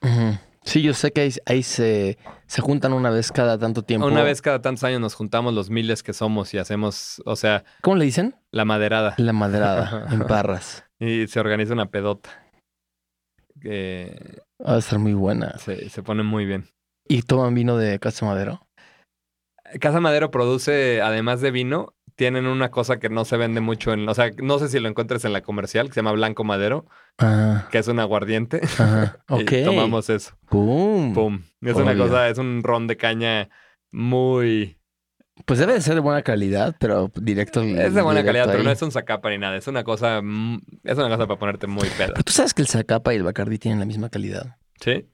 [0.64, 4.08] Sí, yo sé que ahí, ahí se, se juntan una vez cada tanto tiempo.
[4.08, 7.64] Una vez cada tantos años nos juntamos los miles que somos y hacemos, o sea,
[7.82, 8.36] ¿Cómo le dicen?
[8.52, 9.14] la maderada.
[9.18, 10.86] La maderada en Parras.
[11.00, 12.30] Y se organiza una pedota.
[13.60, 15.58] Que Va a estar muy buena.
[15.60, 16.68] se, se pone muy bien.
[17.08, 18.68] ¿Y toman vino de Casa Madero?
[19.80, 24.08] Casa Madero produce, además de vino, tienen una cosa que no se vende mucho en...
[24.08, 26.86] O sea, no sé si lo encuentres en la comercial, que se llama Blanco Madero,
[27.18, 28.62] Ah, que es un aguardiente.
[28.64, 29.18] ajá.
[29.30, 29.52] Ok.
[29.52, 30.34] Y tomamos eso.
[30.50, 31.14] Pum.
[31.14, 31.42] Pum.
[31.62, 33.50] Es una cosa, es un ron de caña
[33.92, 34.78] muy...
[35.46, 37.62] Pues debe de ser de buena calidad, pero directo.
[37.64, 39.58] Es de buena calidad, pero no es un zacapa ni nada.
[39.58, 40.18] Es una cosa...
[40.84, 42.12] Es una cosa para ponerte muy pedo.
[42.14, 44.58] Pero tú sabes que el Zacapa y el Bacardi tienen la misma calidad.
[44.80, 45.08] ¿Sí?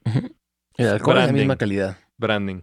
[0.76, 1.34] El alcohol es la Branding.
[1.34, 1.96] misma calidad.
[2.18, 2.60] Branding.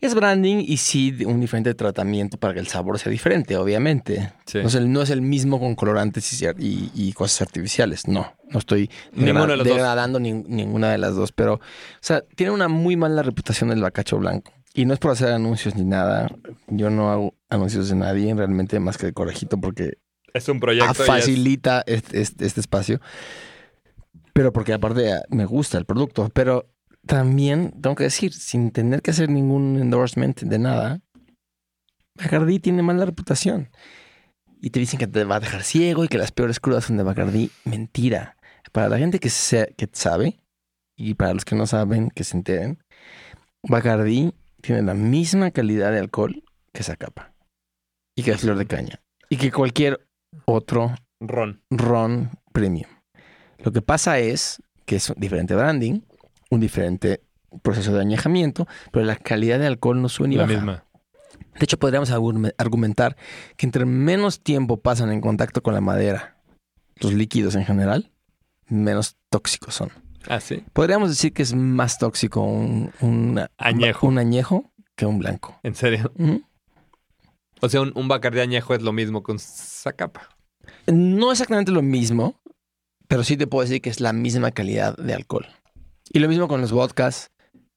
[0.00, 4.32] Es branding y sí un diferente tratamiento para que el sabor sea diferente, obviamente.
[4.46, 4.58] Sí.
[4.62, 8.08] No, es el, no es el mismo con colorantes y, y- y cosas artificiales.
[8.08, 8.90] No, no estoy
[9.58, 9.74] dos.
[9.76, 11.32] degradando nin- ninguna de las dos.
[11.32, 11.60] Pero, o
[12.00, 14.52] sea, tiene una muy mala reputación el bacacho blanco.
[14.72, 16.28] Y no es por hacer anuncios ni nada.
[16.68, 19.98] Yo no hago anuncios de nadie, realmente, más que de Corejito, porque
[20.32, 20.94] Es un proyecto.
[20.96, 23.00] y es- facilita este, este- este espacio.
[24.32, 26.30] Pero porque aparte me gusta el producto.
[26.32, 26.70] Pero
[27.06, 31.00] también tengo que decir, sin tener que hacer ningún endorsement de nada,
[32.16, 33.70] Bacardi tiene mala reputación.
[34.60, 36.98] Y te dicen que te va a dejar ciego y que las peores crudas son
[36.98, 37.50] de Bacardi.
[37.64, 38.36] Mentira.
[38.72, 40.38] Para la gente que, se- que sabe
[40.98, 42.82] y para los que no saben, que se enteren,
[43.66, 47.32] Bacardi tiene la misma calidad de alcohol que Zacapa
[48.16, 49.00] y que Flor de Caña
[49.30, 50.06] y que cualquier
[50.44, 51.62] otro Ron.
[51.70, 52.88] ron premium.
[53.64, 56.00] Lo que pasa es que es un diferente branding,
[56.50, 57.22] un diferente
[57.62, 60.54] proceso de añejamiento, pero la calidad de alcohol no sube ni La baja.
[60.54, 60.84] misma.
[61.58, 63.16] De hecho, podríamos argume- argumentar
[63.56, 66.36] que entre menos tiempo pasan en contacto con la madera,
[66.96, 68.12] los líquidos en general,
[68.68, 69.90] menos tóxicos son.
[70.28, 70.62] Ah, sí.
[70.72, 74.06] Podríamos decir que es más tóxico un, un Añejo.
[74.06, 75.58] un añejo que un blanco.
[75.62, 76.12] En serio.
[77.62, 80.28] O sea, un, un Bacardi añejo es lo mismo que un Zacapa.
[80.86, 82.40] No exactamente lo mismo,
[83.08, 85.46] pero sí te puedo decir que es la misma calidad de alcohol.
[86.12, 87.30] Y lo mismo con los vodkas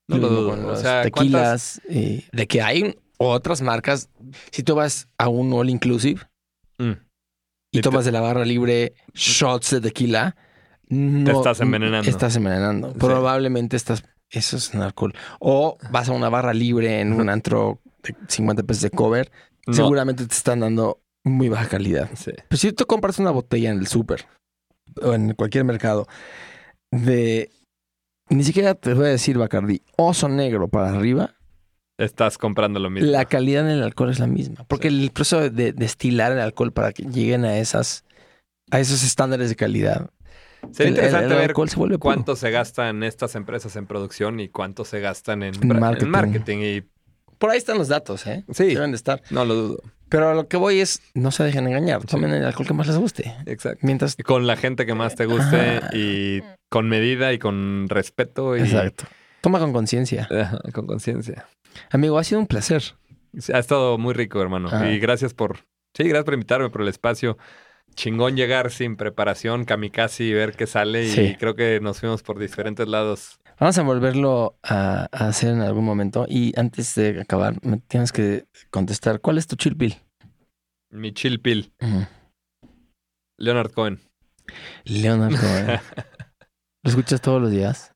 [0.07, 0.49] No lo mismo dudo.
[0.51, 4.09] con O los sea, tequilas, y de que hay otras marcas.
[4.51, 6.21] Si tú vas a un all inclusive
[6.79, 6.91] Mm.
[7.71, 10.35] y Y tomas de la barra libre shots de tequila,
[10.89, 12.09] no, Te estás envenenando.
[12.09, 12.91] Estás envenenando.
[12.91, 12.97] Sí.
[12.99, 14.03] Probablemente estás.
[14.29, 15.13] Eso es un alcohol.
[15.39, 19.31] O vas a una barra libre en un antro de 50 pesos de cover,
[19.67, 19.73] No.
[19.73, 22.09] seguramente te están dando muy baja calidad.
[22.15, 22.31] Sí.
[22.49, 24.25] Pero si tú compras una botella en el súper
[25.01, 26.07] o en cualquier mercado
[26.91, 27.49] de.
[28.35, 31.35] Ni siquiera te voy a decir Bacardi, oso negro para arriba,
[31.97, 33.09] Estás comprando lo mismo.
[33.11, 34.65] la calidad del alcohol es la misma.
[34.67, 35.03] Porque Sí.
[35.03, 38.03] el proceso de, de destilar el alcohol para que lleguen a esas
[38.71, 40.09] a esos estándares de calidad.
[40.71, 42.01] Sería el- el- interesante el ver alcohol se vuelve puro.
[42.15, 46.57] cuánto se gastan estas empresas en producción y cuánto se gastan en, En en marketing.
[46.63, 46.83] Y
[47.37, 48.43] Por ahí están los datos, ¿eh?
[48.51, 49.21] sí, Deben de estar.
[49.29, 49.79] no lo dudo.
[50.09, 52.03] Pero a lo que voy es, no se dejen engañar.
[52.05, 53.35] Tomen el alcohol que más les guste.
[53.45, 53.79] Exacto.
[53.81, 54.15] Mientras...
[54.23, 55.89] Con la gente que más te guste Ajá.
[55.95, 56.41] y
[56.73, 59.03] con medida y con respeto y Exacto.
[59.41, 60.27] Toma con conciencia.
[60.73, 61.45] Con conciencia.
[61.91, 62.81] Amigo, ha sido un placer.
[63.53, 64.69] Ha estado muy rico, hermano.
[64.89, 65.59] Y gracias por.
[65.95, 67.37] Sí, gracias por invitarme por el espacio.
[67.93, 71.05] Chingón llegar sin preparación, kamikaze y ver qué sale.
[71.05, 73.39] Y creo que nos fuimos por diferentes lados.
[73.59, 76.25] Vamos a volverlo a, a hacer en algún momento.
[76.27, 79.21] Y antes de acabar, me tienes que contestar.
[79.21, 79.95] ¿Cuál es tu chill pill?
[80.89, 81.71] Mi chill pill.
[81.79, 82.07] Ujú.
[83.37, 83.99] Leonard Cohen.
[84.85, 85.79] Leonard Cohen.
[86.83, 87.93] ¿Lo escuchas todos los días?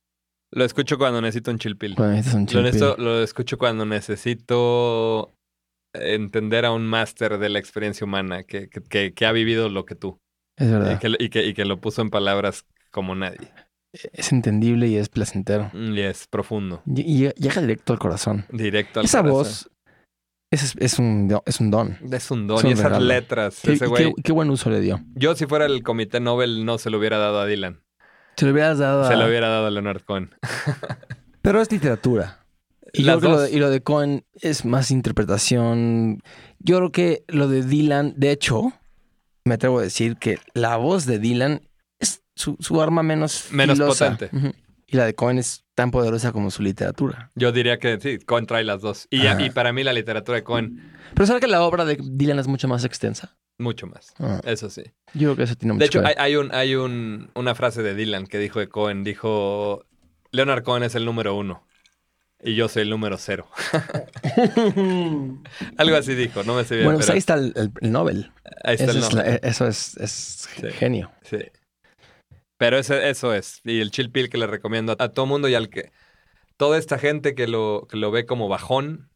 [0.51, 1.95] Lo escucho cuando necesito un chill pill.
[1.95, 2.63] Cuando necesitas un Lo, pill.
[2.63, 5.33] necesito- lo escucho cuando necesito
[5.93, 9.95] entender a un máster de la experiencia humana que, que- que- ha vivido lo que
[9.95, 10.19] tú
[10.57, 10.99] Es y verdad.
[10.99, 13.51] que, y que- y que lo puso en palabras como nadie.
[14.13, 15.71] Es entendible y es placentero.
[15.73, 18.45] Y es profundo, Y, y llega directo al corazón.
[18.51, 19.37] directo al Esa corazón.
[19.43, 19.69] voz
[20.51, 21.97] es, es, un, es un don.
[22.11, 22.57] Es un don.
[22.59, 23.05] Es un y esas regalo.
[23.05, 24.13] letras, ¿Qué, ese qué- güey.
[24.23, 25.01] qué buen uso le dio.
[25.15, 27.81] Yo, si fuera el comité Nobel, no se lo hubiera dado a Dylan.
[28.37, 29.07] Se lo hubieras dado a...
[29.07, 30.29] Se lo hubiera dado a Leonard Cohen.
[31.41, 32.45] Pero es literatura.
[32.93, 36.21] Y Las yo creo que lo de, y lo de Cohen es más interpretación.
[36.59, 38.73] Yo creo que lo de Dylan, de hecho,
[39.45, 41.61] me atrevo a decir que la voz de Dylan
[41.99, 44.11] es su, su arma menos Menos filosa.
[44.11, 44.53] potente.
[44.87, 47.31] Y la de Cohen es tan poderosa como su literatura.
[47.35, 49.07] Yo diría que sí, Cohen trae las dos.
[49.09, 52.39] Y, y para mí la literatura de Cohen, Pero ¿sabes que la obra de Dylan
[52.39, 53.37] es mucho más extensa?
[53.59, 54.13] Mucho más.
[54.19, 54.83] Ah, Eso sí.
[55.13, 57.93] yo creo que eso tiene mucho De hecho, hay, un, hay un, una frase de
[57.95, 59.03] Dylan que dijo de Cohen.
[59.03, 59.85] Dijo,
[60.31, 61.65] Leonard Cohen es el número uno.
[62.43, 63.47] Y yo soy el número cero.
[65.77, 66.85] Algo así dijo, no me sé bien.
[66.85, 68.31] bueno, pues ahí está el, el- el Nobel.
[68.63, 69.39] ahí está Eso el es, nombre.
[69.41, 70.67] la- eso es, es Sí.
[70.71, 71.11] genio.
[71.23, 71.37] Sí.
[72.57, 73.61] Pero ese, eso es.
[73.63, 75.91] Y el chill pill que le recomiendo a, a todo mundo y al que...
[76.57, 79.09] Toda esta gente que lo, que lo ve como bajón,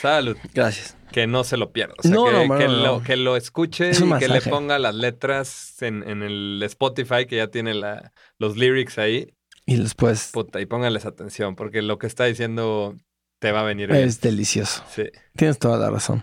[0.00, 0.96] salud, Gracias.
[1.10, 1.94] que no se lo pierda.
[1.98, 3.02] O sea, No, que, no, no, que no, lo, no.
[3.02, 7.36] que lo escuche Es y que le ponga las letras en, en el Spotify, que
[7.36, 9.34] ya tiene la, los lyrics ahí.
[9.66, 12.96] Y después Puta, y póngales atención, porque lo que está diciendo
[13.38, 14.04] te va a venir bien.
[14.04, 14.82] es delicioso.
[14.90, 15.04] Sí.
[15.36, 16.22] Tienes toda la razón.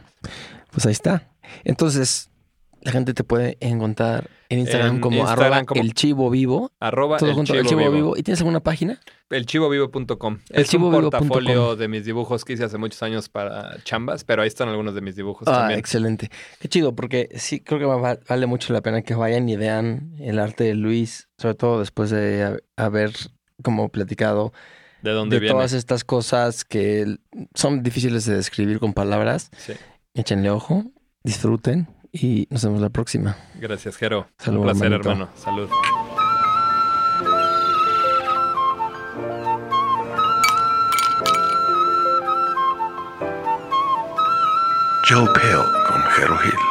[0.71, 1.29] Pues ahí está.
[1.63, 2.28] Entonces,
[2.81, 6.71] la gente te puede encontrar en Instagram En como Instagram arroba como- el chivo vivo.
[6.79, 7.91] Arroba Todo el junto, chivo, el chivo vivo.
[7.91, 8.17] vivo.
[8.17, 8.99] ¿Y tienes alguna página?
[9.29, 10.39] Elchivovivo.com.
[10.49, 14.47] Es un portafolio de mis dibujos que hice hace muchos años para chambas, pero ahí
[14.47, 15.79] están algunos de mis dibujos Ah, también.
[15.79, 16.29] excelente.
[16.59, 20.13] Qué chido, porque sí creo que va- vale mucho la pena que vayan y vean
[20.19, 23.11] el arte de Luis, sobre todo después de ha- haber
[23.63, 24.53] como platicado
[25.01, 25.53] ¿De dónde de viene?
[25.53, 27.17] todas estas cosas que
[27.53, 29.49] son difíciles de describir con palabras.
[29.57, 29.73] Sí.
[30.13, 30.85] Échenle ojo,
[31.23, 33.35] disfruten y nos vemos la próxima.
[33.55, 34.27] Gracias, Jero.
[34.37, 35.09] Salud, Un placer, hermanito.
[35.11, 35.29] hermano.
[35.35, 35.69] Salud.
[45.07, 46.68] Joe Pale con Jero Hill.